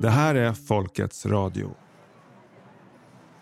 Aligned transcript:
Det 0.00 0.10
här 0.10 0.34
är 0.34 0.52
Folkets 0.52 1.26
radio. 1.26 1.74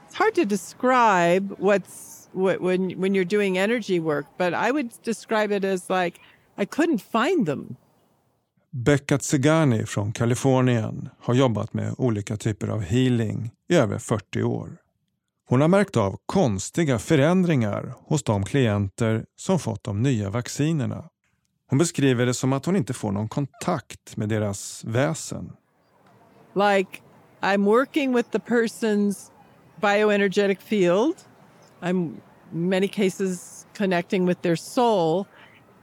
It's 0.09 0.15
hard 0.15 0.35
to 0.35 0.45
describe 0.45 1.55
what's 1.59 2.29
what, 2.33 2.61
when 2.61 3.01
when 3.01 3.15
you're 3.15 3.37
doing 3.37 3.59
energy 3.59 4.01
work, 4.01 4.27
but 4.39 4.49
I 4.49 4.73
would 4.73 4.91
describe 5.05 5.57
it 5.57 5.65
as 5.65 5.89
like 5.89 6.21
I 6.57 6.65
couldn't 6.65 6.99
find 6.99 7.47
them. 7.47 7.77
Becca 8.71 9.19
Zigani 9.19 9.87
från 9.87 10.13
Kalifornien 10.13 11.09
har 11.21 11.35
jobbat 11.35 11.75
med 11.75 11.95
olika 11.99 12.37
typer 12.37 12.69
av 12.69 12.81
healing 12.81 13.51
i 13.69 13.77
över 13.77 13.99
40 13.99 14.43
år. 14.43 14.77
Hon 15.49 15.61
har 15.61 15.69
märkt 15.69 15.97
av 15.97 16.19
konstiga 16.27 16.99
förändringar 16.99 17.95
hos 18.07 18.23
de 18.23 18.45
klienter 18.45 19.25
som 19.37 19.59
fått 19.59 19.85
de 19.85 20.03
nya 20.03 20.31
vaccinerna. 20.31 21.05
Hon 21.69 21.79
beskriver 21.79 22.27
det 22.27 22.35
som 22.35 22.53
att 22.53 22.67
hon 22.67 22.77
inte 22.77 22.95
får 22.95 23.13
någon 23.13 23.29
kontakt 23.29 24.17
med 24.17 24.29
deras 24.29 24.85
väsen. 24.85 25.53
Like 26.59 27.03
I'm 27.43 27.65
working 27.65 28.15
with 28.15 28.31
the 28.31 28.41
person's 28.41 29.31
bioenergetic 29.81 30.61
field. 30.61 31.15
I'm 31.81 32.21
in 32.53 32.69
many 32.69 32.89
cases 32.89 33.67
connecting 33.75 34.27
with 34.27 34.43
their 34.43 34.57
soul 34.57 35.27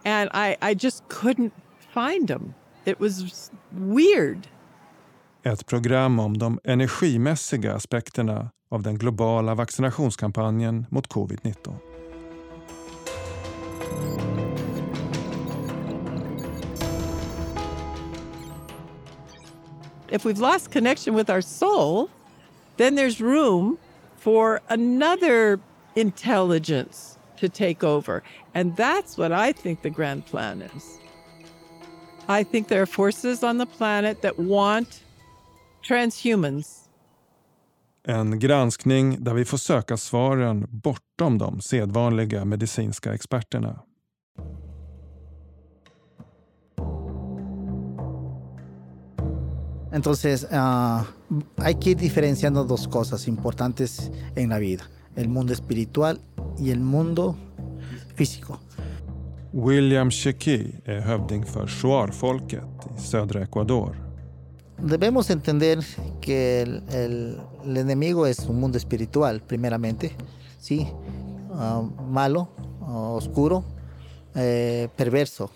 and 0.03 0.30
I 0.33 0.57
I 0.61 0.73
just 0.73 1.03
couldn't 1.07 1.53
find 1.93 2.27
them. 2.27 2.53
It 2.85 2.99
was 2.99 3.52
weird. 3.71 4.47
Ett 5.43 5.66
program 5.66 6.19
om 6.19 6.38
de 6.38 6.59
energimässiga 6.63 7.73
aspekterna 7.73 8.49
av 8.69 8.81
den 8.81 8.97
globala 8.97 9.55
vaccinationskampanjen 9.55 10.85
mot 10.89 11.07
covid-19. 11.07 11.95
If 20.16 20.23
we've 20.23 20.39
lost 20.39 20.71
connection 20.71 21.13
with 21.13 21.30
our 21.30 21.41
soul, 21.41 22.09
then 22.77 22.95
there's 22.95 23.19
room 23.19 23.77
for 24.17 24.61
another 24.69 25.59
intelligence 25.95 27.19
to 27.39 27.49
take 27.49 27.83
over. 27.83 28.23
And 28.53 28.77
that's 28.77 29.17
what 29.17 29.31
I 29.33 29.52
think 29.52 29.81
the 29.81 29.89
grand 29.89 30.25
plan 30.25 30.61
is. 30.61 30.83
I 32.30 32.44
think 32.45 32.69
there 32.69 32.81
are 32.81 32.85
forces 32.85 33.44
on 33.44 33.57
the 33.57 33.66
planet 33.66 34.22
that 34.22 34.39
want 34.39 35.03
transhumans. 35.83 36.89
En 38.07 38.39
granskning 38.39 39.23
där 39.23 39.33
vi 39.33 39.45
får 39.45 39.57
söka 39.57 39.97
svaren 39.97 40.67
bortom 40.69 41.38
de 41.38 41.61
sedvanliga 41.61 42.45
medicinska 42.45 43.13
experterna. 43.13 43.79
Entonces, 49.95 50.45
uh, 50.51 51.05
hay 51.55 51.75
que 51.75 51.91
ir 51.91 51.97
diferenciando 51.97 52.65
dos 52.65 52.85
cosas 52.85 53.29
importantes 53.29 54.11
en 54.35 54.49
la 54.49 54.59
vida, 54.59 54.83
el 55.15 55.29
mundo 55.29 55.53
espiritual 55.53 56.19
y 56.59 56.71
el 56.71 56.81
mundo 56.81 57.38
físico. 58.16 58.59
William 59.53 60.09
Cheki 60.09 60.75
är 60.85 60.99
hövding 60.99 61.45
för 61.45 61.67
Shuar-folket 61.67 62.63
i 62.97 63.01
södra 63.01 63.41
Ecuador. 63.41 63.95
Debemos 64.77 65.29
entender 65.29 65.79
que 66.19 66.61
el, 66.61 66.83
el, 66.89 67.39
el 67.63 67.77
enemigo 67.77 68.27
es 68.27 68.39
un 68.39 68.59
mundo 68.59 68.77
espiritual, 68.77 69.41
primeramente, 69.47 70.11
¿sí? 70.59 70.89
Uh, 71.49 71.83
malo, 72.11 72.49
uh, 72.81 73.16
oscuro, 73.16 73.63
eh, 74.35 74.89
perverso. 74.97 75.49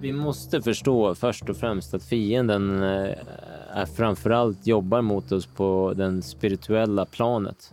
Vi 0.00 0.12
måste 0.12 0.62
förstå 0.62 1.14
först 1.14 1.48
och 1.48 1.56
främst 1.56 1.94
att 1.94 2.04
fienden 2.04 2.82
eh, 2.82 3.14
är 3.70 3.86
framförallt 3.86 4.66
jobbar 4.66 5.02
mot 5.02 5.32
oss 5.32 5.46
på 5.46 5.92
den 5.96 6.22
spirituella 6.22 7.04
planet. 7.04 7.72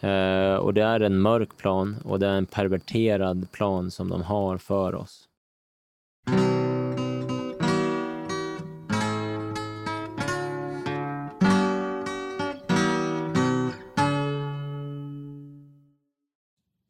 Eh, 0.00 0.54
och 0.54 0.74
det 0.74 0.82
är 0.82 1.00
en 1.00 1.18
mörk 1.18 1.56
plan 1.56 1.96
och 2.04 2.18
det 2.18 2.26
är 2.26 2.34
en 2.34 2.46
perverterad 2.46 3.52
plan 3.52 3.90
som 3.90 4.08
de 4.08 4.22
har 4.22 4.58
för 4.58 4.94
oss. 4.94 5.28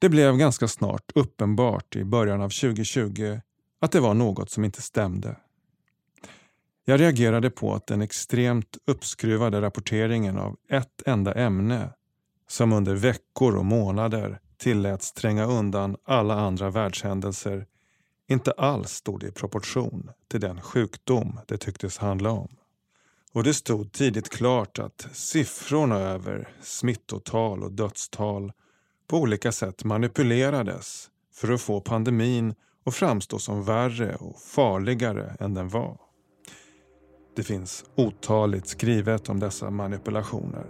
Det 0.00 0.08
blev 0.08 0.36
ganska 0.36 0.68
snart 0.68 1.10
uppenbart 1.14 1.96
i 1.96 2.04
början 2.04 2.42
av 2.42 2.48
2020 2.48 3.40
att 3.80 3.92
det 3.92 4.00
var 4.00 4.14
något 4.14 4.50
som 4.50 4.64
inte 4.64 4.82
stämde. 4.82 5.36
Jag 6.84 7.00
reagerade 7.00 7.50
på 7.50 7.74
att 7.74 7.86
den 7.86 8.02
extremt 8.02 8.78
uppskruvade 8.86 9.60
rapporteringen 9.60 10.38
av 10.38 10.56
ett 10.68 11.02
enda 11.06 11.34
ämne 11.34 11.90
som 12.48 12.72
under 12.72 12.94
veckor 12.94 13.56
och 13.56 13.64
månader 13.64 14.40
tilläts 14.58 15.12
tränga 15.12 15.44
undan 15.44 15.96
alla 16.04 16.34
andra 16.34 16.70
världshändelser 16.70 17.66
inte 18.28 18.52
alls 18.52 18.90
stod 18.90 19.22
i 19.22 19.30
proportion 19.30 20.10
till 20.28 20.40
den 20.40 20.60
sjukdom 20.60 21.40
det 21.46 21.58
tycktes 21.58 21.98
handla 21.98 22.30
om. 22.30 22.56
Och 23.32 23.44
det 23.44 23.54
stod 23.54 23.92
tidigt 23.92 24.28
klart 24.28 24.78
att 24.78 25.08
siffrorna 25.12 25.96
över 25.98 26.48
smittotal 26.62 27.62
och 27.62 27.72
dödstal 27.72 28.52
på 29.06 29.18
olika 29.18 29.52
sätt 29.52 29.84
manipulerades 29.84 31.10
för 31.34 31.52
att 31.52 31.60
få 31.60 31.80
pandemin 31.80 32.54
och 32.86 32.94
framstå 32.94 33.38
som 33.38 33.64
värre 33.64 34.14
och 34.14 34.36
farligare 34.40 35.36
än 35.40 35.54
den 35.54 35.68
var. 35.68 35.96
Det 37.36 37.42
finns 37.42 37.84
otaligt 37.94 38.68
skrivet 38.68 39.28
om 39.28 39.40
dessa 39.40 39.70
manipulationer. 39.70 40.66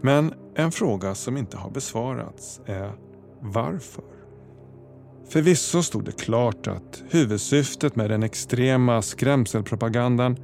Men 0.00 0.34
en 0.54 0.72
fråga 0.72 1.14
som 1.14 1.36
inte 1.36 1.56
har 1.56 1.70
besvarats 1.70 2.60
är 2.66 2.92
varför? 3.40 4.04
Förvisso 5.28 5.82
stod 5.82 6.04
det 6.04 6.20
klart 6.20 6.66
att 6.66 7.02
huvudsyftet 7.10 7.96
med 7.96 8.10
den 8.10 8.22
extrema 8.22 9.02
skrämselpropagandan 9.02 10.36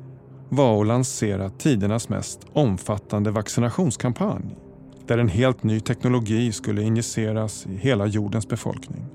var 0.48 0.80
att 0.80 0.86
lansera 0.86 1.50
tidernas 1.50 2.08
mest 2.08 2.40
omfattande 2.52 3.30
vaccinationskampanj 3.30 4.56
där 5.06 5.18
en 5.18 5.28
helt 5.28 5.62
ny 5.62 5.80
teknologi 5.80 6.52
skulle 6.52 6.82
injiceras 6.82 7.66
i 7.66 7.76
hela 7.76 8.06
jordens 8.06 8.48
befolkning. 8.48 9.06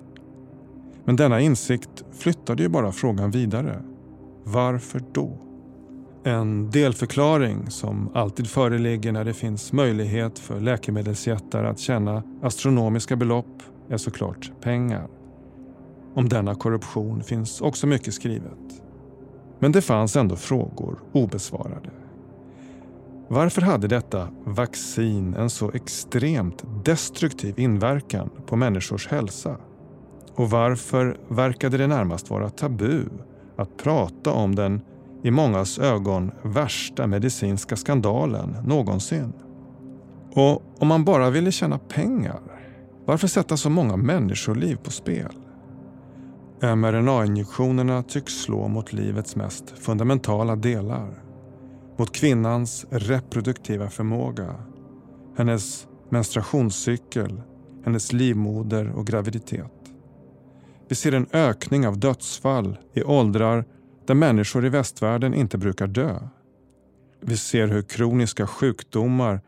Men 1.06 1.16
denna 1.16 1.42
insikt 1.42 2.04
flyttade 2.12 2.64
ju 2.64 2.70
bara 2.70 2.92
frågan 2.92 3.32
vidare. 3.32 3.82
Varför 4.44 5.02
då? 5.12 5.38
En 6.24 6.70
delförklaring 6.70 7.70
som 7.70 8.10
alltid 8.14 8.48
föreligger 8.48 9.12
när 9.12 9.26
det 9.26 9.34
finns 9.34 9.74
möjlighet 9.74 10.40
för 10.40 10.60
läkemedelsjättar 10.60 11.64
att 11.64 11.80
tjäna 11.80 12.24
astronomiska 12.42 13.16
belopp 13.16 13.64
är 13.90 13.98
såklart 13.98 14.52
pengar. 14.62 15.08
Om 16.14 16.30
denna 16.30 16.56
korruption 16.56 17.24
finns 17.24 17.62
också 17.62 17.88
mycket 17.88 18.14
skrivet. 18.14 18.84
Men 19.60 19.72
det 19.72 19.82
fanns 19.82 20.16
ändå 20.16 20.36
frågor 20.36 21.00
obesvarade. 21.12 21.90
Varför 23.28 23.62
hade 23.62 23.88
detta 23.88 24.28
vaccin 24.44 25.34
en 25.34 25.50
så 25.50 25.72
extremt 25.72 26.64
destruktiv 26.86 27.60
inverkan 27.60 28.30
på 28.46 28.56
människors 28.56 29.08
hälsa? 29.08 29.58
Och 30.36 30.50
varför 30.50 31.18
verkade 31.28 31.78
det 31.78 31.88
närmast 31.88 32.30
vara 32.30 32.50
tabu 32.50 33.06
att 33.58 33.78
prata 33.78 34.32
om 34.32 34.56
den 34.56 34.82
i 35.24 35.32
mångas 35.32 35.80
ögon 35.80 36.32
värsta 36.44 37.08
medicinska 37.08 37.76
skandalen 37.76 38.58
någonsin? 38.66 39.34
Och 40.34 40.64
om 40.80 40.88
man 40.88 41.06
bara 41.06 41.30
ville 41.30 41.52
tjäna 41.52 41.78
pengar, 41.78 42.40
varför 43.06 43.28
sätta 43.28 43.58
så 43.58 43.70
många 43.70 43.98
människoliv 43.98 44.76
på 44.76 44.92
spel? 44.92 45.36
mRNA-injektionerna 46.62 48.04
tycks 48.04 48.34
slå 48.34 48.68
mot 48.68 48.94
livets 48.94 49.36
mest 49.36 49.70
fundamentala 49.70 50.56
delar 50.56 51.24
mot 51.98 52.12
kvinnans 52.12 52.86
reproduktiva 52.90 53.90
förmåga, 53.90 54.56
hennes 55.38 55.88
menstruationscykel, 56.10 57.42
hennes 57.86 58.14
livmoder 58.14 58.92
och 58.92 59.08
graviditet. 59.08 59.81
Vi 60.92 60.96
ser 60.96 61.12
en 61.12 61.28
ökning 61.34 61.88
av 61.88 62.00
dödsfall 62.00 62.78
i 62.94 63.04
åldrar 63.04 63.66
där 64.08 64.14
människor 64.14 64.66
i 64.66 64.70
västvärlden 64.70 65.34
inte 65.34 65.58
brukar 65.58 65.88
dö. 65.88 66.20
Vi 67.22 67.38
ser 67.38 67.68
hur 67.68 67.82
kroniska 67.82 68.48
sjukdomar 68.48 69.42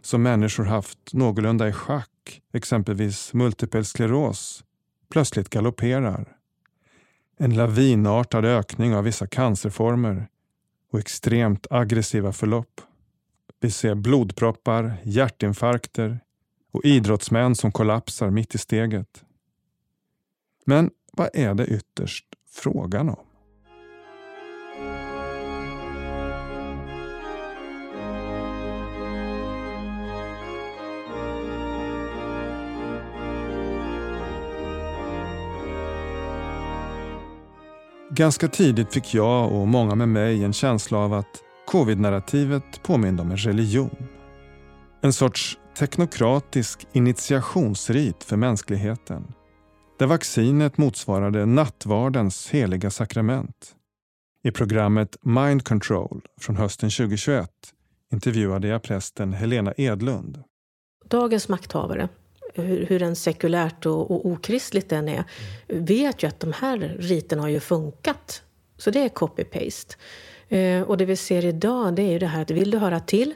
som 0.00 0.22
människor 0.22 0.64
haft 0.64 0.98
någorlunda 1.12 1.68
i 1.68 1.72
schack, 1.72 2.42
exempelvis 2.52 3.34
multipel 3.34 3.84
skleros, 3.84 4.64
plötsligt 5.10 5.50
galopperar. 5.50 6.36
En 7.38 7.54
lavinartad 7.54 8.44
ökning 8.44 8.94
av 8.94 9.04
vissa 9.04 9.26
cancerformer 9.26 10.28
och 10.92 10.98
extremt 10.98 11.66
aggressiva 11.70 12.32
förlopp. 12.32 12.80
Vi 13.60 13.70
ser 13.70 13.94
blodproppar, 13.94 14.96
hjärtinfarkter 15.02 16.20
och 16.72 16.84
idrottsmän 16.84 17.54
som 17.54 17.72
kollapsar 17.72 18.30
mitt 18.30 18.54
i 18.54 18.58
steget. 18.58 19.24
Men 20.70 20.90
vad 21.12 21.28
är 21.32 21.54
det 21.54 21.66
ytterst 21.66 22.24
frågan 22.50 23.08
om? 23.08 23.16
Ganska 38.10 38.48
tidigt 38.48 38.92
fick 38.92 39.14
jag 39.14 39.52
och 39.52 39.68
många 39.68 39.94
med 39.94 40.08
mig 40.08 40.44
en 40.44 40.52
känsla 40.52 40.98
av 40.98 41.12
att 41.12 41.26
covid-narrativet 41.66 42.82
påminde 42.82 43.22
om 43.22 43.30
en 43.30 43.36
religion. 43.36 43.96
En 45.00 45.12
sorts 45.12 45.58
teknokratisk 45.78 46.86
initiationsrit 46.92 48.24
för 48.24 48.36
mänskligheten 48.36 49.32
där 50.00 50.06
vaccinet 50.06 50.78
motsvarade 50.78 51.46
nattvardens 51.46 52.50
heliga 52.50 52.90
sakrament. 52.90 53.74
I 54.44 54.50
programmet 54.50 55.16
Mind 55.20 55.64
Control 55.64 56.20
från 56.40 56.56
hösten 56.56 56.90
2021 56.90 57.50
intervjuade 58.12 58.68
jag 58.68 58.82
prästen 58.82 59.32
Helena 59.32 59.74
Edlund. 59.76 60.42
Dagens 61.04 61.48
makthavare, 61.48 62.08
hur, 62.54 62.86
hur 62.86 63.02
en 63.02 63.16
sekulärt 63.16 63.86
och, 63.86 64.10
och 64.10 64.26
okristligt 64.26 64.88
den 64.88 65.08
är, 65.08 65.24
vet 65.68 66.22
ju 66.22 66.28
att 66.28 66.40
de 66.40 66.52
här 66.52 66.78
riterna 66.98 67.42
har 67.42 67.48
ju 67.48 67.60
funkat. 67.60 68.42
Så 68.76 68.90
det 68.90 69.00
är 69.00 69.08
copy-paste. 69.08 69.96
Eh, 70.48 70.82
och 70.82 70.96
det 70.96 71.04
vi 71.04 71.16
ser 71.16 71.44
idag 71.44 71.94
det 71.94 72.02
är 72.02 72.12
ju 72.12 72.18
det 72.18 72.26
här 72.26 72.42
att 72.42 72.50
vill 72.50 72.70
du 72.70 72.78
höra 72.78 73.00
till, 73.00 73.34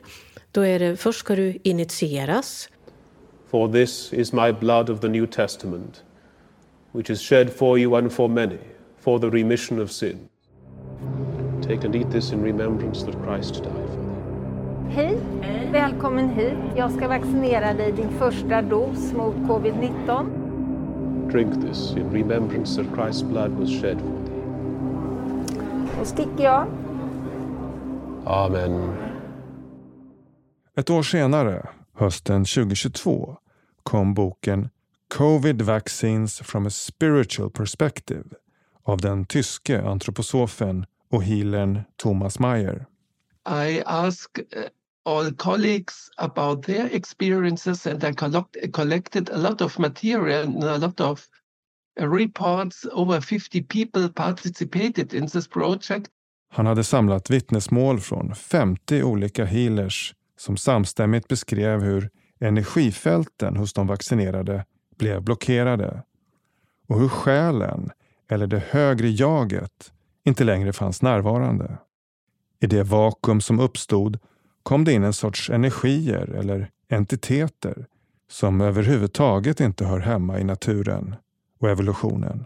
då 0.51 0.61
är 0.61 0.79
det 0.79 0.97
först 0.97 1.19
ska 1.19 1.37
du 1.37 1.59
initieras. 1.63 2.69
For 3.51 3.73
this 3.73 4.13
is 4.13 4.33
my 4.33 4.53
blood 4.53 4.91
of 4.91 5.01
the 5.01 5.09
New 5.09 5.27
Testament, 5.27 6.04
which 6.95 7.11
is 7.11 7.21
shed 7.21 7.53
for 7.53 7.77
you 7.77 7.97
and 7.97 8.13
for 8.13 8.29
many, 8.29 8.59
for 8.97 9.19
the 9.19 9.29
remission 9.29 9.81
of 9.81 9.91
sin. 9.91 10.29
Take 11.61 11.83
and 11.85 11.97
eat 11.97 12.09
this 12.11 12.31
in 12.31 12.41
remembrance 12.41 13.03
that 13.03 13.21
Christ 13.25 13.55
died 13.65 13.73
for 13.73 13.97
thee. 13.97 14.95
Hej! 14.95 15.19
Välkommen 15.73 16.29
hit. 16.29 16.55
Jag 16.77 16.93
ska 16.93 17.09
vaccinera 17.09 17.75
dig 17.75 17.93
din 17.93 18.11
första 18.19 18.63
dos 18.63 19.13
mot 19.13 19.35
covid-19. 19.35 20.27
Drink 21.31 21.55
this 21.63 21.97
in 21.97 22.11
remembrance 22.11 22.83
that 22.83 22.93
Christ's 22.95 23.23
blood 23.23 23.51
was 23.51 23.71
shed 23.71 23.99
for 23.99 24.27
thee. 24.27 24.43
Då 25.99 26.05
sticker 26.05 26.45
jag. 26.45 26.67
Amen. 28.27 28.95
Ett 30.77 30.91
år 30.91 31.03
senare, 31.03 31.69
hösten 31.95 32.45
2022, 32.45 33.37
kom 33.83 34.15
boken 34.15 34.69
Covid 35.09 35.63
Vaccines 35.63 36.39
from 36.39 36.67
a 36.67 36.71
Spiritual 36.71 37.51
Perspective 37.51 38.25
av 38.83 39.01
den 39.01 39.25
tyske 39.25 39.83
antroposofen 39.83 40.87
och 41.11 41.25
healern 41.25 41.81
Thomas 41.97 42.39
Mayer. 42.39 42.87
I 43.67 43.83
ask 43.87 44.39
uh, 44.39 44.45
all 45.05 45.35
colleagues 45.35 46.11
about 46.17 46.63
their 46.63 46.89
experiences 46.93 47.87
and 47.87 48.05
I 48.05 48.13
collect, 48.13 48.73
collected 48.73 49.31
a 49.31 49.37
lot 49.37 49.61
of 49.61 49.79
material 49.79 50.47
and 50.47 50.65
a 50.65 50.77
lot 50.77 51.01
of 51.01 51.29
reports. 52.01 52.87
Over 52.93 53.21
50 53.21 53.63
people 53.63 54.09
participated 54.09 55.15
in 55.15 55.29
this 55.29 55.49
project. 55.49 56.11
Han 56.51 56.67
hade 56.67 56.85
samlat 56.85 57.31
vittnesmål 57.31 58.01
från 58.01 58.35
50 58.35 59.03
olika 59.03 59.45
healers 59.45 60.15
som 60.37 60.57
samstämmigt 60.57 61.29
beskrev 61.29 61.83
hur 61.83 62.11
energifälten 62.41 63.57
hos 63.57 63.73
de 63.73 63.87
vaccinerade 63.87 64.65
blev 64.97 65.23
blockerade 65.23 66.03
och 66.89 67.01
hur 67.01 67.09
själen, 67.09 67.91
eller 68.29 68.47
det 68.47 68.63
högre 68.71 69.09
jaget, 69.09 69.93
inte 70.25 70.45
längre 70.45 70.73
fanns 70.73 71.03
närvarande. 71.03 71.79
I 72.61 72.67
det 72.67 72.83
vakuum 72.83 73.41
som 73.41 73.61
uppstod 73.61 74.19
kom 74.63 74.85
det 74.85 74.93
in 74.93 75.05
en 75.05 75.13
sorts 75.13 75.51
energier 75.51 76.31
eller 76.31 76.71
entiteter 76.89 77.87
som 78.29 78.61
överhuvudtaget 78.61 79.61
inte 79.61 79.85
hör 79.85 80.01
hemma 80.01 80.39
i 80.39 80.45
naturen 80.45 81.17
och 81.61 81.71
evolutionen. 81.71 82.45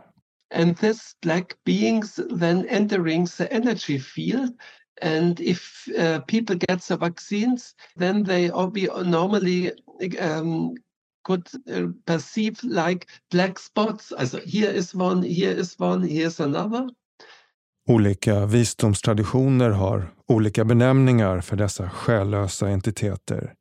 And 0.55 0.79
this 0.79 1.17
like 1.23 1.55
beings 1.65 2.21
then 2.41 2.67
entering 2.69 3.27
the 3.27 3.45
energy 3.45 4.01
field 4.01 4.59
and 5.03 5.41
if 5.41 5.89
uh, 5.99 6.21
people 6.21 6.57
get 6.57 6.83
the 6.83 6.97
vaccines 6.97 7.75
then 7.99 8.25
they 8.25 8.51
be 8.75 8.89
normally 9.05 9.73
um, 10.21 10.77
could 11.29 11.49
uh, 11.71 11.93
perceive 12.05 12.57
like 12.63 13.07
black 13.31 13.59
spots. 13.59 14.13
Also 14.13 14.39
here 14.47 14.73
is 14.79 14.95
one, 14.95 15.23
here 15.23 15.61
is 15.61 15.79
one, 15.79 16.09
here's 16.09 16.41
another. 16.41 16.89
Olika 17.89 18.47
visdomstraditioner 18.47 19.71
har 19.71 20.11
olika 20.27 20.65
benämningar 20.65 21.41
för 21.41 21.57
dessa 21.57 21.91
själlösa 21.91 22.69
entiteter 22.69 23.55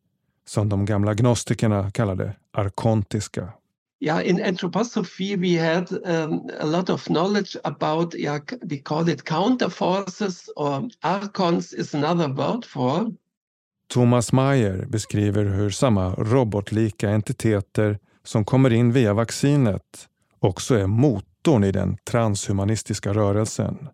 som 0.46 0.70
de 0.70 0.86
gamla 0.86 1.14
gnostikerna 1.14 1.92
kallade 1.92 2.36
arkontiska. 2.52 3.54
Yeah, 4.00 4.30
in 4.30 4.44
anthroposophy 4.44 5.36
we 5.36 5.58
had 5.58 5.92
um, 5.92 6.50
a 6.60 6.66
lot 6.66 6.90
of 6.90 7.06
knowledge 7.06 7.58
about, 7.64 8.16
yeah, 8.16 8.40
we 8.62 8.78
call 8.78 9.10
it 9.10 9.24
counterforces 9.24 10.50
or 10.56 10.90
archons 11.02 11.74
is 11.74 11.96
another 11.96 12.28
word 12.28 12.66
for. 12.66 13.12
Thomas 13.94 14.32
Mayer 14.32 14.86
beskriver 14.86 15.46
hur 15.46 15.70
samma 15.70 16.14
robotlika 16.14 17.10
entiteter 17.10 18.00
som 18.24 18.46
kommer 18.46 18.74
in 18.74 18.92
via 18.92 19.14
vaccinet 19.14 20.08
också 20.40 20.76
är 20.76 20.88
motorn 20.88 21.64
i 21.64 21.72
den 21.72 21.98
transhumanistiska 21.98 23.14
rörelsen 23.14 23.90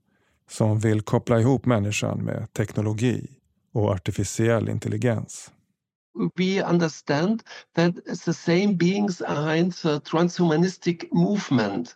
som 0.49 0.79
vill 0.79 1.01
koppla 1.01 1.39
ihop 1.39 1.65
människan 1.65 2.23
med 2.23 2.53
teknologi 2.53 3.27
och 3.73 3.89
artificiell 3.89 4.69
intelligens. 4.69 5.51
We 6.35 6.63
understand 6.63 7.43
that 7.75 7.95
the 8.25 8.33
same 8.33 8.73
beings 8.73 9.17
behind 9.19 9.75
the 9.75 9.99
transhumanistic 9.99 10.97
movement. 11.11 11.95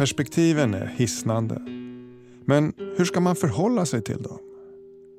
Perspektiven 0.00 0.74
är 0.74 0.86
hisnande. 0.86 1.54
Men 2.44 2.72
hur 2.96 3.04
ska 3.04 3.20
man 3.20 3.36
förhålla 3.36 3.86
sig 3.86 4.02
till 4.02 4.22
dem? 4.22 4.38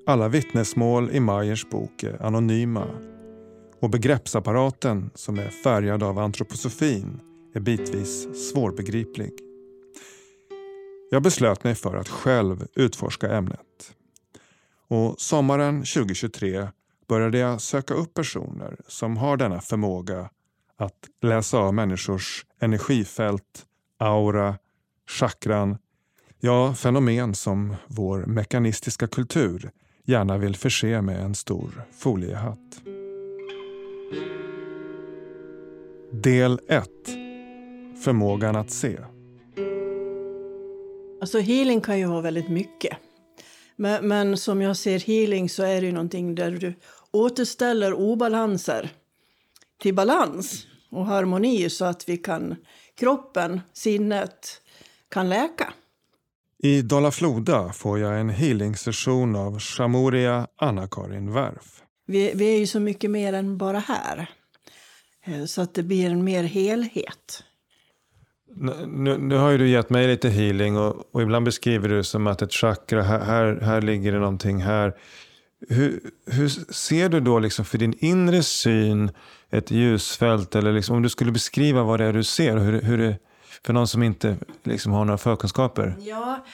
Alla 0.05 0.27
vittnesmål 0.27 1.11
i 1.11 1.19
Mayers 1.19 1.69
bok 1.69 2.03
är 2.03 2.21
anonyma 2.25 2.87
och 3.79 3.89
begreppsapparaten 3.89 5.09
som 5.15 5.39
är 5.39 5.49
färgad 5.49 6.03
av 6.03 6.19
antroposofin 6.19 7.19
är 7.53 7.59
bitvis 7.59 8.27
svårbegriplig. 8.51 9.31
Jag 11.11 11.23
beslöt 11.23 11.63
mig 11.63 11.75
för 11.75 11.95
att 11.95 12.09
själv 12.09 12.67
utforska 12.75 13.31
ämnet. 13.31 13.95
Och 14.87 15.15
sommaren 15.21 15.79
2023 15.79 16.67
började 17.07 17.37
jag 17.37 17.61
söka 17.61 17.93
upp 17.93 18.13
personer 18.13 18.77
som 18.87 19.17
har 19.17 19.37
denna 19.37 19.61
förmåga 19.61 20.29
att 20.77 21.09
läsa 21.21 21.57
av 21.57 21.73
människors 21.73 22.45
energifält, 22.59 23.65
aura, 23.99 24.55
chakran, 25.11 25.77
ja, 26.39 26.73
fenomen 26.73 27.35
som 27.35 27.75
vår 27.87 28.25
mekanistiska 28.25 29.07
kultur 29.07 29.71
gärna 30.05 30.37
vill 30.37 30.55
förse 30.55 31.01
med 31.01 31.21
en 31.21 31.35
stor 31.35 31.83
foliehatt. 31.91 32.81
Del 36.11 36.59
1. 36.67 36.89
Förmågan 38.03 38.55
att 38.55 38.71
se. 38.71 38.97
Alltså 41.21 41.39
healing 41.39 41.81
kan 41.81 41.99
ju 41.99 42.05
vara 42.05 42.21
väldigt 42.21 42.49
mycket. 42.49 42.97
Men, 43.75 44.07
men, 44.07 44.37
som 44.37 44.61
jag 44.61 44.77
ser 44.77 44.99
healing 44.99 45.49
så 45.49 45.63
är 45.63 45.81
det 45.81 45.87
ju 45.87 45.93
någonting 45.93 46.35
där 46.35 46.51
du 46.51 46.73
återställer 47.11 47.93
obalanser 47.93 48.89
till 49.81 49.95
balans 49.95 50.67
och 50.91 51.05
harmoni 51.05 51.69
så 51.69 51.85
att 51.85 52.09
vi 52.09 52.17
kan, 52.17 52.55
kroppen, 52.99 53.61
sinnet, 53.73 54.61
kan 55.11 55.29
läka. 55.29 55.73
I 56.63 56.81
Dala-Floda 56.81 57.73
får 57.73 57.99
jag 57.99 58.19
en 58.19 58.29
healing-session 58.29 59.35
av 59.35 59.59
Shamuria 59.59 60.47
Anna-Karin 60.55 61.33
Werf. 61.33 61.83
Vi, 62.07 62.31
vi 62.35 62.55
är 62.55 62.59
ju 62.59 62.67
så 62.67 62.79
mycket 62.79 63.11
mer 63.11 63.33
än 63.33 63.57
bara 63.57 63.79
här. 63.79 64.29
Eh, 65.25 65.45
så 65.45 65.61
att 65.61 65.73
det 65.73 65.83
blir 65.83 66.09
en 66.09 66.23
mer 66.23 66.43
helhet. 66.43 67.43
Nu, 68.55 69.17
nu, 69.17 69.35
har 69.35 69.49
ju 69.49 69.57
du 69.57 69.69
gett 69.69 69.89
mig 69.89 70.07
lite 70.07 70.29
healing 70.29 70.77
och, 70.77 71.15
och, 71.15 71.21
ibland 71.21 71.45
beskriver 71.45 71.89
du 71.89 72.03
som 72.03 72.27
att 72.27 72.41
ett 72.41 72.53
chakra, 72.53 73.03
här, 73.03 73.19
här, 73.19 73.59
här 73.61 73.81
ligger 73.81 74.11
det 74.11 74.19
någonting 74.19 74.61
här. 74.61 74.93
Hur, 75.69 75.99
hur, 76.25 76.49
ser 76.73 77.09
du 77.09 77.19
då 77.19 77.39
liksom 77.39 77.65
för 77.65 77.77
din 77.77 77.93
inre 77.99 78.43
syn 78.43 79.11
ett 79.49 79.71
ljusfält? 79.71 80.55
Eller 80.55 80.73
liksom, 80.73 80.95
om 80.95 81.01
du 81.01 81.09
skulle 81.09 81.31
beskriva 81.31 81.83
vad 81.83 81.99
det 81.99 82.05
är 82.05 82.13
du 82.13 82.23
ser, 82.23 82.57
hur, 82.57 82.81
hur 82.81 82.97
det, 82.97 83.17
för 83.63 83.73
någon 83.73 83.87
som 83.87 84.03
inte 84.03 84.37
liksom 84.63 84.91
har 84.91 85.05
några 85.05 85.17
förkunskaper? 85.17 85.95
Ja, 85.99 86.45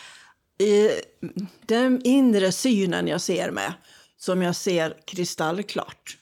den 1.66 2.01
inre 2.04 2.51
synen 2.51 3.08
jag 3.08 3.22
ser 3.22 3.51
med, 3.51 3.74
som 4.18 4.42
jag 4.42 4.56
ser 4.56 4.98
kristallklart. 5.06 6.18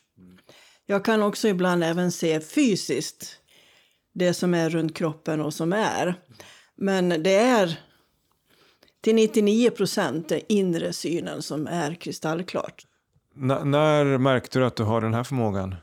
Jag 0.85 1.05
kan 1.05 1.23
också 1.23 1.47
ibland 1.47 1.83
även 1.83 2.11
se 2.11 2.39
fysiskt 2.39 3.39
det 4.13 4.33
som 4.33 4.53
är 4.53 4.69
runt 4.69 4.95
kroppen 4.95 5.41
och 5.41 5.53
som 5.53 5.73
är. 5.73 6.15
Men 6.75 7.09
det 7.09 7.35
är, 7.35 7.79
till 9.01 9.15
99 9.15 9.69
procent 9.69 10.29
den 10.29 10.41
inre 10.49 10.93
synen 10.93 11.41
som 11.41 11.67
är 11.67 11.93
kristallklart. 11.93 12.85
N 13.37 13.71
när 13.71 14.17
märkte 14.17 14.59
du 14.59 14.65
att 14.65 14.75
du 14.75 14.83
har 14.83 15.01
den 15.01 15.13
här 15.13 15.23
förmågan? 15.23 15.75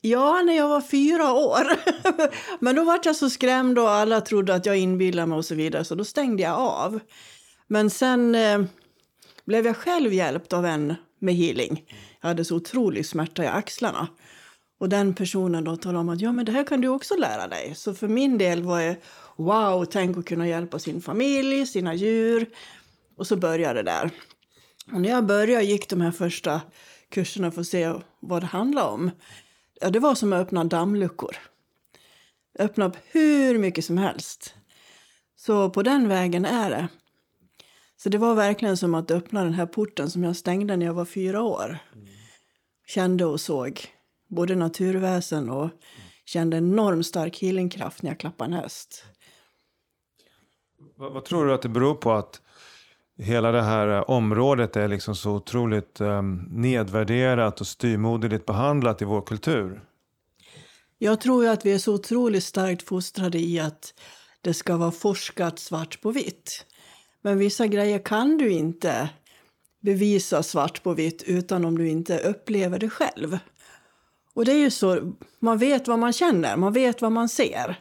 Ja, 0.00 0.42
när 0.42 0.56
jag 0.56 0.68
var 0.68 0.80
fyra 0.80 1.32
år. 1.32 1.66
Men 2.64 2.76
då 2.76 2.84
var 2.84 3.00
jag 3.04 3.16
så 3.16 3.30
skrämd 3.30 3.78
och 3.78 3.90
alla 3.90 4.20
trodde 4.20 4.54
att 4.54 4.66
jag 4.66 4.78
inbillade 4.78 5.26
mig 5.26 5.36
och 5.36 5.44
så 5.44 5.54
vidare, 5.54 5.84
så 5.84 5.94
då 5.94 6.04
stängde 6.04 6.42
jag 6.42 6.58
av. 6.58 7.00
Men 7.66 7.90
sen 7.90 8.34
eh, 8.34 8.62
blev 9.44 9.66
jag 9.66 9.76
själv 9.76 10.12
hjälpt 10.12 10.52
av 10.52 10.66
en 10.66 10.94
med 11.18 11.34
healing. 11.34 11.84
Jag 12.20 12.28
hade 12.28 12.44
så 12.44 12.56
otrolig 12.56 13.06
smärta 13.06 13.44
i 13.44 13.46
axlarna. 13.46 14.08
Och 14.80 14.88
den 14.88 15.14
personen 15.14 15.64
då 15.64 15.76
talade 15.76 15.98
om 15.98 16.08
att 16.08 16.20
ja, 16.20 16.32
men 16.32 16.44
det 16.44 16.52
här 16.52 16.64
kan 16.64 16.80
du 16.80 16.88
också 16.88 17.16
lära 17.16 17.48
dig. 17.48 17.74
Så 17.74 17.94
för 17.94 18.08
min 18.08 18.38
del 18.38 18.62
var 18.62 18.80
det 18.80 18.96
wow, 19.36 19.84
tänk 19.84 20.18
att 20.18 20.26
kunna 20.26 20.48
hjälpa 20.48 20.78
sin 20.78 21.02
familj, 21.02 21.66
sina 21.66 21.94
djur. 21.94 22.46
Och 23.16 23.26
så 23.26 23.36
började 23.36 23.82
det 23.82 23.90
där. 23.90 24.10
Och 24.92 25.00
när 25.00 25.08
jag 25.08 25.26
började 25.26 25.64
gick 25.64 25.88
de 25.88 26.00
här 26.00 26.10
första 26.10 26.60
kurserna 27.10 27.50
för 27.50 27.60
att 27.60 27.66
se 27.66 27.92
vad 28.20 28.42
det 28.42 28.46
handlade 28.46 28.88
om. 28.88 29.10
Ja, 29.80 29.90
det 29.90 29.98
var 29.98 30.14
som 30.14 30.32
att 30.32 30.40
öppna 30.40 30.64
dammluckor. 30.64 31.36
Öppna 32.58 32.84
upp 32.84 32.96
hur 33.10 33.58
mycket 33.58 33.84
som 33.84 33.98
helst. 33.98 34.54
Så 35.36 35.70
på 35.70 35.82
den 35.82 36.08
vägen 36.08 36.44
är 36.44 36.70
det. 36.70 36.88
Så 37.96 38.08
det 38.08 38.18
var 38.18 38.34
verkligen 38.34 38.76
som 38.76 38.94
att 38.94 39.10
öppna 39.10 39.44
den 39.44 39.54
här 39.54 39.66
porten 39.66 40.10
som 40.10 40.24
jag 40.24 40.36
stängde 40.36 40.76
när 40.76 40.86
jag 40.86 40.94
var 40.94 41.04
fyra 41.04 41.42
år. 41.42 41.78
Kände 42.86 43.24
och 43.24 43.40
såg 43.40 43.80
både 44.28 44.54
naturväsen 44.54 45.50
och 45.50 45.70
kände 46.24 46.56
enormt 46.56 47.06
stark 47.06 47.42
healingkraft 47.42 48.02
när 48.02 48.10
jag 48.10 48.20
klappade 48.20 48.54
en 48.54 48.62
häst. 48.62 49.04
Vad, 50.96 51.12
vad, 51.12 51.24
tror 51.24 51.46
du 51.46 51.54
att 51.54 51.62
det 51.62 51.68
beror 51.68 51.94
på 51.94 52.12
att 52.12 52.42
hela 53.18 53.52
det 53.52 53.62
här 53.62 53.88
eh, 53.88 54.00
området 54.00 54.76
är 54.76 54.88
liksom 54.88 55.16
så 55.16 55.30
otroligt 55.30 56.00
um, 56.00 56.48
nedvärderat 56.50 57.60
och 57.60 57.66
styrmoderligt 57.66 58.46
behandlat 58.46 59.02
i 59.02 59.04
vår 59.04 59.20
kultur? 59.20 59.84
Jag 60.98 61.20
tror 61.20 61.48
att 61.48 61.66
vi 61.66 61.72
är 61.72 61.78
så 61.78 61.94
otroligt 61.94 62.44
starkt 62.44 62.82
fostrade 62.82 63.38
i 63.38 63.60
att 63.60 63.94
det 64.40 64.54
ska 64.54 64.76
vara 64.76 64.90
forskat 64.90 65.58
svart 65.58 66.00
på 66.00 66.10
vitt. 66.10 66.66
Men 67.22 67.38
vissa 67.38 67.66
grejer 67.66 67.98
kan 67.98 68.38
du 68.38 68.50
inte 68.50 69.08
bevisa 69.80 70.42
svart 70.42 70.82
på 70.82 70.94
vitt 70.94 71.22
utan 71.22 71.64
om 71.64 71.78
du 71.78 71.88
inte 71.88 72.18
upplever 72.18 72.78
det 72.78 72.90
själv. 72.90 73.38
Och 74.34 74.44
det 74.44 74.52
är 74.52 74.58
ju 74.58 74.70
så, 74.70 75.12
man 75.38 75.58
vet 75.58 75.88
vad 75.88 75.98
man 75.98 76.12
känner, 76.12 76.56
man 76.56 76.72
vet 76.72 77.02
vad 77.02 77.12
man 77.12 77.28
ser. 77.28 77.80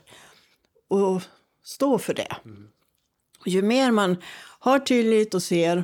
Och 0.88 1.22
stå 1.64 1.98
för 1.98 2.14
det. 2.14 2.36
Mm. 2.46 2.68
Ju 3.46 3.62
mer 3.62 3.92
man 3.92 4.18
har 4.68 4.80
tydligt 4.80 5.34
och 5.34 5.44
ser 5.44 5.84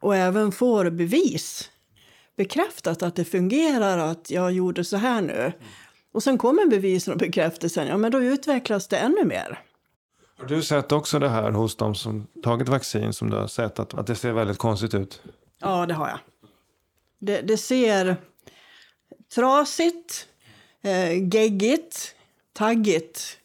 och 0.00 0.16
även 0.16 0.52
får 0.52 0.90
bevis 0.90 1.70
bekräftat 2.36 3.02
att 3.02 3.16
det 3.16 3.24
fungerar, 3.24 3.98
att 3.98 4.30
jag 4.30 4.52
gjorde 4.52 4.84
så 4.84 4.96
här 4.96 5.22
nu. 5.22 5.52
Och 6.12 6.22
sen 6.22 6.38
kommer 6.38 6.66
bevisen 6.66 7.12
och 7.12 7.18
bekräftelsen, 7.18 7.86
ja 7.86 7.96
men 7.96 8.12
då 8.12 8.22
utvecklas 8.22 8.88
det 8.88 8.96
ännu 8.96 9.24
mer. 9.24 9.60
Har 10.38 10.46
du 10.46 10.62
sett 10.62 10.92
också 10.92 11.18
det 11.18 11.28
här 11.28 11.50
hos 11.50 11.76
de 11.76 11.94
som 11.94 12.26
tagit 12.42 12.68
vaccin 12.68 13.12
som 13.12 13.30
du 13.30 13.36
har 13.36 13.46
sett 13.46 13.78
att, 13.78 13.94
att 13.94 14.06
det 14.06 14.14
ser 14.14 14.32
väldigt 14.32 14.58
konstigt 14.58 14.94
ut? 14.94 15.22
Ja, 15.58 15.86
det 15.86 15.94
har 15.94 16.08
jag. 16.08 16.18
Det, 17.18 17.40
det 17.40 17.56
ser 17.56 18.16
trasigt, 19.34 20.28
eh, 20.82 21.12
geggigt, 21.34 22.14
taggigt. 22.52 23.38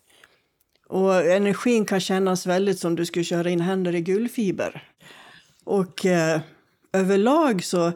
Och 0.90 1.16
energin 1.16 1.86
kan 1.86 2.00
kännas 2.00 2.46
väldigt 2.46 2.80
som 2.80 2.96
du 2.96 3.06
skulle 3.06 3.26
köra 3.26 3.50
in 3.50 3.62
händer 3.62 3.96
i 3.96 4.02
guldfiber. 4.02 4.84
Och 5.64 6.06
eh, 6.06 6.42
överlag 6.94 7.64
så 7.64 7.92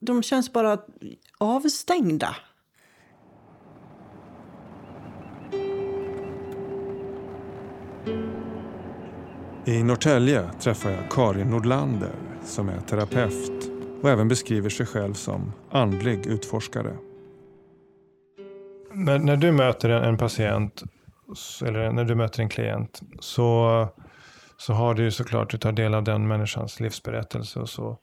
de 0.00 0.22
känns 0.22 0.52
bara 0.52 0.78
avstängda. 1.38 2.36
I 9.66 9.82
Norrtälje 9.82 10.50
träffar 10.60 10.90
jag 10.90 11.10
Karin 11.10 11.50
Nordlander 11.50 12.12
som 12.44 12.68
är 12.68 12.80
terapeut 12.80 13.70
och 14.02 14.10
även 14.10 14.28
beskriver 14.28 14.70
sig 14.70 14.86
själv 14.86 15.14
som 15.14 15.52
andlig 15.70 16.26
utforskare. 16.26 16.96
När, 18.92 19.18
när 19.18 19.36
du 19.36 19.52
möter 19.52 19.88
en, 19.88 20.04
en, 20.04 20.16
patient 20.16 20.82
eller 21.62 21.92
när 21.92 22.04
du 22.04 22.14
möter 22.14 22.42
en 22.42 22.48
klient 22.48 23.02
så, 23.20 23.88
så 24.56 24.72
har 24.72 24.94
du 24.94 25.10
såklart, 25.10 25.50
du 25.50 25.58
tar 25.58 25.72
del 25.72 25.94
av 25.94 26.04
den 26.04 26.28
människans 26.28 26.80
livsberättelse 26.80 27.60
och 27.60 27.68
så. 27.68 27.98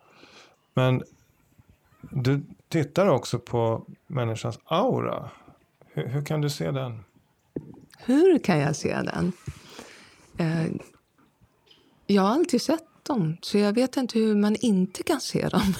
Men 0.73 1.03
du 2.01 2.45
tittar 2.69 3.07
också 3.07 3.39
på 3.39 3.85
människans 4.07 4.59
aura. 4.65 5.29
Hur, 5.85 6.07
hur 6.07 6.25
kan 6.25 6.41
du 6.41 6.49
se 6.49 6.71
den? 6.71 7.03
Hur 7.97 8.39
kan 8.39 8.59
jag 8.59 8.75
se 8.75 8.95
den? 9.01 9.31
Eh, 10.37 10.71
jag 12.07 12.21
har 12.21 12.29
alltid 12.29 12.61
sett 12.61 12.83
dem, 13.03 13.37
så 13.41 13.57
jag 13.57 13.73
vet 13.73 13.97
inte 13.97 14.19
hur 14.19 14.35
man 14.35 14.55
inte 14.55 15.03
kan 15.03 15.19
se 15.21 15.47
dem. 15.47 15.73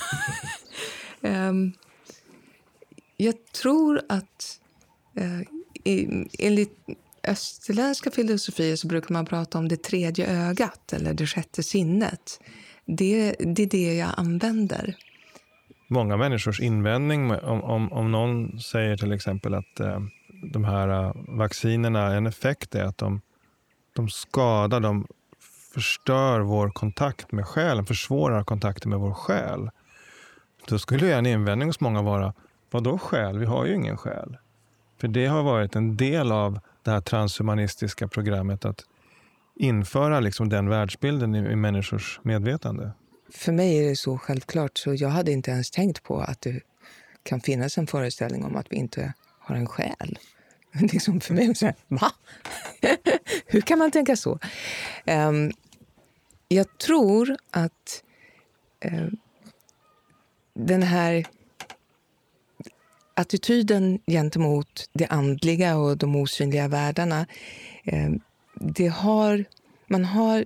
eh, 1.22 1.54
jag 3.18 3.46
tror 3.46 4.02
att 4.10 4.60
eh, 5.16 5.42
enligt 6.40 6.78
österländska 7.30 8.12
filosofier 8.12 8.76
så 8.76 8.88
brukar 8.88 9.14
man 9.14 9.26
prata 9.26 9.58
om 9.58 9.68
det 9.68 9.84
tredje 9.84 10.28
ögat 10.28 10.94
eller 10.94 11.14
det 11.14 11.28
sjätte 11.28 11.64
sinnet. 11.64 12.40
Det, 12.86 13.36
det 13.40 13.64
är 13.64 13.68
det 13.68 13.94
jag 13.96 14.10
använder. 14.18 14.96
Många 15.88 16.18
människors 16.18 16.60
invändning 16.60 17.32
om, 17.32 17.64
om, 17.64 17.92
om 17.92 18.12
någon 18.12 18.60
säger 18.60 18.98
till 18.98 19.12
exempel 19.12 19.54
att 19.54 19.80
eh, 19.80 20.00
de 20.54 20.64
här 20.64 20.88
eh, 20.88 21.14
vaccinerna, 21.28 22.16
en 22.16 22.28
effekt 22.28 22.76
är 22.76 22.84
att 22.84 22.98
de, 22.98 23.22
de 23.96 24.10
skadar, 24.10 24.80
de 24.80 25.08
förstör 25.74 26.40
vår 26.40 26.70
kontakt 26.70 27.32
med 27.32 27.48
själen, 27.48 27.86
försvårar 27.86 28.44
kontakten 28.44 28.90
med 28.90 29.00
vår 29.00 29.14
själ. 29.14 29.70
Då 30.68 30.80
skulle 30.80 31.16
en 31.16 31.26
invändning 31.26 31.70
hos 31.70 31.80
många 31.80 32.02
vara, 32.02 32.34
vad 32.72 32.84
då 32.84 32.98
själ? 32.98 33.38
Vi 33.38 33.46
har 33.46 33.66
ju 33.66 33.76
ingen 33.76 33.98
själ. 33.98 34.38
För 35.02 35.08
det 35.08 35.26
har 35.26 35.44
varit 35.44 35.76
en 35.76 35.98
del 35.98 36.32
av 36.32 36.60
det 36.84 36.92
här 36.92 37.02
transhumanistiska 37.02 38.08
programmet 38.08 38.66
att 38.66 38.86
införa 39.56 40.20
liksom 40.20 40.50
den 40.50 40.70
världsbilden 40.70 41.36
i, 41.36 41.40
i 41.40 41.56
människors 41.56 42.20
medvetande. 42.24 42.92
För 43.32 43.52
mig 43.52 43.78
är 43.78 43.90
det 43.90 43.96
så 43.96 44.18
självklart, 44.18 44.78
så 44.78 44.94
jag 44.94 45.10
hade 45.10 45.32
inte 45.32 45.52
ens 45.52 45.72
tänkt 45.72 46.04
på 46.04 46.20
att 46.20 46.42
det 46.42 46.62
kan 47.24 47.42
finnas 47.42 47.78
en 47.78 47.88
föreställning 47.88 48.44
om 48.44 48.56
att 48.56 48.72
vi 48.72 48.76
inte 48.76 49.14
har 49.40 49.56
en 49.56 49.68
själ. 49.68 50.20
liksom 50.92 51.22
för 51.22 51.34
mig, 51.34 51.56
så 51.56 51.66
här, 51.66 51.76
va? 51.88 52.12
Hur 53.46 53.62
kan 53.62 53.80
man 53.80 53.92
tänka 53.92 54.16
så? 54.16 54.40
Um, 55.08 55.52
jag 56.48 56.78
tror 56.78 57.38
att 57.52 58.04
um, 58.86 59.18
den 60.54 60.84
här 60.84 61.26
attityden 63.20 64.00
gentemot 64.08 64.90
det 64.94 65.06
andliga 65.06 65.78
och 65.78 65.98
de 65.98 66.16
osynliga 66.16 66.68
världarna, 66.68 67.26
eh, 67.84 68.10
det 68.54 68.88
har, 68.88 69.46
man 69.88 70.06
har 70.06 70.46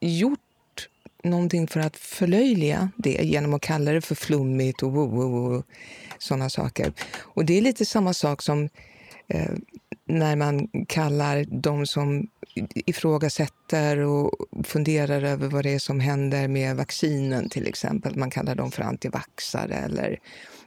gjort 0.00 0.40
någonting 1.22 1.66
för 1.66 1.80
att 1.80 1.96
förlöjliga 1.96 2.90
det 2.96 3.10
genom 3.10 3.54
att 3.54 3.62
kalla 3.62 3.92
det 3.92 4.00
för 4.00 4.14
flummigt 4.14 4.82
och, 4.82 4.96
och, 4.96 5.12
och, 5.14 5.56
och 5.56 5.64
sådana 6.18 6.50
saker. 6.50 6.92
Och 7.18 7.44
det 7.44 7.58
är 7.58 7.62
lite 7.62 7.84
samma 7.84 8.14
sak 8.14 8.42
som 8.42 8.68
eh, 9.28 9.52
när 10.06 10.36
man 10.36 10.68
kallar 10.88 11.44
de 11.44 11.86
som 11.86 12.28
ifrågasätter 12.74 13.98
och 13.98 14.30
funderar 14.64 15.22
över 15.22 15.48
vad 15.48 15.64
det 15.64 15.74
är 15.74 15.78
som 15.78 16.00
händer 16.00 16.48
med 16.48 16.76
vaccinen 16.76 17.48
till 17.48 17.66
exempel. 17.66 18.16
Man 18.16 18.30
kallar 18.30 18.54
dem 18.54 18.70
för 18.70 18.82
antivaxare 18.82 19.74
eller 19.74 20.18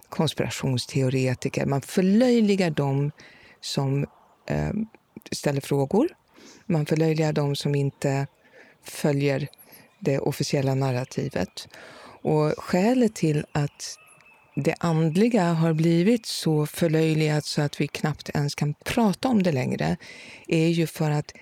konspirationsteoretiker. 0.10 1.66
Man 1.66 1.82
förlöjligar 1.82 2.70
dem 2.70 3.12
som 3.62 4.06
eh, 4.46 4.72
ställer 5.32 5.62
frågor. 5.62 6.08
Man 6.66 6.86
förlöjligar 6.86 7.34
dem 7.34 7.56
som 7.56 7.76
inte 7.76 8.28
följer 8.84 9.48
det 10.00 10.20
officiella 10.20 10.76
narrativet. 10.76 11.68
Och 12.22 12.54
skälet 12.58 13.16
till 13.16 13.46
att 13.52 13.98
det 14.56 14.76
andliga 14.80 15.44
har 15.44 15.74
blivit 15.74 16.26
så 16.26 16.66
förlöjligat 16.66 17.46
så 17.46 17.62
att 17.62 17.82
vi 17.82 17.88
knappt 17.88 18.30
ens 18.30 18.56
kan 18.56 18.74
prata 18.74 19.28
om 19.28 19.44
det 19.44 19.52
längre 19.52 19.98
är 20.48 20.68
ju 20.68 20.88
för 20.88 21.12
att 21.12 21.34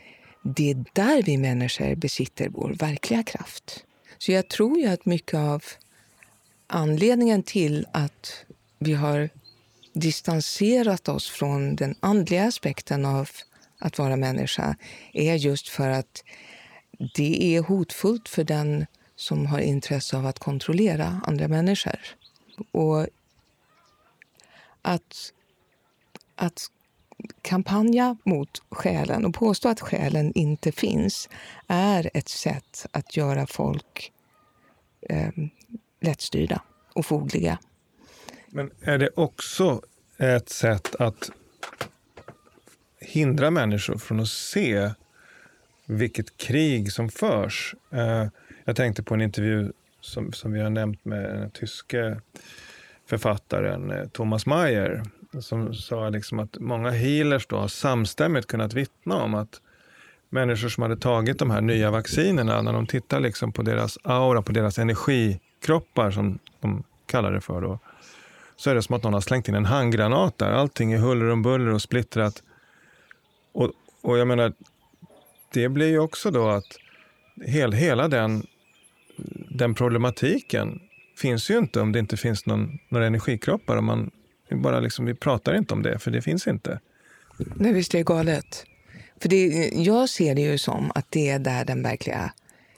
det 0.44 0.72
är 0.72 0.86
där 0.94 1.24
vi 1.24 1.38
människor 1.38 1.96
besitter 1.96 2.50
vår 2.50 2.70
verkliga 2.70 3.24
kraft. 3.24 3.84
Så 4.18 4.32
jag 4.32 4.48
tror 4.48 4.80
ju 4.80 4.88
att 4.88 5.06
mycket 5.06 5.34
av 5.34 5.64
anledningen 6.68 7.44
till 7.44 7.86
att 7.92 8.46
vi 8.80 8.94
har 8.94 9.30
distanserat 9.94 11.10
oss 11.10 11.30
från 11.30 11.76
den 11.76 11.96
andliga 12.00 12.46
aspekten 12.46 13.06
av 13.06 13.30
att 13.80 13.98
vara 13.98 14.16
människa 14.16 14.76
är 15.14 15.36
just 15.36 15.70
för 15.70 15.90
att 15.90 16.24
det 17.16 17.56
är 17.56 17.62
hotfullt 17.62 18.30
för 18.30 18.44
den 18.44 18.86
som 19.16 19.46
har 19.46 19.60
intresse 19.60 20.18
av 20.18 20.26
att 20.26 20.40
kontrollera 20.40 21.22
andra 21.26 21.48
människor. 21.48 22.00
Och 22.72 23.08
att, 24.82 25.34
att 26.36 26.72
kampanja 27.42 28.18
mot 28.24 28.62
själen 28.70 29.26
och 29.26 29.34
påstå 29.34 29.70
att 29.70 29.82
själen 29.82 30.32
inte 30.36 30.72
finns 30.72 31.30
är 31.68 32.10
ett 32.14 32.30
sätt 32.30 32.86
att 32.92 33.18
göra 33.18 33.48
folk 33.48 34.12
eh, 35.10 35.30
lättstyrda 36.02 36.62
och 36.94 37.06
fogliga. 37.06 37.60
Men 38.50 38.72
är 38.82 38.98
det 38.98 39.10
också 39.16 39.82
ett 40.18 40.50
sätt 40.50 40.96
att 40.96 41.32
hindra 43.00 43.52
människor 43.52 43.98
från 43.98 44.20
att 44.20 44.30
se 44.30 44.92
vilket 45.86 46.38
krig 46.38 46.92
som 46.92 47.10
förs? 47.10 47.76
Eh, 47.92 48.28
jag 48.66 48.76
tänkte 48.76 49.04
på 49.04 49.14
en 49.14 49.22
intervju 49.22 49.72
som, 50.02 50.34
som 50.34 50.52
vi 50.52 50.60
har 50.60 50.70
nämnt 50.70 51.06
med 51.06 51.24
den 51.24 51.52
tyske 51.52 52.22
författaren 53.06 53.92
eh, 53.92 54.08
Thomas 54.08 54.46
Mayer 54.46 55.04
som 55.42 55.74
sa 55.74 56.10
liksom 56.10 56.40
att 56.40 56.58
många 56.60 56.90
healers 56.90 57.48
då 57.48 57.58
har 57.58 57.68
samstämmigt 57.68 58.48
kunnat 58.48 58.74
vittna 58.74 59.16
om 59.16 59.34
att 59.34 59.62
människor 60.30 60.70
som 60.70 60.82
hade 60.82 60.98
tagit 60.98 61.40
de 61.40 61.52
här 61.52 61.62
nya 61.62 61.92
vaccinerna, 61.92 62.62
när 62.62 62.74
de 62.74 62.88
tittar 62.88 63.20
liksom 63.20 63.52
på 63.52 63.62
deras 63.62 63.98
aura, 64.04 64.42
på 64.42 64.52
deras 64.52 64.80
energikroppar 64.80 66.12
som 66.12 66.40
de 66.60 66.84
kallar 67.06 67.32
det 67.32 67.42
för, 67.42 67.62
då, 67.62 67.80
så 68.58 68.70
är 68.70 68.76
det 68.76 68.84
som 68.84 68.96
att 68.96 69.04
någon 69.04 69.14
har 69.14 69.22
slängt 69.22 69.48
in 69.48 69.56
en 69.56 69.66
handgranat 69.66 70.38
där. 70.38 70.52
Allting 70.52 70.94
är 70.94 70.98
huller 70.98 71.30
om 71.30 71.42
buller 71.42 71.74
och 71.74 71.82
splittrat. 71.82 72.44
Och, 73.52 73.72
och 74.02 74.18
jag 74.18 74.28
menar, 74.28 74.54
det 75.54 75.70
blir 75.70 75.88
ju 75.88 76.00
också 76.00 76.32
då 76.32 76.50
att 76.50 76.78
hel, 77.46 77.74
hela 77.74 78.08
den, 78.08 78.48
den 79.50 79.76
problematiken 79.76 80.80
finns 81.18 81.50
ju 81.50 81.58
inte 81.58 81.82
om 81.82 81.92
det 81.92 82.00
inte 82.00 82.18
finns 82.18 82.46
någon, 82.46 82.80
några 82.90 83.08
energikroppar. 83.08 83.78
Om 83.78 83.86
man 83.86 84.12
vi, 84.50 84.56
bara 84.56 84.80
liksom, 84.80 85.06
vi 85.06 85.14
pratar 85.14 85.56
inte 85.56 85.74
om 85.74 85.84
det, 85.84 86.00
för 86.00 86.12
det 86.12 86.22
finns 86.22 86.48
inte. 86.48 86.80
Nej, 87.38 87.74
visst 87.74 87.94
är 87.94 87.98
det 87.98 88.04
galet. 88.04 88.66
För 89.22 89.30
det, 89.30 89.72
jag 89.74 90.10
ser 90.10 90.36
det 90.36 90.42
ju 90.42 90.58
som 90.58 90.92
att 90.96 91.06
det 91.10 91.30
är 91.30 91.40
där 91.40 91.66
den 91.66 91.84
verkliga 91.84 92.34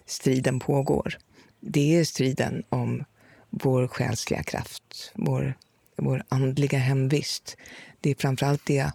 striden 0.06 0.60
pågår. 0.60 1.18
Det 1.60 1.96
är 2.00 2.04
striden 2.04 2.64
om 2.70 3.04
vår 3.50 3.88
själsliga 3.88 4.44
kraft, 4.44 5.12
vår, 5.14 5.54
vår 6.00 6.24
andliga 6.30 6.78
hemvist. 6.78 7.58
Det 8.02 8.10
är 8.10 8.16
framförallt 8.16 8.66
det 8.66 8.92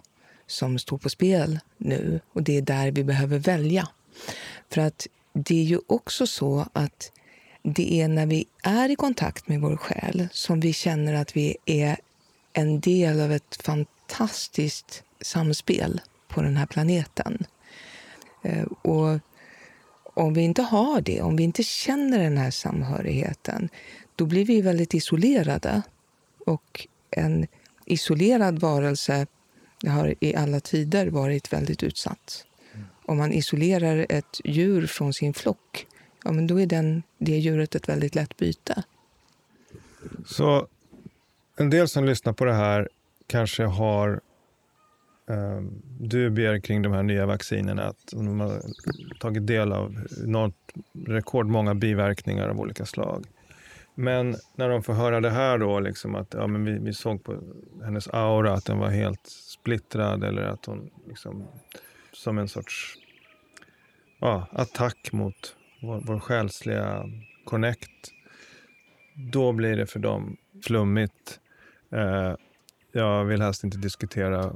som 0.47 0.79
står 0.79 0.97
på 0.97 1.09
spel 1.09 1.59
nu 1.77 2.19
och 2.33 2.43
det 2.43 2.57
är 2.57 2.61
där 2.61 2.91
vi 2.91 3.03
behöver 3.03 3.39
välja. 3.39 3.87
För 4.69 4.81
att 4.81 5.07
det 5.33 5.55
är 5.55 5.63
ju 5.63 5.79
också 5.87 6.27
så 6.27 6.67
att 6.73 7.11
det 7.63 8.01
är 8.01 8.07
när 8.07 8.25
vi 8.25 8.45
är 8.63 8.89
i 8.89 8.95
kontakt 8.95 9.47
med 9.47 9.61
vår 9.61 9.77
själ 9.77 10.27
som 10.31 10.59
vi 10.59 10.73
känner 10.73 11.13
att 11.13 11.37
vi 11.37 11.57
är 11.65 11.97
en 12.53 12.79
del 12.79 13.21
av 13.21 13.31
ett 13.31 13.61
fantastiskt 13.61 15.03
samspel 15.21 16.01
på 16.27 16.41
den 16.41 16.57
här 16.57 16.65
planeten. 16.65 17.45
Eh, 18.43 18.63
och 18.63 19.19
om 20.13 20.33
vi 20.33 20.41
inte 20.41 20.61
har 20.61 21.01
det, 21.01 21.21
om 21.21 21.35
vi 21.35 21.43
inte 21.43 21.63
känner 21.63 22.19
den 22.19 22.37
här 22.37 22.51
samhörigheten, 22.51 23.69
då 24.15 24.25
blir 24.25 24.45
vi 24.45 24.61
väldigt 24.61 24.93
isolerade. 24.93 25.81
Och 26.45 26.87
en 27.15 27.47
isolerad 27.85 28.59
varelse 28.59 29.27
har 29.87 30.15
i 30.19 30.35
alla 30.35 30.59
tider 30.59 31.07
varit 31.07 31.53
väldigt 31.53 31.83
utsatt. 31.83 32.45
Om 33.05 33.17
man 33.17 33.31
isolerar 33.31 34.05
ett 34.09 34.41
djur 34.43 34.87
från 34.87 35.13
sin 35.13 35.33
flock, 35.33 35.87
ja, 36.23 36.31
men 36.31 36.47
då 36.47 36.61
är 36.61 36.65
den, 36.65 37.03
det 37.17 37.37
djuret 37.37 37.75
ett 37.75 37.89
väldigt 37.89 38.15
lätt 38.15 38.37
byte. 38.37 38.83
Så 40.25 40.67
en 41.57 41.69
del 41.69 41.87
som 41.87 42.05
lyssnar 42.05 42.33
på 42.33 42.45
det 42.45 42.53
här 42.53 42.89
kanske 43.27 43.63
har 43.63 44.21
eh, 45.29 45.61
dubier 45.99 46.59
kring 46.59 46.81
de 46.81 46.93
här 46.93 47.03
nya 47.03 47.25
vaccinerna. 47.25 47.83
Att 47.83 48.11
de 48.11 48.39
har 48.39 48.61
tagit 49.19 49.47
del 49.47 49.73
av 49.73 50.07
enormt 50.23 50.73
rekordmånga 51.07 51.75
biverkningar 51.75 52.49
av 52.49 52.59
olika 52.59 52.85
slag. 52.85 53.25
Men 53.95 54.35
när 54.55 54.69
de 54.69 54.83
får 54.83 54.93
höra 54.93 55.21
det 55.21 55.29
här 55.29 55.57
då, 55.57 55.79
liksom 55.79 56.15
att 56.15 56.33
ja, 56.33 56.47
men 56.47 56.65
vi, 56.65 56.79
vi 56.79 56.93
såg 56.93 57.23
på 57.23 57.37
hennes 57.83 58.07
aura 58.07 58.53
att 58.53 58.65
den 58.65 58.77
var 58.77 58.89
helt 58.89 59.27
splittrad 59.27 60.23
eller 60.23 60.41
att 60.41 60.65
hon 60.65 60.89
liksom, 61.07 61.47
som 62.13 62.37
en 62.37 62.47
sorts 62.47 62.95
ja, 64.19 64.47
attack 64.51 65.11
mot 65.11 65.55
vår, 65.81 66.01
vår 66.05 66.19
själsliga 66.19 67.03
connect. 67.45 68.11
Då 69.31 69.51
blir 69.51 69.77
det 69.77 69.85
för 69.85 69.99
dem 69.99 70.37
flummigt. 70.63 71.39
Eh, 71.91 72.33
jag 72.91 73.25
vill 73.25 73.41
helst 73.41 73.63
inte 73.63 73.77
diskutera 73.77 74.53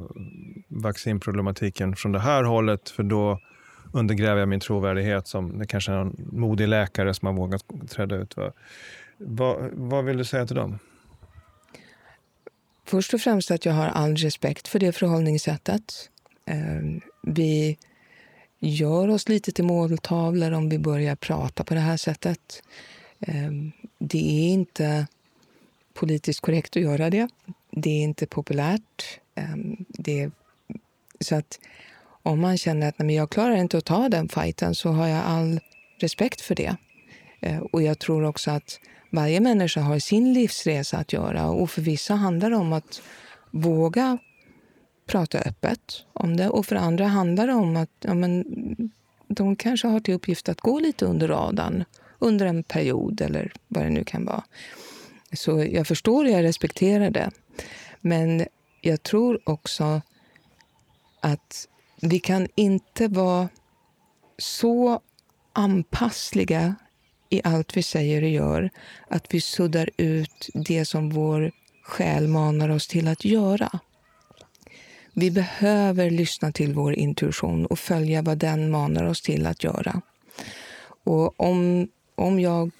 vaccinproblematiken 0.67 1.95
från 1.95 2.11
det 2.11 2.19
här 2.19 2.43
hållet 2.43 2.89
för 2.89 3.03
då 3.03 3.39
undergräver 3.93 4.39
jag 4.39 4.49
min 4.49 4.59
trovärdighet 4.59 5.27
som 5.27 5.59
det 5.59 5.67
kanske 5.67 5.91
är 5.91 5.97
en 5.97 6.29
modig 6.31 6.67
läkare 6.67 7.13
som 7.13 7.25
har 7.25 7.33
vågat 7.33 7.65
träda 7.89 8.15
ut. 8.15 8.37
Va? 8.37 8.51
Va, 9.19 9.69
vad 9.73 10.05
vill 10.05 10.17
du 10.17 10.25
säga 10.25 10.47
till 10.47 10.55
dem? 10.55 10.79
Först 12.85 13.13
och 13.13 13.21
främst 13.21 13.51
att 13.51 13.65
jag 13.65 13.73
har 13.73 13.87
all 13.87 14.15
respekt 14.15 14.67
för 14.67 14.79
det 14.79 14.91
förhållningssättet. 14.91 16.09
Ehm, 16.45 17.01
vi 17.23 17.77
gör 18.59 19.07
oss 19.07 19.29
lite 19.29 19.51
till 19.51 19.63
måltavlor 19.63 20.51
om 20.51 20.69
vi 20.69 20.79
börjar 20.79 21.15
prata 21.15 21.63
på 21.63 21.73
det 21.73 21.79
här 21.79 21.97
sättet. 21.97 22.63
Ehm, 23.19 23.71
det 23.99 24.17
är 24.17 24.53
inte 24.53 25.07
politiskt 25.93 26.39
korrekt 26.39 26.77
att 26.77 26.83
göra 26.83 27.09
det. 27.09 27.27
Det 27.71 27.89
är 27.89 28.03
inte 28.03 28.27
populärt. 28.27 29.19
Ehm, 29.35 29.85
det 29.87 30.21
är, 30.21 30.31
så 31.19 31.35
att 31.35 31.59
om 32.23 32.39
man 32.39 32.57
känner 32.57 32.89
att 32.89 32.99
nej, 32.99 33.15
jag 33.15 33.29
klarar 33.29 33.55
inte 33.55 33.77
att 33.77 33.85
ta 33.85 34.09
den 34.09 34.29
fighten 34.29 34.75
så 34.75 34.89
har 34.89 35.07
jag 35.07 35.23
all 35.25 35.59
respekt 35.97 36.41
för 36.41 36.55
det. 36.55 36.75
Och 37.71 37.81
jag 37.81 37.99
tror 37.99 38.23
också 38.23 38.51
att 38.51 38.79
varje 39.09 39.39
människa 39.39 39.81
har 39.81 39.99
sin 39.99 40.33
livsresa 40.33 40.97
att 40.97 41.13
göra 41.13 41.49
och 41.49 41.69
för 41.69 41.81
vissa 41.81 42.15
handlar 42.15 42.49
det 42.49 42.55
om 42.55 42.73
att 42.73 43.01
våga 43.51 44.17
prata 45.07 45.37
öppet 45.39 46.05
om 46.13 46.37
det 46.37 46.49
och 46.49 46.65
för 46.65 46.75
andra 46.75 47.07
handlar 47.07 47.47
det 47.47 47.53
om 47.53 47.77
att 47.77 47.89
ja, 47.99 48.13
men, 48.13 48.45
de 49.27 49.55
kanske 49.55 49.87
har 49.87 49.99
till 49.99 50.13
uppgift 50.13 50.49
att 50.49 50.61
gå 50.61 50.79
lite 50.79 51.05
under 51.05 51.27
radarn 51.27 51.83
under 52.19 52.45
en 52.45 52.63
period 52.63 53.21
eller 53.21 53.53
vad 53.67 53.83
det 53.83 53.89
nu 53.89 54.03
kan 54.03 54.25
vara. 54.25 54.43
Så 55.33 55.63
jag 55.63 55.87
förstår 55.87 56.25
och 56.25 56.31
jag 56.31 56.43
respekterar 56.43 57.09
det. 57.09 57.31
Men 58.01 58.45
jag 58.81 59.03
tror 59.03 59.39
också 59.43 60.01
att 61.19 61.67
vi 62.01 62.19
kan 62.19 62.47
inte 62.55 63.07
vara 63.07 63.49
så 64.37 65.01
anpassliga 65.53 66.75
i 67.29 67.41
allt 67.43 67.77
vi 67.77 67.83
säger 67.83 68.21
och 68.21 68.29
gör 68.29 68.69
att 69.07 69.33
vi 69.33 69.41
suddar 69.41 69.89
ut 69.97 70.49
det 70.53 70.85
som 70.85 71.09
vår 71.09 71.51
själ 71.83 72.27
manar 72.27 72.69
oss 72.69 72.87
till 72.87 73.07
att 73.07 73.25
göra. 73.25 73.79
Vi 75.13 75.31
behöver 75.31 76.09
lyssna 76.09 76.51
till 76.51 76.73
vår 76.73 76.93
intuition 76.93 77.65
och 77.65 77.79
följa 77.79 78.21
vad 78.21 78.37
den 78.37 78.71
manar 78.71 79.03
oss 79.03 79.21
till 79.21 79.45
att 79.45 79.63
göra. 79.63 80.01
Och 81.03 81.39
om, 81.39 81.87
om 82.15 82.39
jag 82.39 82.71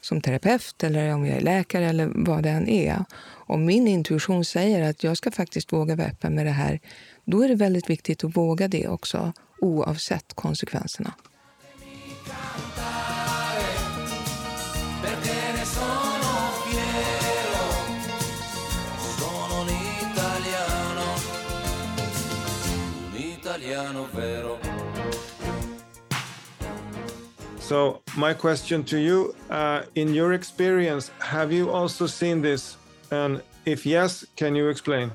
som 0.00 0.20
terapeut 0.20 0.84
eller 0.84 1.14
om 1.14 1.26
jag 1.26 1.36
är 1.36 1.40
läkare 1.40 1.88
eller 1.88 2.10
vad 2.14 2.42
det 2.42 2.50
än 2.50 2.68
är. 2.68 3.04
Om 3.30 3.64
min 3.64 3.88
intuition 3.88 4.44
säger 4.44 4.90
att 4.90 5.04
jag 5.04 5.16
ska 5.16 5.30
faktiskt 5.30 5.72
våga 5.72 5.96
vara 5.96 6.06
öppen 6.06 6.34
med 6.34 6.46
det 6.46 6.52
här, 6.52 6.80
då 7.24 7.42
är 7.42 7.48
det 7.48 7.54
väldigt 7.54 7.90
viktigt 7.90 8.24
att 8.24 8.36
våga 8.36 8.68
det 8.68 8.88
också, 8.88 9.32
oavsett 9.60 10.34
konsekvenserna. 10.34 11.12
So, 27.68 28.00
my 28.16 28.32
question 28.32 28.82
to 28.84 28.96
you 28.96 29.34
uh, 29.50 29.82
in 29.94 30.14
your 30.14 30.32
experience, 30.32 31.10
have 31.18 31.52
you 31.52 31.70
also 31.70 32.06
seen 32.06 32.40
this? 32.40 32.78
And 33.10 33.42
if 33.66 33.84
yes, 33.84 34.24
can 34.36 34.54
you 34.54 34.70
explain? 34.70 35.10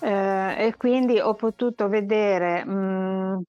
Eh, 0.00 0.66
e 0.66 0.74
quindi 0.78 1.20
ho 1.20 1.34
potuto 1.34 1.88
vedere 1.88 2.64
mh, 2.64 2.72
mm, 2.72 3.40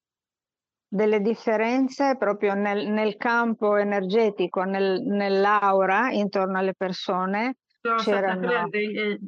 delle 0.89 1.21
differenze 1.21 2.17
proprio 2.17 2.55
nel, 2.55 2.89
nel 2.89 3.15
campo 3.15 3.77
energetico, 3.77 4.63
nel, 4.63 5.01
nell'aura 5.01 6.12
intorno 6.12 6.58
alle 6.58 6.73
persone. 6.73 7.55
Du 7.79 7.89
har 7.89 7.99
sett 7.99 8.21
en 8.21 8.43
förändring 8.43 8.91
i, 8.91 9.21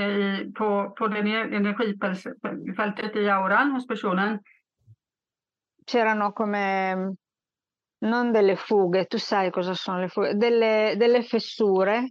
i, 0.00 0.50
på, 0.50 0.92
på 0.96 1.08
det 1.08 1.18
energifältet 1.18 3.16
i 3.16 3.28
auran 3.28 3.72
hos 3.72 3.86
personen? 3.86 4.40
C'erano 5.84 6.32
come 6.32 7.16
non 8.04 8.32
delle 8.32 8.56
fughe, 8.56 9.06
tu 9.06 9.18
sai 9.18 9.50
cosa 9.50 9.74
sono 9.74 10.00
le 10.00 10.08
fughe, 10.08 10.34
delle, 10.34 10.94
delle 10.96 11.22
fessure. 11.22 12.10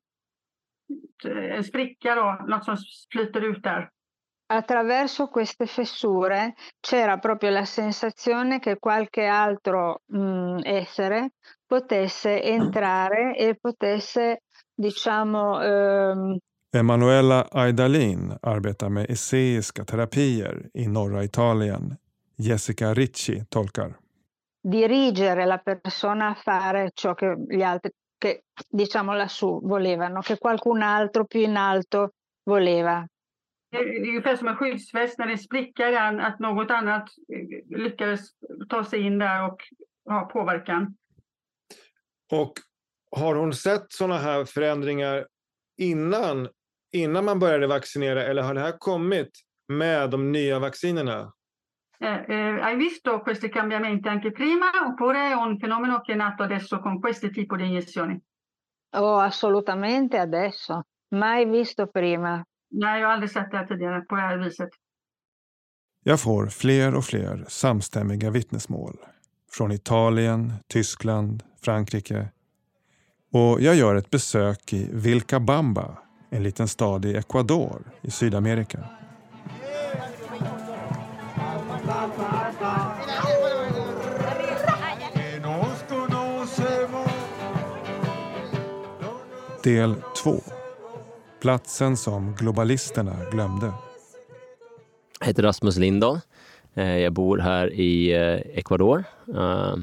En 1.25 1.63
spricka 1.63 2.15
då, 2.15 2.45
något 2.47 2.65
som 2.65 2.77
flyter 3.11 3.41
ut 3.41 3.63
där. 3.63 3.89
Attraverso 4.47 5.27
queste 5.27 5.65
fessure 5.65 6.53
c'era 6.79 7.17
proprio 7.17 7.49
la 7.49 7.65
sensazione 7.65 8.59
che 8.59 8.77
qualche 8.77 9.25
altro 9.25 10.01
mh, 10.05 10.59
essere 10.63 11.31
potesse 11.65 12.43
entrare 12.43 13.35
e 13.35 13.55
potesse, 13.55 14.41
diciamo, 14.75 15.61
ehm, 15.61 16.37
Emanuela 16.75 17.47
Aidalin 17.51 18.37
arbetar 18.41 18.89
med 18.89 19.05
eseiska 19.09 19.85
terapier 19.85 20.69
i 20.73 20.87
norra 20.87 21.23
Italien. 21.23 21.97
Jessica 22.35 22.93
Ricci 22.93 23.43
tolkar. 23.49 24.02
Dirigere 24.63 25.45
la 25.45 25.57
persona 25.57 26.29
a 26.29 26.35
fare 26.35 26.91
ciò 26.93 27.13
che 27.13 27.35
gli 27.49 27.61
altri, 27.61 27.91
che 28.17 28.43
diciamo 28.69 29.13
lassù 29.13 29.59
volevano, 29.61 30.21
che 30.21 30.37
qualcun 30.37 30.81
altro 30.81 31.25
più 31.25 31.41
in 31.41 31.57
alto 31.57 32.13
voleva. 32.43 33.05
Det 33.71 33.77
är 33.77 34.07
ungefär 34.07 34.35
som 34.35 34.47
en 34.47 34.55
skyddsväst 34.55 35.19
när 35.19 35.27
det 35.27 35.37
sprickar 35.37 35.91
den, 35.91 36.19
att 36.19 36.39
något 36.39 36.71
annat 36.71 37.09
eh, 37.33 37.77
lyckades 37.77 38.19
ta 38.69 38.83
sig 38.83 39.01
in 39.01 39.19
där 39.19 39.45
och 39.47 39.61
ha 40.09 40.25
påverkan. 40.25 40.95
Och 42.31 42.53
har 43.11 43.35
hon 43.35 43.53
sett 43.53 43.85
sådana 43.91 44.17
här 44.17 44.45
förändringar 44.45 45.27
innan, 45.77 46.49
innan 46.91 47.25
man 47.25 47.39
började 47.39 47.67
vaccinera 47.67 48.23
eller 48.23 48.41
har 48.41 48.53
det 48.53 48.59
här 48.59 48.77
kommit 48.77 49.31
med 49.67 50.09
de 50.09 50.31
nya 50.31 50.59
vaccinerna? 50.59 51.33
Eh, 52.03 52.25
eh, 52.27 52.59
hai 52.61 52.75
visto 52.75 53.21
questi 53.21 53.49
cambiamenti 53.49 54.09
anche 54.09 54.31
prima 54.31 54.65
oppure 54.87 55.29
è 55.29 55.33
un 55.33 55.57
fenomeno 55.57 56.01
che 56.01 56.11
è 56.11 56.15
nato 56.15 56.43
adesso 56.43 56.79
con 56.79 56.99
questo 56.99 57.29
tipo 57.29 57.55
di 57.55 57.65
iniezioni? 57.65 58.21
Oh, 58.95 59.19
assolutamente 59.19 60.17
adesso, 60.17 60.83
mai 61.15 61.45
visto 61.45 61.87
prima. 61.87 62.43
Nej, 62.71 62.99
jag 62.99 63.07
har 63.07 63.13
aldrig 63.13 63.31
sett 63.31 63.51
det 63.51 63.67
tidigare 63.67 64.01
på 64.01 64.15
det 64.15 64.21
här 64.21 64.37
viset. 64.37 64.69
Jag 66.03 66.19
får 66.19 66.47
fler 66.47 66.95
och 66.95 67.03
fler 67.05 67.45
samstämmiga 67.47 68.31
vittnesmål. 68.31 68.97
Från 69.51 69.71
Italien, 69.71 70.53
Tyskland, 70.67 71.43
Frankrike. 71.61 72.27
Och 73.31 73.61
jag 73.61 73.75
gör 73.75 73.95
ett 73.95 74.09
besök 74.09 74.73
i 74.73 74.89
Vilcabamba, 74.93 75.97
en 76.29 76.43
liten 76.43 76.67
stad 76.67 77.05
i 77.05 77.15
Ecuador 77.15 77.81
i 78.01 78.11
Sydamerika. 78.11 79.02
Del 89.63 89.95
2. 90.23 90.41
Platsen 91.41 91.97
som 91.97 92.35
globalisterna 92.35 93.15
glömde. 93.31 93.73
Jag 95.19 95.27
heter 95.27 95.43
Rasmus 95.43 95.77
Lindahl. 95.77 96.19
Eh, 96.73 96.97
Jag 96.97 97.13
bor 97.13 97.37
här 97.37 97.73
i 97.73 98.13
eh, 98.13 98.57
Ecuador. 98.57 99.03
Eh, 99.27 99.75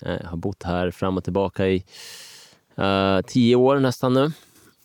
Jag 0.00 0.28
har 0.28 0.36
bott 0.36 0.62
här 0.62 0.90
fram 0.90 1.16
och 1.16 1.24
tillbaka 1.24 1.66
i 1.68 1.84
eh, 2.76 3.20
tio 3.20 3.56
år 3.56 3.80
nästan 3.80 4.14
nu. 4.14 4.32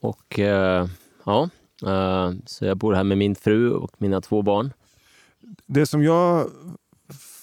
Och 0.01 0.39
eh, 0.39 0.88
ja, 1.25 1.49
eh, 1.86 2.31
så 2.45 2.65
jag 2.65 2.77
bor 2.77 2.93
här 2.93 3.03
med 3.03 3.17
min 3.17 3.36
fru 3.36 3.71
och 3.71 3.91
mina 3.97 4.21
två 4.21 4.41
barn. 4.41 4.73
Det 5.65 5.86
som 5.86 6.03
jag 6.03 6.49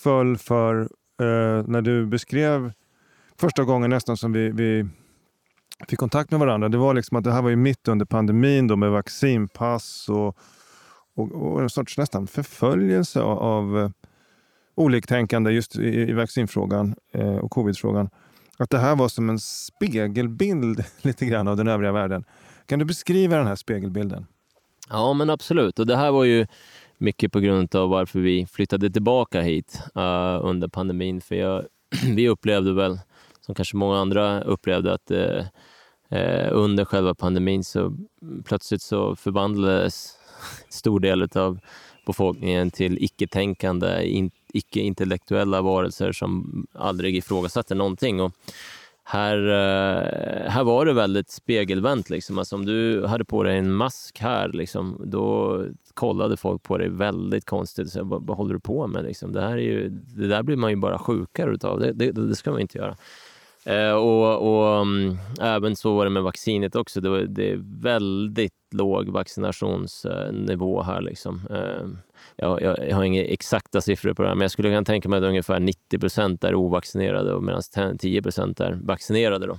föll 0.03 0.39
för 0.39 0.81
eh, 1.21 1.65
när 1.67 1.83
du 1.83 2.07
beskrev 2.07 2.73
första 3.41 3.65
gången 3.65 3.91
nästan 3.91 4.17
som 4.17 4.33
vi, 4.33 4.49
vi 4.51 4.87
fick 5.89 5.99
kontakt 5.99 6.31
med 6.31 6.41
varandra, 6.41 6.69
det 6.69 6.79
var 6.79 6.95
liksom 6.95 7.17
att 7.17 7.25
det 7.25 7.33
här 7.33 7.43
var 7.43 7.51
ju 7.51 7.57
mitt 7.57 7.89
under 7.89 8.07
pandemin 8.07 8.67
då 8.67 8.77
med 8.77 8.91
vaccinpass 8.91 10.09
och, 10.09 10.39
och, 11.17 11.33
och 11.33 11.63
en 11.63 11.71
sorts 11.71 11.99
nästan 11.99 12.27
förföljelse 12.27 13.23
av, 13.23 13.39
av 13.39 13.79
eh, 13.79 13.91
oliktänkande 14.75 15.51
just 15.51 15.77
i, 15.77 16.01
i 16.01 16.13
vaccinfrågan 16.13 16.95
eh, 17.13 17.37
och 17.37 17.51
covidfrågan. 17.51 18.11
Att 18.57 18.71
det 18.71 18.79
här 18.79 18.97
var 18.97 19.09
som 19.09 19.31
en 19.31 19.39
spegelbild 19.39 20.85
lite 21.03 21.27
grann 21.27 21.49
av 21.49 21.57
den 21.57 21.69
övriga 21.69 21.93
världen. 21.93 22.25
Kan 22.67 22.79
du 22.79 22.85
beskriva 22.85 23.37
den 23.37 23.47
här 23.47 23.57
spegelbilden? 23.57 24.27
Ja, 24.91 25.13
men 25.13 25.31
absolut. 25.31 25.79
Och 25.79 25.87
det 25.87 25.97
här 25.97 26.11
var 26.11 26.25
ju 26.25 26.47
mycket 26.99 27.33
på 27.33 27.41
grund 27.41 27.75
av 27.75 27.89
varför 27.89 28.21
vi 28.21 28.47
flyttade 28.47 28.91
tillbaka 28.91 29.41
hit 29.41 29.81
uh, 29.97 30.41
under 30.43 30.69
pandemin. 30.69 31.21
För 31.21 31.35
jag, 31.35 31.65
vi 32.15 32.29
upplevde 32.29 32.73
väl, 32.73 32.99
som 33.45 33.55
kanske 33.55 33.77
många 33.77 33.99
andra 33.99 34.43
upplevde, 34.43 34.93
att 34.93 35.11
eh, 35.11 35.45
eh, 36.09 36.49
under 36.53 36.85
själva 36.85 37.15
pandemin 37.15 37.65
så 37.65 37.97
plötsligt 38.45 38.83
så 38.83 39.17
förvandlades 39.17 40.17
en 40.67 40.73
stor 40.73 41.01
del 41.01 41.29
av 41.35 41.59
befolkningen 42.07 42.71
till 42.71 43.05
icke-tänkande, 43.05 44.07
in, 44.07 44.31
icke-intellektuella 44.53 45.63
varelser 45.63 46.13
som 46.13 46.67
aldrig 46.73 47.17
ifrågasatte 47.17 47.75
någonting. 47.75 48.21
Och 48.21 48.33
här, 49.05 49.39
eh, 49.39 50.51
här 50.51 50.65
var 50.65 50.87
det 50.87 50.93
väldigt 50.93 51.31
spegelvänt. 51.31 52.11
Liksom. 52.11 52.39
Alltså, 52.39 52.57
om 52.57 52.67
du 52.67 53.07
hade 53.07 53.25
på 53.25 53.43
dig 53.43 53.59
en 53.59 53.75
mask 53.75 54.21
här, 54.21 54.49
liksom, 54.49 55.03
då 55.05 55.61
kollade 55.95 56.37
folk 56.37 56.63
på 56.63 56.79
dig 56.79 56.89
väldigt 56.89 57.45
konstigt. 57.45 57.91
Så, 57.91 58.05
vad, 58.05 58.27
vad 58.27 58.37
håller 58.37 58.55
du 58.55 58.61
på 58.61 58.87
med? 58.87 59.05
Liksom? 59.05 59.33
Det, 59.33 59.41
här 59.41 59.53
är 59.53 59.57
ju, 59.57 59.89
det 59.89 60.27
där 60.27 60.43
blir 60.43 60.57
man 60.57 60.71
ju 60.71 60.77
bara 60.77 60.99
sjukare 60.99 61.55
utav. 61.55 61.81
Det, 61.81 61.93
det, 61.93 62.13
det 62.13 62.37
ska 62.37 62.51
man 62.51 62.61
inte 62.61 62.79
göra. 62.79 62.97
Eh, 63.67 63.93
och, 63.93 64.37
och 64.43 64.81
um, 64.81 65.19
även 65.41 65.77
så 65.77 65.95
var 65.95 66.05
det 66.05 66.11
med 66.11 66.23
vaccinet 66.23 66.77
också. 66.77 67.01
Det, 67.01 67.09
var, 67.09 67.19
det 67.19 67.51
är 67.51 67.61
väldigt 67.83 68.53
låg 68.75 69.09
vaccinationsnivå 69.09 70.83
här. 70.83 71.01
Liksom. 71.01 71.41
Eh, 71.51 71.89
jag, 72.37 72.63
jag, 72.63 72.89
jag 72.89 72.97
har 72.97 73.05
inga 73.05 73.25
exakta 73.25 73.81
siffror 73.81 74.15
på 74.15 74.23
det 74.23 74.29
här, 74.29 74.35
men 74.35 74.43
jag 74.43 74.51
skulle 74.51 74.69
kunna 74.69 74.85
tänka 74.85 75.09
mig 75.09 75.19
att 75.19 75.25
ungefär 75.25 75.61
90 75.61 75.99
procent 75.99 76.45
är 76.45 76.55
ovaccinerade 76.55 77.41
medan 77.41 77.99
10 77.99 78.23
procent 78.23 78.61
är 78.61 78.79
vaccinerade. 78.83 79.47
Då. 79.47 79.59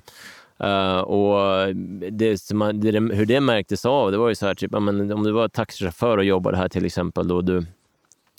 Uh, 0.64 1.00
och 1.00 1.76
det, 2.12 2.54
man, 2.54 2.80
det, 2.80 2.92
hur 3.16 3.26
det 3.26 3.40
märktes 3.40 3.86
av, 3.86 4.12
det 4.12 4.18
var 4.18 4.30
ju 4.30 4.36
så 4.36 4.46
här, 4.46 4.56
typ, 4.56 4.72
ja, 4.74 4.80
men 4.80 5.12
om 5.12 5.24
du 5.24 5.32
var 5.32 5.48
taxichaufför 5.48 6.18
och 6.18 6.24
jobbade 6.24 6.58
här 6.58 6.70
till 6.70 6.86
exempel, 6.86 7.28
då 7.28 7.42
du, 7.42 7.66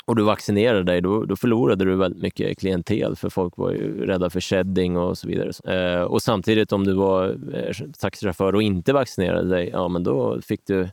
och 0.07 0.17
du 0.17 0.23
vaccinerade 0.23 0.83
dig, 0.83 1.01
då, 1.01 1.25
då 1.25 1.37
förlorade 1.37 1.85
du 1.85 1.97
väldigt 1.97 2.23
mycket 2.23 2.59
klientel 2.59 3.17
för 3.17 3.29
folk 3.29 3.57
var 3.57 3.71
ju 3.71 4.07
rädda 4.07 4.31
för 4.31 4.41
shedding 4.41 4.97
och 4.97 5.19
så 5.19 5.29
vidare. 5.29 5.51
Eh, 5.75 6.03
och 6.03 6.23
samtidigt 6.23 6.73
om 6.73 6.85
du 6.85 6.93
var 6.93 7.29
eh, 7.55 7.75
taxichaufför 7.99 8.55
och 8.55 8.63
inte 8.63 8.93
vaccinerade 8.93 9.49
dig, 9.49 9.71
ja 9.73 9.89
men 9.89 10.05
då 10.05 10.41
fick 10.41 10.67
du 10.67 10.89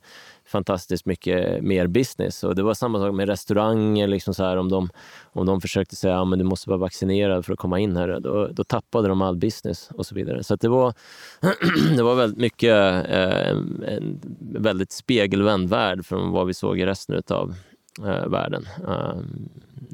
fantastiskt 0.45 1.05
mycket 1.05 1.63
mer 1.63 1.87
business. 1.87 2.43
Och 2.43 2.55
det 2.55 2.63
var 2.63 2.73
samma 2.73 2.99
sak 2.99 3.13
med 3.15 3.29
restauranger. 3.29 4.07
Liksom 4.07 4.33
så 4.33 4.43
här, 4.43 4.57
om, 4.57 4.69
de, 4.69 4.89
om 5.23 5.45
de 5.45 5.61
försökte 5.61 5.95
säga 5.95 6.21
att 6.21 6.29
ja, 6.29 6.35
du 6.35 6.43
måste 6.43 6.69
vara 6.69 6.79
vaccinerad 6.79 7.45
för 7.45 7.53
att 7.53 7.59
komma 7.59 7.79
in 7.79 7.97
här, 7.97 8.19
då, 8.19 8.47
då 8.47 8.63
tappade 8.63 9.07
de 9.07 9.21
all 9.21 9.37
business 9.37 9.89
och 9.93 10.05
så 10.05 10.15
vidare. 10.15 10.43
Så 10.43 10.55
det, 10.55 10.67
var, 10.67 10.93
det 11.97 12.03
var 12.03 12.15
väldigt 12.15 12.39
mycket 12.39 13.05
eh, 13.09 13.49
en 13.49 14.21
väldigt 14.39 14.91
spegelvänd 14.91 15.69
värld 15.69 16.05
från 16.05 16.31
vad 16.31 16.47
vi 16.47 16.53
såg 16.53 16.79
i 16.79 16.85
resten 16.85 17.21
av 17.29 17.55
eh, 17.99 18.27
världen 18.27 18.67
eh, 18.87 19.15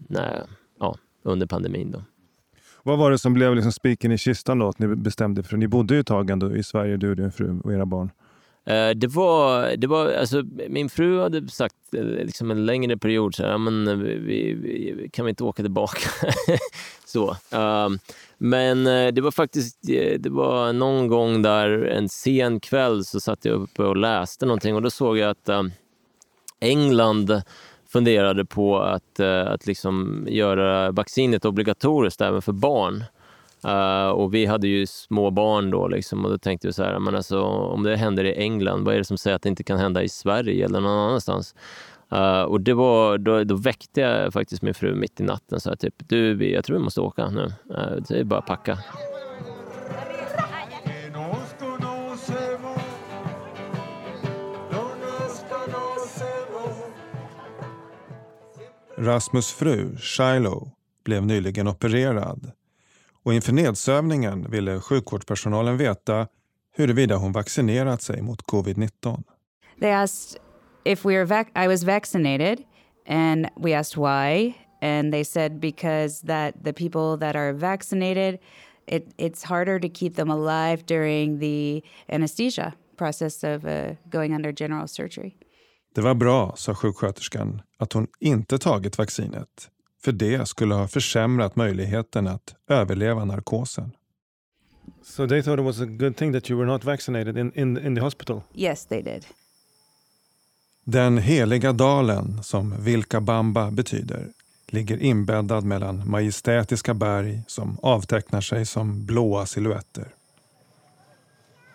när, 0.07 0.43
ja, 0.79 0.95
under 1.23 1.47
pandemin. 1.47 1.91
Då. 1.91 2.03
Vad 2.83 2.99
var 2.99 3.11
det 3.11 3.17
som 3.17 3.33
blev 3.33 3.55
liksom 3.55 3.71
spiken 3.71 4.11
i 4.11 4.17
kistan 4.17 4.59
då? 4.59 4.67
Att 4.67 4.79
ni 4.79 4.87
bestämde 4.87 5.43
för 5.43 5.57
Ni 5.57 5.67
bodde 5.67 5.93
ju 5.93 5.99
ett 5.99 6.07
tag 6.07 6.29
ändå 6.29 6.55
i 6.55 6.63
Sverige, 6.63 6.97
du, 6.97 7.15
din 7.15 7.31
fru 7.31 7.59
och 7.63 7.73
era 7.73 7.85
barn. 7.85 8.11
Eh, 8.65 8.89
Det 8.95 9.07
var, 9.07 9.75
det 9.77 9.87
var, 9.87 10.11
alltså, 10.13 10.43
min 10.69 10.89
fru 10.89 11.19
hade 11.21 11.47
sagt 11.47 11.75
eh, 11.95 12.03
liksom 12.03 12.51
en 12.51 12.65
längre 12.65 12.97
period 12.97 13.35
så 13.35 13.43
här, 13.43 13.57
men 13.57 13.99
vi, 14.03 14.53
vi, 14.53 15.09
kan 15.13 15.25
vi 15.25 15.29
inte 15.29 15.43
åka 15.43 15.63
tillbaka? 15.63 16.09
så. 17.05 17.35
Um, 17.57 17.99
men 18.37 18.87
eh, 18.87 19.07
det 19.07 19.21
var 19.21 19.31
faktiskt 19.31 19.77
det 20.19 20.29
var 20.29 20.73
någon 20.73 21.07
gång 21.07 21.41
där 21.41 21.69
en 21.85 22.09
sen 22.09 22.59
kväll 22.59 23.05
så 23.05 23.19
satt 23.19 23.45
jag 23.45 23.61
uppe 23.61 23.83
och 23.83 23.97
läste 23.97 24.45
någonting 24.45 24.75
och 24.75 24.81
då 24.81 24.89
såg 24.89 25.17
jag 25.17 25.29
att 25.29 25.49
um, 25.49 25.71
England 26.59 27.41
funderade 27.91 28.45
på 28.45 28.79
att, 28.79 29.19
uh, 29.19 29.47
att 29.47 29.67
liksom 29.67 30.25
göra 30.29 30.91
vaccinet 30.91 31.45
obligatoriskt 31.45 32.21
även 32.21 32.41
för 32.41 32.51
barn. 32.51 33.03
Uh, 33.65 34.09
och 34.09 34.33
vi 34.33 34.45
hade 34.45 34.67
ju 34.67 34.85
små 34.85 35.31
barn 35.31 35.71
då 35.71 35.87
liksom, 35.87 36.25
och 36.25 36.31
då 36.31 36.37
tänkte 36.37 36.67
vi 36.67 36.73
så 36.73 36.83
här, 36.83 36.99
men 36.99 37.15
alltså, 37.15 37.41
om 37.41 37.83
det 37.83 37.95
händer 37.95 38.23
i 38.23 38.33
England, 38.33 38.85
vad 38.85 38.93
är 38.93 38.97
det 38.97 39.05
som 39.05 39.17
säger 39.17 39.35
att 39.35 39.41
det 39.41 39.49
inte 39.49 39.63
kan 39.63 39.77
hända 39.77 40.03
i 40.03 40.09
Sverige 40.09 40.65
eller 40.65 40.79
någon 40.79 40.99
annanstans? 40.99 41.55
Uh, 42.13 42.41
och 42.41 42.61
det 42.61 42.73
var, 42.73 43.17
då, 43.17 43.43
då 43.43 43.55
väckte 43.55 44.01
jag 44.01 44.33
faktiskt 44.33 44.61
min 44.61 44.73
fru 44.73 44.95
mitt 44.95 45.19
i 45.19 45.23
natten. 45.23 45.59
Så 45.59 45.69
här, 45.69 45.75
typ, 45.75 45.95
du, 45.97 46.51
jag 46.51 46.65
tror 46.65 46.77
vi 46.77 46.83
måste 46.83 47.01
åka 47.01 47.29
nu. 47.29 47.43
Uh, 47.71 48.03
det 48.07 48.19
är 48.19 48.23
bara 48.23 48.39
att 48.39 48.45
packa. 48.45 48.77
Rasmus 58.99 59.51
fru, 59.51 59.97
Shiloh, 59.97 60.67
blev 61.03 61.25
nyligen 61.25 61.67
opererad 61.67 62.51
och 63.23 63.33
inför 63.33 63.53
nedsövningen 63.53 64.51
ville 64.51 64.79
sjukvårdspersonalen 64.79 65.77
veta 65.77 66.27
huruvida 66.75 67.15
hon 67.15 67.31
vaccinerat 67.31 68.01
sig 68.01 68.21
mot 68.21 68.41
covid-19. 68.41 69.23
They 69.79 69.91
asked 69.91 70.41
if 70.83 71.05
we 71.05 71.13
were 71.13 71.25
vac- 71.25 71.65
I 71.65 71.67
was 71.67 71.83
vaccinated 71.83 72.63
and 73.07 73.47
we 73.57 73.77
asked 73.77 73.97
why 73.97 74.53
and 74.81 75.13
they 75.13 75.25
said 75.25 75.59
because 75.59 76.27
that 76.27 76.63
the 76.63 76.73
people 76.73 77.17
that 77.27 77.35
are 77.35 77.53
vaccinated 77.53 78.39
it, 78.87 79.13
it's 79.17 79.43
harder 79.43 79.79
to 79.79 79.89
keep 79.89 80.15
them 80.15 80.29
alive 80.29 80.83
during 80.85 81.39
the 81.39 81.81
anesthesia 82.07 82.73
process 82.97 83.43
of 83.43 83.65
uh, 83.65 83.95
going 84.11 84.35
under 84.35 84.51
general 84.51 84.87
surgery. 84.87 85.35
Det 85.95 86.01
var 86.01 86.13
bra, 86.13 86.55
sa 86.55 86.73
sjuksköterskan, 86.75 87.61
att 87.79 87.93
hon 87.93 88.07
inte 88.19 88.57
tagit 88.57 88.97
vaccinet. 88.97 89.69
För 90.03 90.11
det 90.11 90.47
skulle 90.47 90.75
ha 90.75 90.87
försämrat 90.87 91.55
möjligheten 91.55 92.27
att 92.27 92.55
överleva 92.67 93.25
narkosen. 93.25 93.91
So 95.03 95.27
they 95.27 95.43
thought 95.43 95.59
it 95.59 95.65
was 95.65 95.81
a 95.81 95.85
good 95.85 96.15
thing 96.17 96.33
that 96.33 96.49
you 96.49 96.59
were 96.59 96.71
not 96.71 96.83
vaccinated 96.83 97.37
in, 97.37 97.51
in, 97.55 97.85
in 97.85 97.95
the 97.95 98.01
hospital? 98.01 98.41
Yes, 98.53 98.85
they 98.85 99.01
did. 99.01 99.25
Den 100.83 101.17
heliga 101.17 101.73
dalen, 101.73 102.43
som 102.43 102.83
Vilcabamba 102.83 103.71
betyder, 103.71 104.27
ligger 104.67 104.97
inbäddad 104.97 105.63
mellan 105.63 106.09
majestätiska 106.09 106.93
berg 106.93 107.41
som 107.47 107.79
avtecknar 107.81 108.41
sig 108.41 108.65
som 108.65 109.05
blåa 109.05 109.45
silhuetter. 109.45 110.07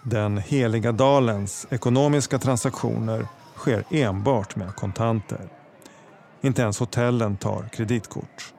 Den 0.02 0.38
heliga 0.38 0.92
dalens 0.92 1.66
ekonomiska 1.70 2.38
transaktioner 2.38 3.26
sker 3.56 3.84
enbart 3.90 4.56
med 4.56 4.76
kontanter. 4.76 5.48
Inte 6.44 6.62
ens 6.62 6.80
hotellen 6.80 7.36
tar 7.36 7.68
kreditkort. 7.72 8.54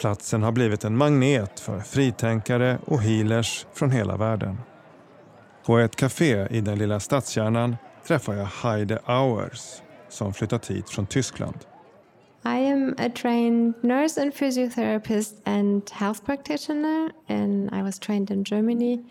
Platsen 0.00 0.42
har 0.42 0.52
blivit 0.52 0.84
en 0.84 0.96
magnet 0.96 1.60
för 1.60 1.80
fritänkare 1.80 2.78
och 2.86 3.02
healers 3.02 3.66
från 3.74 3.90
hela 3.90 4.16
världen. 4.16 4.58
På 5.66 5.78
ett 5.78 5.96
café 5.96 6.46
i 6.50 6.60
den 6.60 6.78
lilla 6.78 7.00
stadskärnan 7.00 7.76
träffar 8.06 8.34
jag 8.34 8.44
Heide 8.44 8.98
Auers 9.04 9.82
som 10.08 10.34
flyttat 10.34 10.70
hit 10.70 10.90
från 10.90 11.06
Tyskland. 11.06 11.58
I 12.44 12.72
am 12.72 12.94
a 12.98 13.10
trained 13.22 13.74
nurse 13.82 14.22
and 14.22 14.34
physiotherapist 14.34 15.34
and 15.44 15.90
health 15.92 16.24
practitioner, 16.24 17.10
and 17.28 17.74
I 17.74 17.82
was 17.82 17.98
trained 17.98 18.30
in 18.30 18.44
Germany. 18.44 19.04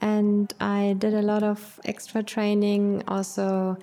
And 0.00 0.52
I 0.60 0.94
did 0.94 1.14
a 1.14 1.22
lot 1.22 1.42
of 1.42 1.80
extra 1.84 2.22
training 2.22 3.02
also 3.06 3.76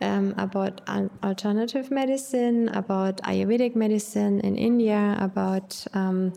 um, 0.00 0.34
about 0.36 0.80
alternative 1.22 1.90
medicine, 1.90 2.68
about 2.68 3.22
Ayurvedic 3.22 3.74
medicine 3.76 4.40
in 4.40 4.56
India, 4.56 5.16
about 5.20 5.86
um, 5.94 6.32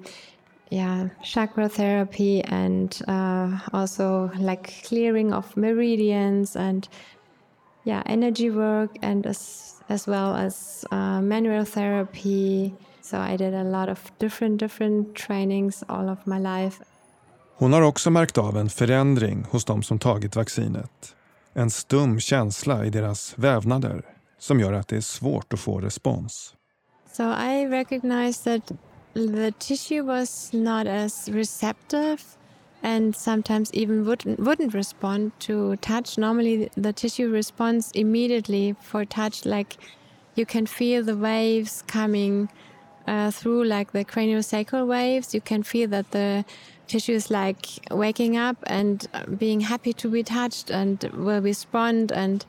yeah 0.70 1.10
chakra 1.24 1.70
therapy, 1.70 2.44
and 2.44 3.02
uh, 3.08 3.60
also 3.74 4.32
like 4.40 4.84
clearing 4.84 5.34
of 5.34 5.56
meridians 5.58 6.56
and 6.56 6.88
yeah 7.84 8.04
energy 8.06 8.50
work, 8.50 8.98
and 9.02 9.26
as 9.26 9.74
as 9.90 10.08
well 10.08 10.36
as 10.36 10.86
uh, 10.92 11.22
manual 11.22 11.66
therapy. 11.66 12.74
So 13.02 13.18
I 13.18 13.38
did 13.38 13.54
a 13.54 13.64
lot 13.64 13.90
of 13.90 14.12
different 14.20 14.58
different 14.60 15.16
trainings 15.16 15.84
all 15.90 16.10
of 16.10 16.28
my 16.28 16.40
life. 16.40 16.84
Hon 17.60 17.74
har 17.74 17.82
också 17.82 18.10
märkt 18.10 18.38
av 18.38 18.58
en 18.58 18.70
förändring 18.70 19.46
hos 19.52 19.66
de 19.66 19.84
som 19.84 20.00
tagit 20.00 20.36
vaccinet. 20.36 21.17
En 21.60 21.70
stum 21.70 22.20
känsla 22.20 22.86
i 22.86 22.90
deras 22.90 23.34
vävnader 23.38 24.06
som 24.40 24.60
gör 24.60 24.74
att 24.74 24.88
det 24.88 24.98
är 24.98 25.02
svårt 25.02 25.54
att 25.54 25.60
få 25.60 25.80
respons. 25.80 26.56
So 27.12 27.24
I 27.24 27.66
recognized 27.66 28.44
that 28.44 28.78
the 29.14 29.52
tissue 29.52 30.02
was 30.02 30.54
not 30.54 30.88
as 30.88 31.30
receptive 31.30 32.18
and 32.82 33.16
sometimes 33.16 33.74
even 33.74 34.06
wouldn't, 34.06 34.38
wouldn't 34.40 34.74
respond 34.74 35.32
to 35.40 35.76
touch. 35.76 36.18
Normally, 36.18 36.70
the 36.76 36.94
tissue 36.94 37.32
responds 37.32 37.92
immediately 37.94 38.76
for 38.84 39.06
touch, 39.06 39.46
like 39.46 39.78
you 40.36 40.46
can 40.46 40.68
feel 40.68 41.04
the 41.04 41.18
waves 41.18 41.84
coming 41.88 42.50
uh, 43.08 43.32
through, 43.32 43.64
like 43.64 43.92
the 43.94 44.06
craniosacral 44.06 44.86
waves. 44.88 45.34
You 45.34 45.42
can 45.42 45.64
feel 45.64 45.90
that 45.90 46.12
the 46.12 46.46
tissue 46.88 47.14
is 47.14 47.30
like 47.30 47.68
waking 47.92 48.38
up 48.38 48.58
and 48.68 49.08
being 49.38 49.62
happy 49.62 49.94
to 49.94 50.10
be 50.10 50.24
touched 50.24 50.70
and 50.70 51.04
will 51.14 51.42
respond 51.42 52.12
and 52.12 52.46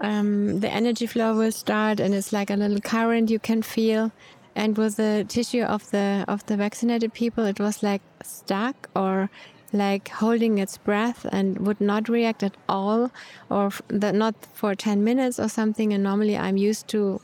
um, 0.00 0.60
the 0.60 0.70
energy 0.70 1.06
flow 1.06 1.36
will 1.36 1.52
start 1.52 2.00
and 2.00 2.14
it's 2.14 2.32
like 2.32 2.50
a 2.50 2.56
little 2.56 2.80
current 2.80 3.30
you 3.30 3.38
can 3.38 3.62
feel. 3.62 4.12
And 4.54 4.76
with 4.76 4.96
the 4.96 5.24
tissue 5.28 5.62
of 5.62 5.90
the 5.90 6.24
of 6.26 6.44
the 6.46 6.56
vaccinated 6.56 7.12
people 7.12 7.44
it 7.44 7.60
was 7.60 7.82
like 7.82 8.02
stuck 8.22 8.88
or 8.96 9.30
like 9.72 10.08
holding 10.08 10.58
its 10.58 10.78
breath 10.78 11.26
and 11.30 11.58
would 11.66 11.80
not 11.80 12.08
react 12.08 12.42
at 12.42 12.56
all 12.68 13.10
or 13.50 13.70
the, 13.88 14.12
not 14.12 14.34
for 14.54 14.74
10 14.74 15.04
minutes 15.04 15.38
or 15.38 15.48
something. 15.48 15.92
And 15.92 16.02
normally 16.02 16.36
i'm 16.36 16.56
used 16.56 16.88
to 16.88 17.20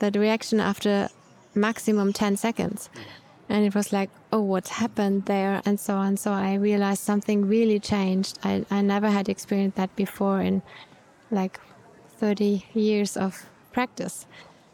that 0.00 0.16
reaction 0.16 0.60
after 0.60 1.08
maximum 1.54 2.12
10 2.12 2.36
seconds 2.36 2.88
and 3.48 3.64
it 3.64 3.74
was 3.74 3.92
like 3.92 4.10
oh 4.32 4.40
what 4.40 4.68
happened 4.68 5.24
there? 5.26 5.62
And 5.64 5.80
so 5.80 5.94
on. 5.94 6.16
So 6.16 6.32
i 6.32 6.54
realized 6.54 7.02
something 7.02 7.46
really 7.46 7.80
changed. 7.80 8.38
I, 8.44 8.64
I 8.70 8.82
never 8.82 9.10
had 9.10 9.28
experienced 9.28 9.76
that 9.76 9.94
before 9.96 10.40
in 10.40 10.62
like 11.30 11.60
30 12.18 12.64
years 12.74 13.16
of 13.16 13.46
practice. 13.72 14.26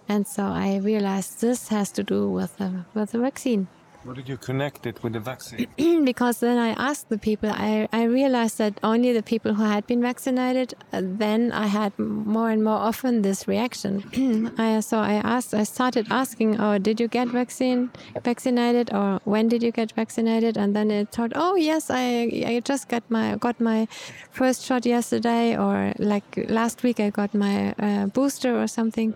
And 0.08 0.26
so 0.26 0.44
i 0.44 0.76
realized 0.76 1.40
this 1.40 1.68
has 1.68 1.90
to 1.92 2.02
do 2.02 2.28
with 2.28 2.56
the, 2.58 2.84
with 2.94 3.12
the 3.12 3.18
vaccine 3.20 3.68
What 4.04 4.16
did 4.16 4.28
you 4.28 4.36
connect 4.36 4.86
it 4.86 5.02
with 5.02 5.14
the 5.14 5.20
vaccine? 5.20 5.66
because 6.04 6.40
then 6.40 6.58
I 6.58 6.70
asked 6.70 7.08
the 7.08 7.16
people, 7.16 7.50
I, 7.50 7.88
I 7.90 8.02
realized 8.04 8.58
that 8.58 8.78
only 8.82 9.14
the 9.14 9.22
people 9.22 9.54
who 9.54 9.62
had 9.62 9.86
been 9.86 10.02
vaccinated, 10.02 10.74
uh, 10.92 11.00
then 11.02 11.52
I 11.52 11.68
had 11.68 11.98
more 11.98 12.50
and 12.50 12.62
more 12.62 12.76
often 12.76 13.22
this 13.22 13.48
reaction. 13.48 14.52
I, 14.58 14.80
so 14.80 14.98
I 14.98 15.14
asked, 15.14 15.54
I 15.54 15.62
started 15.62 16.06
asking, 16.10 16.60
oh, 16.60 16.76
did 16.76 17.00
you 17.00 17.08
get 17.08 17.28
vaccine 17.28 17.90
vaccinated 18.22 18.92
or 18.92 19.20
when 19.24 19.48
did 19.48 19.62
you 19.62 19.72
get 19.72 19.92
vaccinated? 19.92 20.58
And 20.58 20.76
then 20.76 20.90
it 20.90 21.10
told, 21.10 21.32
oh 21.34 21.54
yes, 21.54 21.88
I, 21.88 22.44
I 22.46 22.60
just 22.62 22.90
got 22.90 23.04
my 23.08 23.36
got 23.36 23.58
my 23.58 23.88
first 24.32 24.66
shot 24.66 24.84
yesterday 24.84 25.56
or 25.56 25.94
like 25.98 26.44
last 26.50 26.82
week 26.82 27.00
I 27.00 27.08
got 27.08 27.32
my 27.32 27.72
uh, 27.78 28.06
booster 28.06 28.60
or 28.62 28.66
something. 28.66 29.14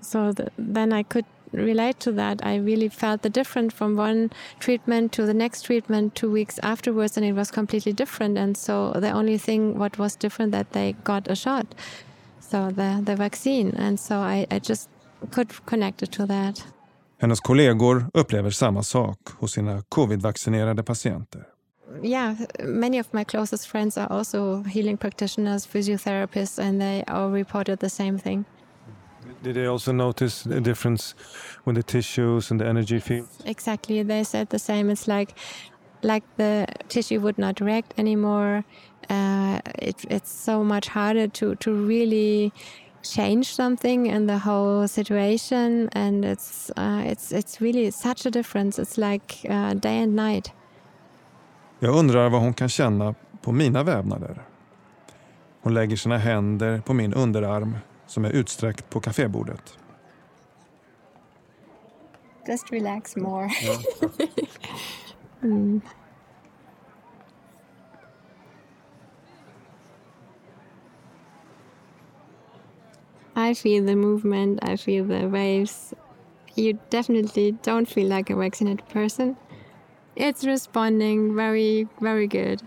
So 0.00 0.30
the, 0.30 0.52
then 0.56 0.92
I 0.92 1.02
could 1.02 1.24
relate 1.52 2.00
to 2.00 2.12
that. 2.12 2.44
I 2.44 2.56
really 2.56 2.88
felt 2.88 3.22
the 3.22 3.30
difference 3.30 3.74
from 3.74 3.96
one 3.96 4.30
treatment 4.60 5.12
to 5.12 5.26
the 5.26 5.34
next 5.34 5.62
treatment 5.62 6.14
two 6.14 6.30
weeks 6.30 6.58
afterwards, 6.62 7.16
and 7.16 7.26
it 7.26 7.32
was 7.32 7.50
completely 7.50 7.92
different. 7.92 8.38
And 8.38 8.56
so 8.56 8.92
the 8.92 9.10
only 9.10 9.38
thing 9.38 9.78
what 9.78 9.98
was 9.98 10.16
different 10.16 10.52
that 10.52 10.72
they 10.72 10.94
got 11.04 11.30
a 11.30 11.34
shot, 11.34 11.66
so 12.40 12.70
the 12.70 13.00
the 13.04 13.16
vaccine, 13.16 13.72
and 13.76 13.98
so 13.98 14.16
I, 14.16 14.46
I 14.50 14.58
just 14.58 14.88
could 15.30 15.50
connect 15.66 16.02
it 16.02 16.12
to 16.12 16.26
that. 16.26 16.64
Hennes 17.18 17.40
kollegor 17.40 18.08
upplever 18.14 18.50
samma 18.50 18.82
sak 18.82 19.36
hos 19.40 19.52
sina 19.52 19.82
covid-vaccinerade 19.90 20.82
patienter. 20.82 21.46
yeah, 22.02 22.36
many 22.62 22.98
of 22.98 23.12
my 23.12 23.24
closest 23.24 23.68
friends 23.68 23.96
are 23.96 24.10
also 24.10 24.62
healing 24.62 24.96
practitioners, 24.96 25.66
physiotherapists, 25.66 26.58
and 26.58 26.80
they 26.80 27.04
all 27.08 27.30
reported 27.30 27.78
the 27.80 27.88
same 27.88 28.18
thing. 28.18 28.44
Did 29.42 29.54
they 29.54 29.66
also 29.66 29.92
notice 29.92 30.46
a 30.46 30.60
difference 30.60 31.14
with 31.64 31.76
the 31.76 31.82
tissues 31.82 32.50
and 32.50 32.60
the 32.60 32.66
energy 32.66 32.98
field? 33.00 33.28
Exactly, 33.44 34.02
they 34.02 34.24
said 34.24 34.48
the 34.50 34.58
same. 34.58 34.90
It's 34.90 35.06
like 35.08 35.34
like 36.02 36.24
the 36.36 36.66
tissue 36.88 37.20
would 37.20 37.38
not 37.38 37.60
react 37.60 37.98
anymore. 37.98 38.64
Uh, 39.10 39.60
it, 39.78 40.04
it's 40.10 40.30
so 40.30 40.64
much 40.64 40.88
harder 40.88 41.28
to 41.28 41.54
to 41.56 41.72
really 41.72 42.52
change 43.02 43.54
something 43.54 44.06
in 44.06 44.26
the 44.26 44.38
whole 44.38 44.88
situation, 44.88 45.88
and 45.92 46.24
it's 46.24 46.70
uh, 46.76 47.02
it's 47.06 47.32
it's 47.32 47.60
really 47.60 47.90
such 47.90 48.26
a 48.26 48.30
difference. 48.30 48.78
It's 48.78 48.98
like 48.98 49.36
uh, 49.48 49.74
day 49.74 50.02
and 50.02 50.16
night. 50.16 50.52
Jag 51.80 51.94
undrar 51.94 52.28
vad 52.28 52.40
hon 52.40 52.54
kan 52.54 52.68
känna 52.68 53.14
på 53.42 53.52
mina 53.52 53.82
vävnader. 53.82 54.42
Hon 55.62 55.74
lägger 55.74 55.96
sina 55.96 56.18
händer 56.18 56.82
på 56.86 56.94
min 56.94 57.14
underarm 57.14 57.78
som 58.08 58.24
är 58.24 58.30
utsträckt 58.30 58.90
på 58.90 59.00
kafébordet. 59.00 59.78
Just 62.48 62.72
relax 62.72 63.16
more. 63.16 63.50
mm. 65.42 65.80
I 73.36 73.54
feel 73.54 73.86
the 73.86 73.94
movement, 73.94 74.58
I 74.62 74.76
feel 74.76 75.06
the 75.06 75.28
waves. 75.28 75.94
You 76.56 76.78
definitely 76.90 77.52
don't 77.62 77.88
feel 77.88 78.08
like 78.08 78.30
a 78.30 78.36
vaccinated 78.36 78.88
person. 78.88 79.36
It's 80.16 80.44
responding 80.44 81.36
very, 81.36 81.86
very 82.00 82.26
good. 82.26 82.62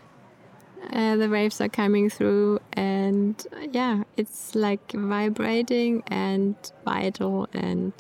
Uh, 0.90 1.16
the 1.16 1.30
waves 1.30 1.62
are 1.62 1.70
coming 1.70 2.10
through, 2.10 2.60
and 2.74 3.48
yeah, 3.72 4.04
it's 4.18 4.56
like 4.56 4.92
vibrating 4.92 6.04
and 6.08 6.56
vital, 6.86 7.48
and 7.54 7.94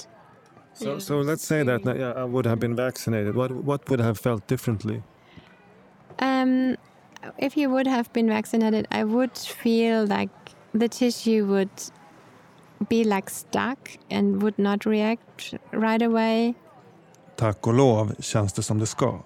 So, 0.73 0.99
so 0.99 1.19
let's 1.21 1.45
say 1.45 1.63
that 1.63 1.81
yeah, 1.85 2.13
I 2.15 2.23
would 2.23 2.45
have 2.45 2.59
been 2.59 2.75
vaccinated. 2.75 3.35
What 3.35 3.51
what 3.51 3.89
would 3.89 3.99
have 4.01 4.17
felt 4.17 4.47
differently? 4.47 5.03
Um, 6.19 6.75
if 7.37 7.57
you 7.57 7.69
would 7.69 7.87
have 7.87 8.11
been 8.13 8.27
vaccinated, 8.27 8.87
I 8.91 9.03
would 9.03 9.37
feel 9.37 10.05
like 10.05 10.29
the 10.73 10.87
tissue 10.87 11.45
would 11.45 11.91
be 12.89 13.03
like 13.03 13.29
stuck 13.29 13.89
and 14.09 14.41
would 14.41 14.57
not 14.57 14.85
react 14.85 15.53
right 15.71 16.01
away. 16.01 16.53
Tack 17.35 17.67
och 17.67 17.73
lov 17.73 18.15
känns 18.19 18.53
det 18.53 18.63
som 18.63 18.79
det 18.79 18.87
ska. 18.87 19.19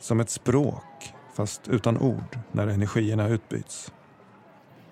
Som 0.00 0.20
ett 0.20 0.30
språk, 0.30 1.14
fast 1.32 1.68
utan 1.68 1.96
ord, 1.96 2.38
när 2.52 2.68
energierna 2.68 3.28
utbyts. 3.28 3.92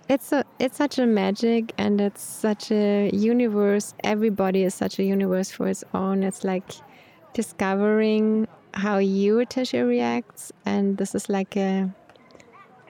It's 0.08 0.32
a 0.32 0.44
it's 0.58 0.76
such 0.76 0.98
a 0.98 1.06
magic 1.06 1.72
and 1.76 2.00
it's 2.00 2.22
such 2.22 2.72
a 2.72 3.10
universe. 3.12 3.94
Everybody 4.04 4.64
is 4.64 4.74
such 4.74 4.98
a 4.98 5.04
universe 5.04 5.52
for 5.56 5.68
its 5.68 5.84
own. 5.94 6.24
It's 6.24 6.44
like 6.44 6.74
discovering 7.32 8.48
how 8.74 8.98
your 8.98 9.44
tissue 9.44 9.84
reacts 9.84 10.52
and 10.64 10.96
this 10.96 11.14
is 11.14 11.28
like 11.28 11.56
a 11.56 11.88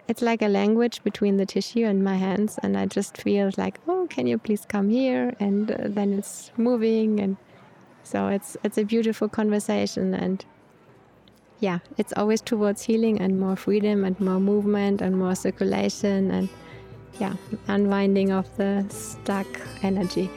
it's 0.09 0.23
like 0.23 0.43
a 0.43 0.49
language 0.49 1.03
between 1.05 1.37
the 1.37 1.47
tissue 1.47 1.85
and 1.85 2.03
my 2.03 2.17
hands 2.17 2.59
and 2.63 2.77
i 2.77 2.85
just 2.85 3.17
feel 3.17 3.51
like 3.57 3.79
oh 3.89 4.07
can 4.11 4.27
you 4.27 4.37
please 4.37 4.67
come 4.67 4.89
here 4.89 5.35
and 5.41 5.69
then 5.69 6.13
it's 6.13 6.51
moving 6.57 7.21
and 7.21 7.37
so 8.03 8.29
it's 8.29 8.57
it's 8.65 8.77
a 8.77 8.85
beautiful 8.85 9.29
conversation 9.29 10.15
and 10.15 10.45
yeah 11.61 11.79
it's 11.99 12.13
always 12.17 12.41
towards 12.41 12.83
healing 12.83 13.21
and 13.21 13.39
more 13.39 13.55
freedom 13.55 14.05
and 14.05 14.19
more 14.21 14.41
movement 14.41 15.01
and 15.01 15.17
more 15.17 15.35
circulation 15.35 16.31
and 16.31 16.49
yeah 17.19 17.35
unwinding 17.69 18.33
of 18.33 18.47
the 18.57 18.85
stuck 18.89 19.47
energy 19.83 20.31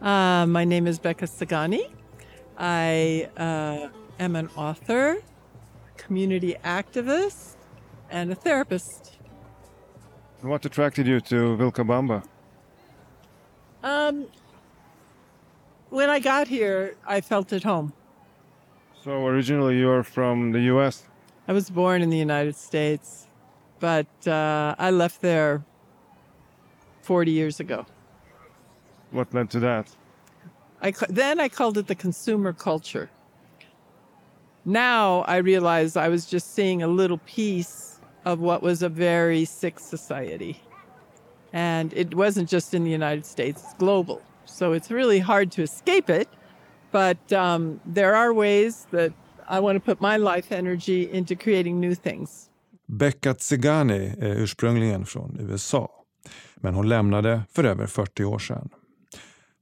Uh, 0.00 0.44
my 0.46 0.64
name 0.64 0.88
is 0.88 0.98
Becca 0.98 1.26
Sagani. 1.26 2.01
I 2.58 3.28
uh, 3.36 3.88
am 4.18 4.36
an 4.36 4.48
author, 4.56 5.18
community 5.96 6.56
activist, 6.64 7.56
and 8.10 8.32
a 8.32 8.34
therapist. 8.34 9.18
What 10.42 10.64
attracted 10.64 11.06
you 11.06 11.20
to 11.20 11.56
Vilcabamba? 11.56 12.24
Um, 13.82 14.26
when 15.90 16.10
I 16.10 16.20
got 16.20 16.48
here, 16.48 16.96
I 17.06 17.20
felt 17.20 17.52
at 17.52 17.62
home. 17.62 17.92
So 19.02 19.26
originally 19.26 19.78
you're 19.78 20.02
from 20.02 20.52
the 20.52 20.60
U.S. 20.72 21.04
I 21.48 21.52
was 21.52 21.70
born 21.70 22.02
in 22.02 22.10
the 22.10 22.18
United 22.18 22.56
States, 22.56 23.26
but 23.80 24.06
uh, 24.26 24.76
I 24.78 24.90
left 24.90 25.20
there 25.20 25.64
40 27.02 27.30
years 27.30 27.60
ago. 27.60 27.84
What 29.10 29.34
led 29.34 29.50
to 29.50 29.60
that? 29.60 29.94
I, 30.82 30.92
then 31.08 31.38
I 31.38 31.48
called 31.48 31.78
it 31.78 31.86
the 31.86 31.94
consumer 31.94 32.52
culture. 32.52 33.08
Now 34.64 35.22
I 35.28 35.36
realized 35.36 35.96
I 35.96 36.08
was 36.08 36.26
just 36.26 36.54
seeing 36.54 36.82
a 36.82 36.88
little 36.88 37.18
piece 37.18 38.00
of 38.24 38.40
what 38.40 38.62
was 38.62 38.82
a 38.82 38.88
very 38.88 39.44
sick 39.44 39.78
society. 39.78 40.60
And 41.52 41.92
it 41.92 42.14
wasn't 42.14 42.48
just 42.48 42.74
in 42.74 42.84
the 42.84 42.90
United 42.90 43.26
States, 43.26 43.62
it's 43.62 43.74
global. 43.74 44.20
So 44.44 44.72
it's 44.72 44.90
really 44.90 45.20
hard 45.20 45.52
to 45.52 45.62
escape 45.62 46.10
it. 46.10 46.28
But 46.90 47.32
um, 47.32 47.80
there 47.84 48.14
are 48.14 48.32
ways 48.34 48.86
that 48.90 49.12
I 49.48 49.60
want 49.60 49.76
to 49.76 49.80
put 49.80 50.00
my 50.00 50.16
life 50.16 50.52
energy 50.52 51.10
into 51.12 51.34
creating 51.36 51.80
new 51.80 51.94
things. 51.94 52.48
Becca 52.86 53.34
Tsigani 53.34 54.14
är 54.18 54.34
ursprungligen 54.34 55.06
från 55.06 55.36
USA, 55.40 55.90
men 56.56 56.74
hon 56.74 56.88
lämnade 56.88 57.42
för 57.52 57.64
över 57.64 57.86
40 57.86 58.24
år 58.24 58.38
sedan. 58.38 58.68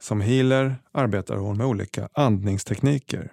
Som 0.01 0.21
healer 0.21 0.77
arbetar 0.93 1.37
hon 1.37 1.57
med 1.57 1.67
olika 1.67 2.09
andningstekniker. 2.13 3.31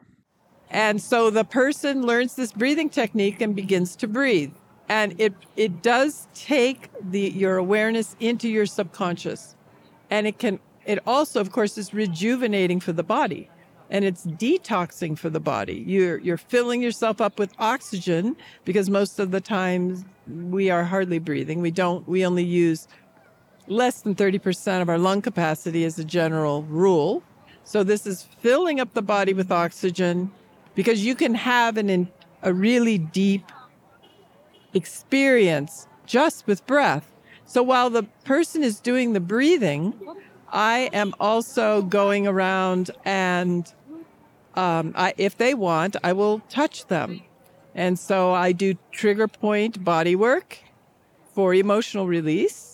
And 0.69 1.01
so 1.01 1.31
the 1.31 1.43
person 1.43 2.05
learns 2.05 2.35
this 2.35 2.53
breathing 2.53 2.89
technique 2.89 3.41
and 3.41 3.55
begins 3.55 3.95
to 3.95 4.07
breathe. 4.07 4.51
And 4.89 5.19
it, 5.19 5.33
it 5.55 5.81
does 5.81 6.27
take 6.33 6.89
the, 7.11 7.29
your 7.29 7.57
awareness 7.57 8.15
into 8.19 8.49
your 8.49 8.65
subconscious. 8.65 9.55
And 10.09 10.27
it 10.27 10.39
can, 10.39 10.59
it 10.85 10.99
also, 11.05 11.39
of 11.39 11.51
course, 11.51 11.77
is 11.77 11.93
rejuvenating 11.93 12.81
for 12.81 12.93
the 12.93 13.03
body 13.03 13.49
and 13.89 14.03
it's 14.03 14.25
detoxing 14.25 15.17
for 15.17 15.29
the 15.29 15.39
body. 15.39 15.83
You're, 15.87 16.17
you're 16.19 16.37
filling 16.37 16.81
yourself 16.81 17.21
up 17.21 17.39
with 17.39 17.53
oxygen 17.57 18.35
because 18.65 18.89
most 18.89 19.19
of 19.19 19.31
the 19.31 19.41
time 19.41 20.03
we 20.27 20.69
are 20.69 20.83
hardly 20.83 21.19
breathing. 21.19 21.61
We 21.61 21.71
don't, 21.71 22.07
we 22.07 22.25
only 22.25 22.43
use 22.43 22.87
less 23.67 24.01
than 24.01 24.15
30% 24.15 24.81
of 24.81 24.89
our 24.89 24.97
lung 24.97 25.21
capacity 25.21 25.83
as 25.83 25.99
a 25.99 26.03
general 26.03 26.63
rule. 26.63 27.23
So 27.63 27.83
this 27.83 28.07
is 28.07 28.23
filling 28.39 28.79
up 28.79 28.93
the 28.93 29.01
body 29.01 29.33
with 29.33 29.51
oxygen 29.51 30.31
because 30.75 31.05
you 31.05 31.15
can 31.15 31.33
have 31.33 31.77
an 31.77 32.07
a 32.43 32.53
really 32.53 32.97
deep 32.97 33.51
experience 34.73 35.87
just 36.05 36.47
with 36.47 36.65
breath. 36.65 37.11
So 37.45 37.63
while 37.63 37.89
the 37.89 38.03
person 38.25 38.63
is 38.63 38.79
doing 38.79 39.13
the 39.13 39.19
breathing, 39.19 39.93
I 40.49 40.89
am 40.93 41.13
also 41.19 41.81
going 41.81 42.27
around 42.27 42.91
and 43.05 43.71
um, 44.55 44.93
I, 44.95 45.13
if 45.17 45.37
they 45.37 45.53
want, 45.53 45.95
I 46.03 46.13
will 46.13 46.39
touch 46.49 46.87
them. 46.87 47.21
And 47.75 47.99
so 47.99 48.33
I 48.33 48.51
do 48.53 48.75
trigger 48.91 49.27
point 49.27 49.83
body 49.83 50.15
work 50.15 50.57
for 51.33 51.53
emotional 51.53 52.07
release. 52.07 52.66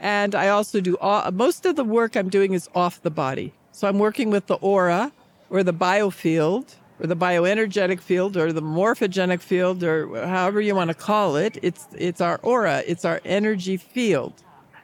And 0.00 0.34
I 0.34 0.48
also 0.48 0.80
do 0.80 0.96
all, 0.96 1.30
most 1.30 1.66
of 1.66 1.76
the 1.76 1.84
work 1.84 2.16
I'm 2.16 2.30
doing 2.30 2.54
is 2.54 2.68
off 2.74 3.02
the 3.02 3.10
body. 3.10 3.52
So 3.70 3.86
I'm 3.86 3.98
working 3.98 4.30
with 4.30 4.46
the 4.46 4.54
aura 4.56 5.12
or 5.50 5.62
the 5.62 5.74
biofield 5.74 6.74
or 6.98 7.06
the 7.06 7.16
bioenergetic 7.16 8.00
field 8.00 8.36
or 8.36 8.50
the 8.52 8.62
morphogenic 8.62 9.40
field 9.40 9.84
or 9.84 10.26
however 10.26 10.60
you 10.60 10.74
want 10.74 10.88
to 10.88 10.94
call 10.94 11.36
it. 11.36 11.58
It's, 11.62 11.86
it's 11.96 12.22
our 12.22 12.40
aura, 12.42 12.82
it's 12.86 13.04
our 13.04 13.20
energy 13.26 13.76
field. 13.76 14.32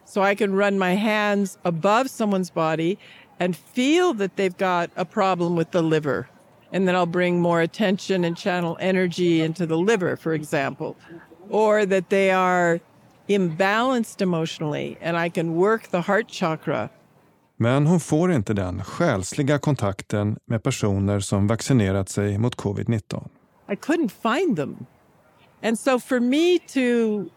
So 0.05 0.23
I 0.23 0.35
can 0.35 0.55
run 0.55 0.79
my 0.79 0.95
hands 0.95 1.57
above 1.65 2.11
someone's 2.11 2.51
body 2.51 2.99
and 3.41 3.57
feel 3.57 4.13
that 4.15 4.37
they've 4.37 4.57
got 4.57 4.91
a 4.97 5.05
problem 5.07 5.57
with 5.57 5.71
the 5.71 5.83
liver. 5.83 6.29
And 6.73 6.87
then 6.87 6.95
I'll 6.95 7.07
bring 7.07 7.41
more 7.41 7.63
attention 7.63 8.23
and 8.25 8.37
channel 8.37 8.77
energy 8.81 9.41
into 9.41 9.67
the 9.67 9.79
liver, 9.79 10.17
for 10.17 10.35
example. 10.35 10.97
Or 11.49 11.87
that 11.87 12.11
they 12.11 12.31
are 12.31 12.81
imbalanced 13.29 14.23
emotionally 14.23 14.97
and 15.01 15.17
I 15.17 15.31
can 15.31 15.55
work 15.55 15.89
the 15.91 16.01
heart 16.01 16.31
chakra. 16.31 16.89
Men 17.57 17.87
hon 17.87 18.01
får 18.01 18.33
inte 18.33 18.55
den 18.55 18.85
själsliga 18.85 19.59
kontakten 19.59 20.39
med 20.47 20.63
personer 20.63 21.21
som 21.21 21.47
vaccinerat 21.47 22.09
sig 22.09 22.39
mot 22.39 22.57
covid-19. 22.57 23.29
I 23.69 23.75
couldn't 23.75 24.13
find 24.23 24.57
them. 24.57 24.87
And 25.63 25.79
so 25.79 25.99
for 25.99 26.21
me 26.21 26.59
to 26.59 27.31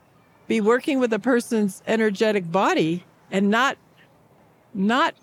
be 0.48 0.62
working 0.62 1.00
with 1.00 1.14
a 1.14 1.20
person's 1.20 1.82
energetic 1.86 2.44
body 2.44 3.04
and 3.32 3.50
not 3.50 3.76
not 4.74 5.14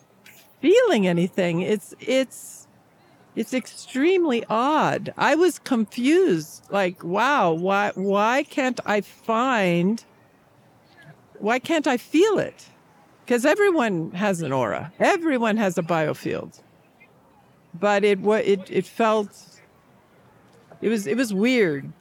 feeling 0.60 1.06
anything, 1.06 1.62
it's 1.62 1.94
it's 2.00 2.66
it's 3.36 3.54
extremely 3.54 4.44
odd. 4.48 5.12
I 5.16 5.34
was 5.34 5.58
confused. 5.58 6.64
Like, 6.70 7.04
wow, 7.04 7.52
why 7.52 7.92
why 7.94 8.44
can't 8.44 8.80
I 8.86 9.02
find 9.02 10.04
why 11.40 11.58
can't 11.58 11.86
I 11.86 11.96
feel 11.96 12.38
it? 12.38 12.68
Because 13.24 13.44
everyone 13.44 14.12
has 14.12 14.40
an 14.42 14.52
aura. 14.52 14.92
Everyone 15.00 15.56
has 15.56 15.76
a 15.78 15.82
biofield. 15.82 16.60
But 17.74 18.04
it 18.04 18.20
it 18.24 18.70
it 18.70 18.86
felt 18.86 19.60
it 20.80 20.88
was 20.88 21.06
it 21.06 21.16
was 21.16 21.34
weird. 21.34 21.92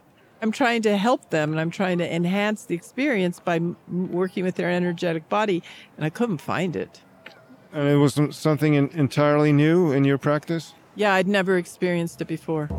I'm 0.42 0.52
trying 0.52 0.82
to 0.84 0.98
help 0.98 1.30
them 1.32 1.52
and 1.52 1.60
I'm 1.60 1.72
trying 1.72 1.98
to 1.98 2.14
enhance 2.14 2.66
the 2.66 2.76
experience 2.76 3.40
by 3.40 3.56
m- 3.56 3.78
working 3.88 4.44
with 4.44 4.56
their 4.56 4.70
energetic 4.70 5.28
body 5.30 5.64
and 5.98 6.06
I 6.06 6.10
couldn't 6.10 6.38
find 6.40 6.76
it. 6.76 7.02
And 7.74 7.88
it 7.88 7.96
was 7.96 8.20
something 8.32 8.76
in, 8.76 8.90
entirely 8.90 9.52
new 9.52 9.92
in 9.92 10.04
your 10.04 10.18
practice? 10.18 10.74
Yeah, 10.96 11.14
I'd 11.14 11.28
never 11.28 11.58
experienced 11.58 12.22
it 12.22 12.28
before. 12.28 12.70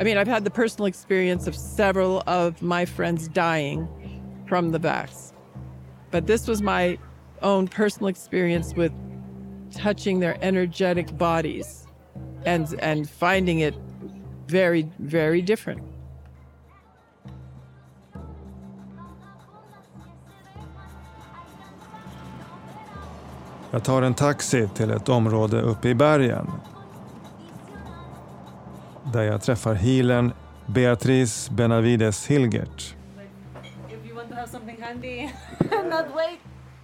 I 0.00 0.02
mean, 0.02 0.16
I've 0.16 0.26
had 0.26 0.44
the 0.44 0.50
personal 0.50 0.86
experience 0.86 1.46
of 1.46 1.54
several 1.54 2.22
of 2.26 2.62
my 2.62 2.86
friends 2.86 3.28
dying 3.28 3.86
from 4.48 4.70
the 4.70 4.80
vax, 4.80 5.34
but 6.10 6.26
this 6.26 6.48
was 6.48 6.62
my 6.62 6.98
own 7.42 7.68
personal 7.68 8.08
experience 8.08 8.74
with 8.74 8.92
touching 9.74 10.20
their 10.20 10.38
energetic 10.40 11.18
bodies 11.18 11.86
and 12.46 12.74
and 12.80 13.10
finding 13.10 13.58
it 13.58 13.74
very 14.46 14.90
very 14.98 15.42
different. 15.42 15.82
Jag 23.70 23.84
tar 23.84 24.02
en 24.02 24.14
taxi 24.14 24.68
till 24.74 24.90
ett 24.90 25.08
område 25.08 25.60
uppe 25.60 25.88
i 25.88 25.94
bergen. 25.94 26.50
Där 29.12 29.22
jag 29.22 29.42
träffar 29.42 29.74
healern 29.74 30.32
Beatrice 30.66 31.50
Benavides 31.50 32.26
Hilgert. 32.26 32.94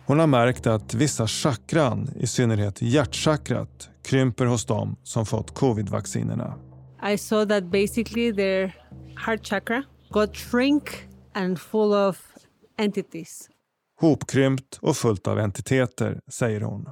Hon 0.07 0.19
har 0.19 0.27
märkt 0.27 0.67
att 0.67 0.95
vissa 0.95 1.27
chakran, 1.27 2.09
i 2.17 2.27
synnerhet 2.27 2.83
hjärtchakrat, 2.83 3.91
krymper 4.05 4.47
hos 4.47 4.67
dem 4.67 4.97
som 5.03 5.27
fått 5.27 5.55
covid-vaccinerna. 5.55 6.55
I 7.13 7.19
saw 7.19 7.55
that 7.55 7.65
basically 7.71 8.33
their 8.33 8.77
heart 9.27 9.47
chakra 9.47 9.83
got 10.11 10.37
shrink 10.37 10.83
and 11.35 11.61
full 11.61 11.93
of 11.93 12.23
entities. 12.79 13.49
Hopkrympt 14.01 14.79
och 14.83 14.97
fullt 14.97 15.29
av 15.29 15.39
entiteter, 15.39 16.21
säger 16.33 16.61
hon. 16.61 16.89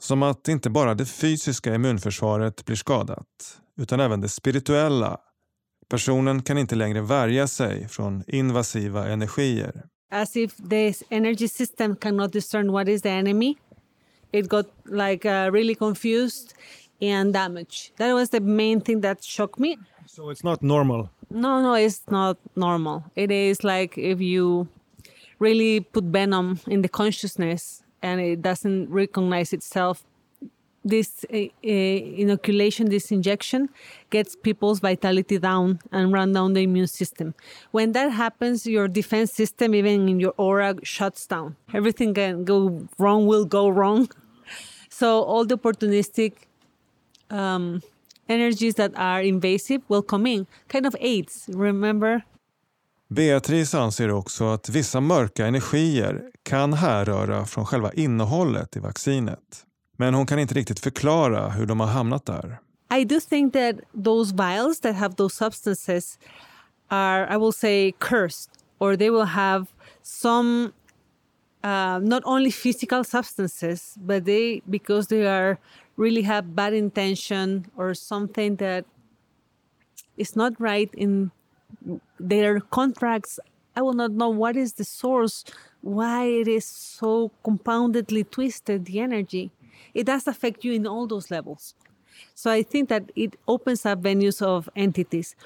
Som 0.00 0.22
att 0.22 0.48
inte 0.48 0.70
bara 0.70 0.94
det 0.94 1.06
fysiska 1.06 1.74
immunförsvaret 1.74 2.64
blir 2.64 2.76
skadat, 2.76 3.60
utan 3.78 4.00
även 4.00 4.20
det 4.20 4.28
spirituella. 4.28 5.20
Personen 5.88 6.42
kan 6.42 6.58
inte 6.58 6.74
längre 6.74 7.00
värja 7.00 7.46
sig 7.46 7.88
från 7.88 8.24
invasiva 8.26 9.08
energier. 9.08 9.82
As 10.10 10.36
if 10.36 10.56
this 10.70 11.02
energy 11.08 11.48
system 11.48 11.96
cannot 11.96 12.32
discern 12.32 12.70
what 12.70 12.88
is 12.88 13.02
the 13.02 13.10
enemy. 13.10 13.56
It 14.32 14.48
got 14.48 14.66
like 14.84 15.28
uh, 15.28 15.52
really 15.52 15.74
confused 15.74 16.54
and 17.00 17.32
damaged. 17.32 17.96
That 17.96 18.14
was 18.14 18.30
the 18.30 18.40
main 18.40 18.80
thing 18.80 19.00
that 19.00 19.24
shocked 19.24 19.58
me. 19.58 19.76
So 20.06 20.30
it's 20.32 20.44
not 20.44 20.62
normal. 20.62 21.08
No, 21.30 21.62
no, 21.62 21.74
it's 21.74 22.02
not 22.10 22.38
normal. 22.54 23.02
It 23.14 23.30
is 23.30 23.64
like 23.64 23.98
if 23.98 24.20
you 24.20 24.68
really 25.38 25.80
put 25.80 26.04
venom 26.04 26.58
in 26.66 26.82
the 26.82 26.88
consciousness 26.88 27.82
and 28.02 28.20
it 28.20 28.42
doesn't 28.42 28.90
recognize 28.90 29.52
itself. 29.52 30.04
This 30.84 31.24
uh, 31.32 31.36
uh, 31.36 31.68
inoculation, 32.22 32.88
this 32.88 33.10
injection, 33.10 33.68
gets 34.10 34.36
people's 34.36 34.80
vitality 34.80 35.38
down 35.38 35.80
and 35.92 36.12
run 36.12 36.32
down 36.32 36.54
the 36.54 36.62
immune 36.62 36.86
system. 36.86 37.34
When 37.72 37.92
that 37.92 38.12
happens, 38.12 38.66
your 38.66 38.88
defense 38.88 39.32
system, 39.32 39.74
even 39.74 40.08
in 40.08 40.20
your 40.20 40.34
aura, 40.36 40.76
shuts 40.82 41.26
down. 41.26 41.56
Everything 41.74 42.14
can 42.14 42.44
go 42.44 42.88
wrong, 42.98 43.26
will 43.26 43.44
go 43.44 43.68
wrong. 43.68 44.08
So 44.90 45.22
all 45.22 45.44
the 45.44 45.56
opportunistic 45.56 46.32
um, 47.30 47.82
energies 48.28 48.74
that 48.76 48.92
are 48.96 49.22
invasive 49.22 49.82
will 49.88 50.02
come 50.02 50.26
in, 50.26 50.46
kind 50.68 50.86
of 50.86 50.96
aids. 50.98 51.44
Remember 51.48 52.22
Beatrice 53.10 53.74
anser 53.74 54.10
också 54.10 54.44
att 54.44 54.68
vissa 54.68 55.00
mörka 55.00 55.46
energier 55.46 56.30
kan 56.42 56.72
härröra 56.72 57.44
från 57.44 57.66
själva 57.66 57.92
innehållet 57.92 58.76
i 58.76 58.80
vaccinet. 58.80 59.64
Men 60.00 60.14
hon 60.14 60.26
kan 60.26 60.38
inte 60.38 60.54
riktigt 60.54 60.80
förklara 60.80 61.48
hur 61.48 61.66
de 61.66 61.80
har 61.80 61.86
hamnat 61.86 62.26
där. 62.26 62.58
I 63.00 63.04
do 63.04 63.20
think 63.20 63.52
that 63.52 63.76
those 64.04 64.34
vials 64.34 64.80
that 64.80 64.96
have 64.96 65.14
those 65.14 65.34
substances 65.34 66.18
are, 66.88 67.26
I 67.34 67.36
will 67.36 67.52
say, 67.52 67.92
cursed, 67.98 68.50
or 68.78 68.96
they 68.96 69.10
will 69.10 69.26
have 69.26 69.66
some 70.02 70.72
uh, 71.62 71.98
not 71.98 72.22
only 72.24 72.50
physical 72.50 73.04
substances, 73.04 73.94
but 73.98 74.24
they 74.24 74.62
because 74.70 75.08
they 75.08 75.26
are 75.26 75.58
really 75.96 76.22
have 76.22 76.54
bad 76.54 76.72
intention 76.72 77.66
or 77.76 77.94
something 77.94 78.56
that 78.56 78.84
is 80.16 80.36
not 80.36 80.52
right 80.58 80.90
in 80.94 81.30
their 82.20 82.60
contracts. 82.60 83.40
I 83.76 83.82
will 83.82 83.94
not 83.94 84.12
know 84.12 84.30
what 84.30 84.56
is 84.56 84.74
the 84.74 84.84
source, 84.84 85.44
why 85.82 86.24
it 86.24 86.48
is 86.48 86.64
so 86.64 87.30
compoundedly 87.44 88.28
twisted 88.30 88.86
the 88.86 89.00
energy. 89.00 89.50
It 89.98 90.06
does 90.06 90.28
affect 90.28 90.64
you 90.64 90.72
in 90.72 90.86
all 90.86 91.06
those 91.08 91.30
levels. 91.30 91.74
So 92.34 92.50
I 92.50 92.62
think 92.62 92.88
that 92.88 93.02
it 93.16 93.36
opens 93.46 93.84
up 93.86 94.02
venues 94.02 94.42
of 94.42 94.68
entities. 94.76 95.36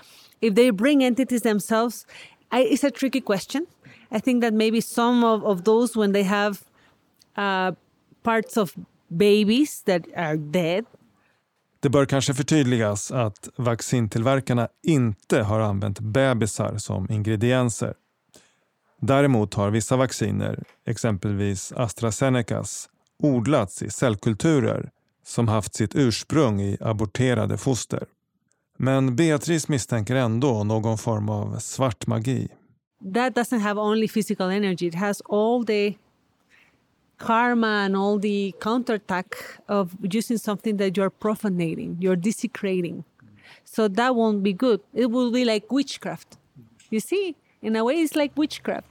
If 0.41 0.55
they 0.55 0.71
bring 0.71 1.03
entities 1.05 1.43
themselves, 1.43 2.07
I, 2.51 2.61
it's 2.73 2.85
a 2.85 2.91
tricky 2.91 3.21
question. 3.21 3.67
I 4.11 4.21
think 4.21 4.43
that 4.43 4.53
maybe 4.53 4.81
some 4.81 5.25
of, 5.25 5.45
of 5.45 5.65
those, 5.65 5.97
when 5.97 6.13
they 6.13 6.25
have 6.25 6.63
uh, 7.37 7.73
parts 8.23 8.57
of 8.57 8.75
babies 9.09 9.83
that 9.87 10.07
are 10.17 10.37
dead, 10.37 10.85
Det 11.81 11.89
bör 11.89 12.07
kanske 12.07 12.35
förtydligas 12.35 13.11
att 13.11 13.49
vaccintillverkarna 13.57 14.69
inte 14.83 15.43
har 15.43 15.61
använt 15.61 16.01
bebisar 16.01 16.79
som 16.79 17.11
ingredienser. 17.11 17.95
Däremot 19.01 19.55
har 19.55 19.71
vissa 19.71 19.97
vacciner, 19.97 20.65
exempelvis 20.87 21.73
AstraZenecas, 21.73 22.89
odlats 23.23 23.83
i 23.83 23.91
cellkulturer 23.91 24.91
som 25.25 25.49
haft 25.49 25.75
sitt 25.75 25.95
ursprung 25.95 26.61
i 26.61 26.77
aborterade 26.81 27.57
foster. 27.57 28.07
Men 28.77 29.17
Beatrice 29.17 29.69
misstänker 29.69 30.15
ändå 30.15 30.65
någon 30.65 30.99
form 30.99 31.29
av 31.29 31.59
svart 31.59 32.07
magi. 32.07 32.49
that 33.05 33.35
doesn't 33.35 33.61
have 33.61 33.79
only 33.79 34.07
physical 34.07 34.49
energy, 34.49 34.87
it 34.87 34.95
has 34.95 35.21
all 35.23 35.65
the 35.65 35.97
karma 37.19 37.85
and 37.85 37.97
all 37.97 38.19
the 38.19 38.55
counterattack 38.61 39.35
of 39.69 39.97
using 40.03 40.39
something 40.39 40.77
that 40.77 40.97
you're 40.97 41.11
profanating, 41.11 41.97
you're 42.01 42.17
desecrating. 42.17 43.05
So 43.65 43.89
that 43.89 44.15
won't 44.15 44.43
be 44.43 44.53
good. 44.53 44.81
It 44.93 45.11
will 45.11 45.31
be 45.31 45.45
like 45.45 45.71
witchcraft. 45.71 46.37
You 46.91 47.01
see, 47.01 47.37
in 47.61 47.77
a 47.77 47.85
way, 47.85 47.95
it's 47.95 48.17
like 48.17 48.33
witchcraft. 48.37 48.87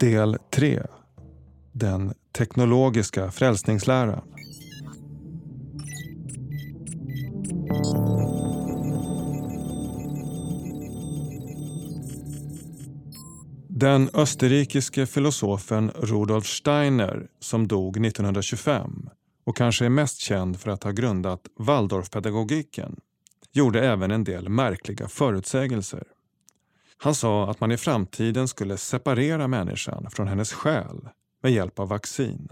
Del 0.00 0.36
3. 0.50 0.82
Den 1.72 2.14
teknologiska 2.38 3.30
frälsningsläran. 3.30 4.22
Den 13.68 14.10
österrikiske 14.14 15.06
filosofen 15.06 15.90
Rudolf 15.90 16.46
Steiner 16.46 17.26
som 17.40 17.68
dog 17.68 18.06
1925 18.06 19.08
och 19.44 19.56
kanske 19.56 19.84
är 19.84 19.90
mest 19.90 20.18
känd 20.18 20.60
för 20.60 20.70
att 20.70 20.84
ha 20.84 20.90
grundat 20.90 21.40
Waldorfpedagogiken 21.58 22.96
gjorde 23.52 23.86
även 23.88 24.10
en 24.10 24.24
del 24.24 24.48
märkliga 24.48 25.08
förutsägelser. 25.08 26.15
Han 26.98 27.14
sa 27.14 27.50
att 27.50 27.60
man 27.60 27.72
i 27.72 27.76
framtiden 27.76 28.48
skulle 28.48 28.76
separera 28.76 29.48
människan 29.48 30.10
från 30.10 30.28
hennes 30.28 30.52
själ 30.52 31.08
med 31.42 31.52
hjälp 31.52 31.78
av 31.78 31.88
vaccin 31.88 32.48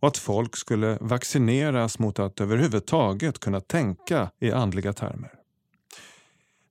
och 0.00 0.08
att 0.08 0.16
folk 0.18 0.56
skulle 0.56 0.98
vaccineras 1.00 1.98
mot 1.98 2.18
att 2.18 2.40
överhuvudtaget 2.40 3.38
kunna 3.38 3.60
tänka 3.60 4.30
i 4.40 4.52
andliga 4.52 4.92
termer. 4.92 5.32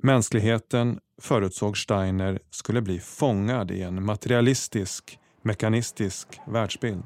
Mänskligheten, 0.04 1.00
förutsåg 1.22 1.78
Steiner, 1.78 2.40
skulle 2.50 2.82
bli 2.82 3.00
fångad 3.00 3.72
i 3.72 3.82
en 3.82 4.06
materialistisk, 4.06 5.20
mekanistisk 5.42 6.28
världsbild. 6.48 7.04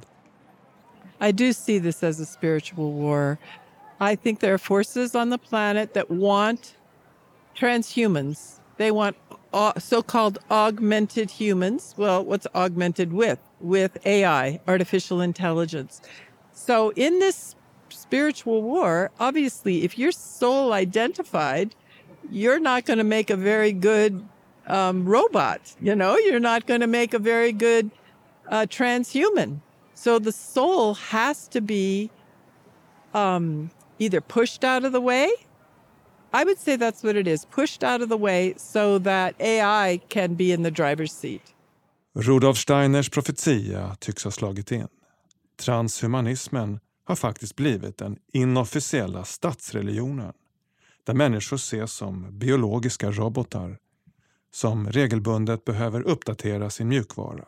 I 1.22 1.32
do 1.32 1.54
see 1.54 1.80
this 1.80 2.04
as 2.04 2.20
a 2.20 2.26
spiritual 2.26 2.92
war. 2.92 3.38
I 4.12 4.18
think 4.18 4.40
there 4.40 4.54
are 4.54 4.58
forces 4.58 5.16
on 5.16 5.32
the 5.32 5.38
planet 5.38 5.94
that 5.94 6.10
want 6.10 6.76
transhumans. 7.60 8.60
They 8.78 8.92
want 8.92 9.16
au- 9.54 9.74
so 9.80 10.02
called 10.02 10.40
augmented 10.50 11.32
humans. 11.32 11.94
Well, 11.98 12.24
what's 12.26 12.48
augmented 12.56 13.14
with? 13.14 13.40
With 13.60 13.98
AI, 14.06 14.60
artificial 14.68 15.22
intelligence. 15.22 16.02
So, 16.52 16.92
in 16.96 17.20
this 17.20 17.56
spiritual 17.90 18.62
war, 18.62 19.12
obviously, 19.20 19.84
if 19.84 19.98
you're 19.98 20.12
soul 20.12 20.74
identified, 20.74 21.76
you're 22.30 22.60
not 22.60 22.86
going 22.86 22.98
to 22.98 23.04
make 23.04 23.30
a 23.30 23.36
very 23.36 23.72
good 23.72 24.28
um, 24.68 25.06
robot. 25.06 25.76
You 25.82 25.96
know, 25.96 26.18
you're 26.18 26.40
not 26.40 26.66
going 26.66 26.82
to 26.82 26.88
make 26.88 27.14
a 27.14 27.20
very 27.20 27.52
good 27.52 27.92
uh, 28.50 28.66
transhuman. 28.70 29.60
So 29.94 30.20
the 30.20 30.32
soul 30.32 30.96
has 30.96 31.48
to 31.50 31.62
be 31.62 32.10
um, 33.14 33.70
either 34.00 34.22
pushed 34.22 34.64
out 34.64 34.84
of 34.84 34.92
the 34.92 35.02
way. 35.02 35.32
I 36.36 36.44
would 36.44 36.60
say 36.60 36.78
that's 36.78 37.04
what 37.04 37.16
it 37.16 37.28
is 37.28 37.46
pushed 37.46 37.84
out 37.84 38.02
of 38.02 38.10
the 38.10 38.18
way 38.18 38.54
so 38.58 39.00
that 39.00 39.42
AI 39.42 40.00
can 40.10 40.36
be 40.36 40.52
in 40.52 40.64
the 40.64 40.72
driver's 40.72 41.14
seat. 41.14 41.54
Rudolf 42.16 42.58
Steiners 42.58 43.10
profetia 43.10 43.96
tycks 44.00 44.24
ha 44.24 44.32
slagit 44.32 44.72
in. 44.72 44.88
Transhumanismen 45.58 46.80
har 47.06 47.16
faktiskt 47.16 47.56
blivit 47.56 47.98
den 47.98 48.18
inofficiella 48.34 49.24
statsreligionen 49.24 50.34
där 51.04 51.14
människor 51.14 51.56
ses 51.58 51.94
som 51.94 52.40
biologiska 52.40 53.12
robotar 53.12 53.78
som 54.52 54.90
regelbundet 54.90 55.66
behöver 55.66 56.02
uppdatera 56.02 56.70
sin 56.70 56.88
mjukvara. 56.88 57.46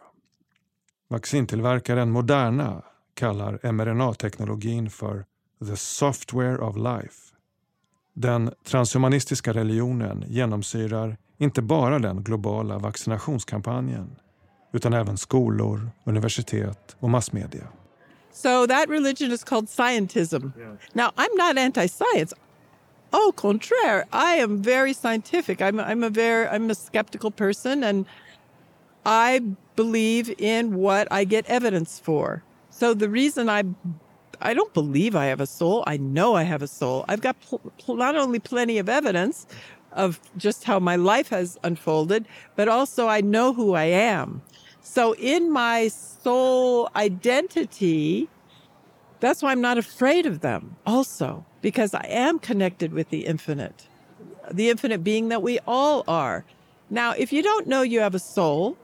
Vaccintillverkaren 1.07 2.11
Moderna 2.11 2.83
kallar 3.13 3.71
mRNA-teknologin 3.71 4.89
för 4.89 5.25
“the 5.67 5.75
software 5.75 6.57
of 6.57 6.75
life”. 6.75 7.24
Den 8.17 8.51
transhumanistiska 8.63 9.53
religionen 9.53 10.23
genomsyrar 10.27 11.17
inte 11.37 11.61
bara 11.61 11.99
den 11.99 12.23
globala 12.23 12.77
vaccinationskampanjen 12.77 14.15
utan 14.73 14.93
även 14.93 15.17
skolor, 15.17 15.91
universitet 16.03 16.95
och 16.99 17.09
massmedia. 17.09 17.67
So 18.33 18.67
that 18.67 18.89
religion 18.89 19.31
is 19.31 19.43
called 19.43 19.69
scientism. 19.69 20.51
Now, 20.93 21.09
I'm 21.15 21.37
not 21.37 21.57
anti-science. 21.57 22.35
Au 23.11 23.31
contraire, 23.31 24.05
I 24.11 24.41
am 24.43 24.61
very 24.61 24.93
scientific. 24.93 25.61
I'm, 25.61 25.79
I'm 25.79 26.03
a 26.03 26.09
very 26.09 26.47
I'm 26.47 26.69
a 26.71 26.75
skeptical 26.75 27.31
person, 27.31 27.83
and 27.83 28.05
I 29.05 29.39
believe 29.75 30.33
in 30.37 30.75
what 30.75 31.07
I 31.11 31.25
get 31.25 31.45
evidence 31.47 32.01
for. 32.05 32.43
So 32.69 32.93
the 32.93 33.09
reason 33.09 33.49
I 33.49 33.63
I 34.45 34.53
don't 34.53 34.73
believe 34.75 35.15
I 35.15 35.25
have 35.25 35.41
a 35.41 35.47
soul. 35.47 35.83
I 35.87 35.97
know 35.97 36.35
I 36.35 36.43
have 36.43 36.61
a 36.61 36.67
soul. 36.67 37.03
I've 37.07 37.21
got 37.21 37.39
pl- 37.41 37.61
pl- 37.79 37.95
not 37.95 38.15
only 38.15 38.37
plenty 38.37 38.77
of 38.77 38.87
evidence 38.87 39.47
of 39.91 40.19
just 40.37 40.65
how 40.65 40.77
my 40.79 40.95
life 40.95 41.29
has 41.29 41.57
unfolded, 41.63 42.27
but 42.55 42.67
also 42.67 43.07
I 43.07 43.21
know 43.21 43.53
who 43.53 43.73
I 43.73 43.85
am. 43.85 44.43
So 44.83 45.15
in 45.15 45.51
my 45.51 45.87
soul 45.87 46.91
identity, 46.95 48.29
that's 49.19 49.41
why 49.41 49.51
I'm 49.51 49.61
not 49.61 49.79
afraid 49.79 50.27
of 50.27 50.41
them 50.41 50.75
also, 50.85 51.43
because 51.63 51.95
I 51.95 52.05
am 52.07 52.37
connected 52.37 52.93
with 52.93 53.09
the 53.09 53.25
infinite, 53.25 53.87
the 54.51 54.69
infinite 54.69 55.03
being 55.03 55.29
that 55.29 55.41
we 55.41 55.57
all 55.65 56.03
are. 56.07 56.45
Now, 56.91 57.13
if 57.17 57.33
you 57.33 57.41
don't 57.41 57.65
know 57.65 57.81
you 57.81 57.99
have 58.01 58.13
a 58.13 58.19
soul, 58.19 58.77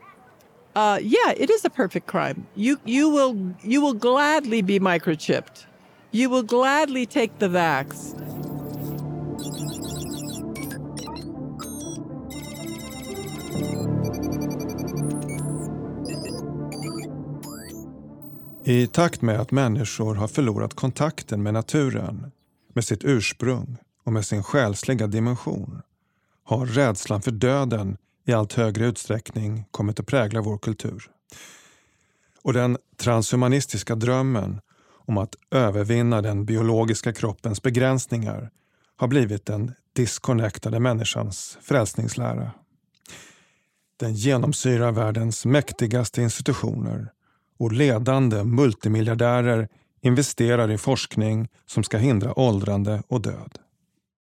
uh, 0.76 1.00
yeah, 1.02 1.34
it 1.38 1.50
is 1.50 1.66
a 1.66 1.70
perfect 1.70 2.08
crime. 2.08 2.46
You 2.56 2.78
you 2.86 3.10
will 3.10 3.56
you 3.64 3.82
will 3.82 3.94
gladly 3.94 4.62
be 4.62 4.80
microchipped. 4.80 5.66
You 6.12 6.30
will 6.30 6.44
gladly 6.44 7.06
take 7.06 7.40
the 7.40 7.48
vax. 7.48 8.16
I 18.64 18.88
takt 18.88 19.22
med 19.22 19.40
att 19.40 19.52
människor 19.52 20.16
har 20.16 20.28
förlorat 20.28 20.74
kontakten 20.74 21.44
med 21.44 21.54
naturen, 21.54 22.32
med 22.74 22.86
sitt 22.86 23.04
ursprung 23.04 23.78
och 24.04 24.14
med 24.14 24.26
sin 24.26 24.44
själsliga 24.44 25.08
dimension 25.08 25.82
har 26.44 26.66
rädslan 26.66 27.22
för 27.22 27.32
döden 27.32 27.98
i 28.32 28.34
allt 28.34 28.54
högre 28.54 28.86
utsträckning 28.86 29.66
kommit 29.72 30.00
att 30.00 30.06
prägla 30.06 30.42
vår 30.42 30.58
kultur. 30.58 31.04
Och 32.44 32.54
den 32.54 32.78
transhumanistiska 32.98 33.96
drömmen 33.96 34.62
om 35.06 35.18
att 35.18 35.36
övervinna 35.52 36.22
den 36.22 36.46
biologiska 36.46 37.14
kroppens 37.14 37.62
begränsningar 37.62 38.50
har 38.96 39.08
blivit 39.08 39.46
den 39.46 39.72
disconnectade 39.94 40.80
människans 40.80 41.58
frälsningslära. 41.62 42.52
Den 43.98 44.14
genomsyrar 44.14 44.92
världens 44.92 45.46
mäktigaste 45.46 46.22
institutioner 46.22 47.12
och 47.60 47.72
ledande 47.72 48.44
multimiljardärer 48.44 49.70
investerar 50.02 50.72
i 50.72 50.78
forskning 50.78 51.48
som 51.66 51.84
ska 51.84 51.98
hindra 51.98 52.40
åldrande 52.40 53.04
och 53.08 53.22
död. 53.22 53.60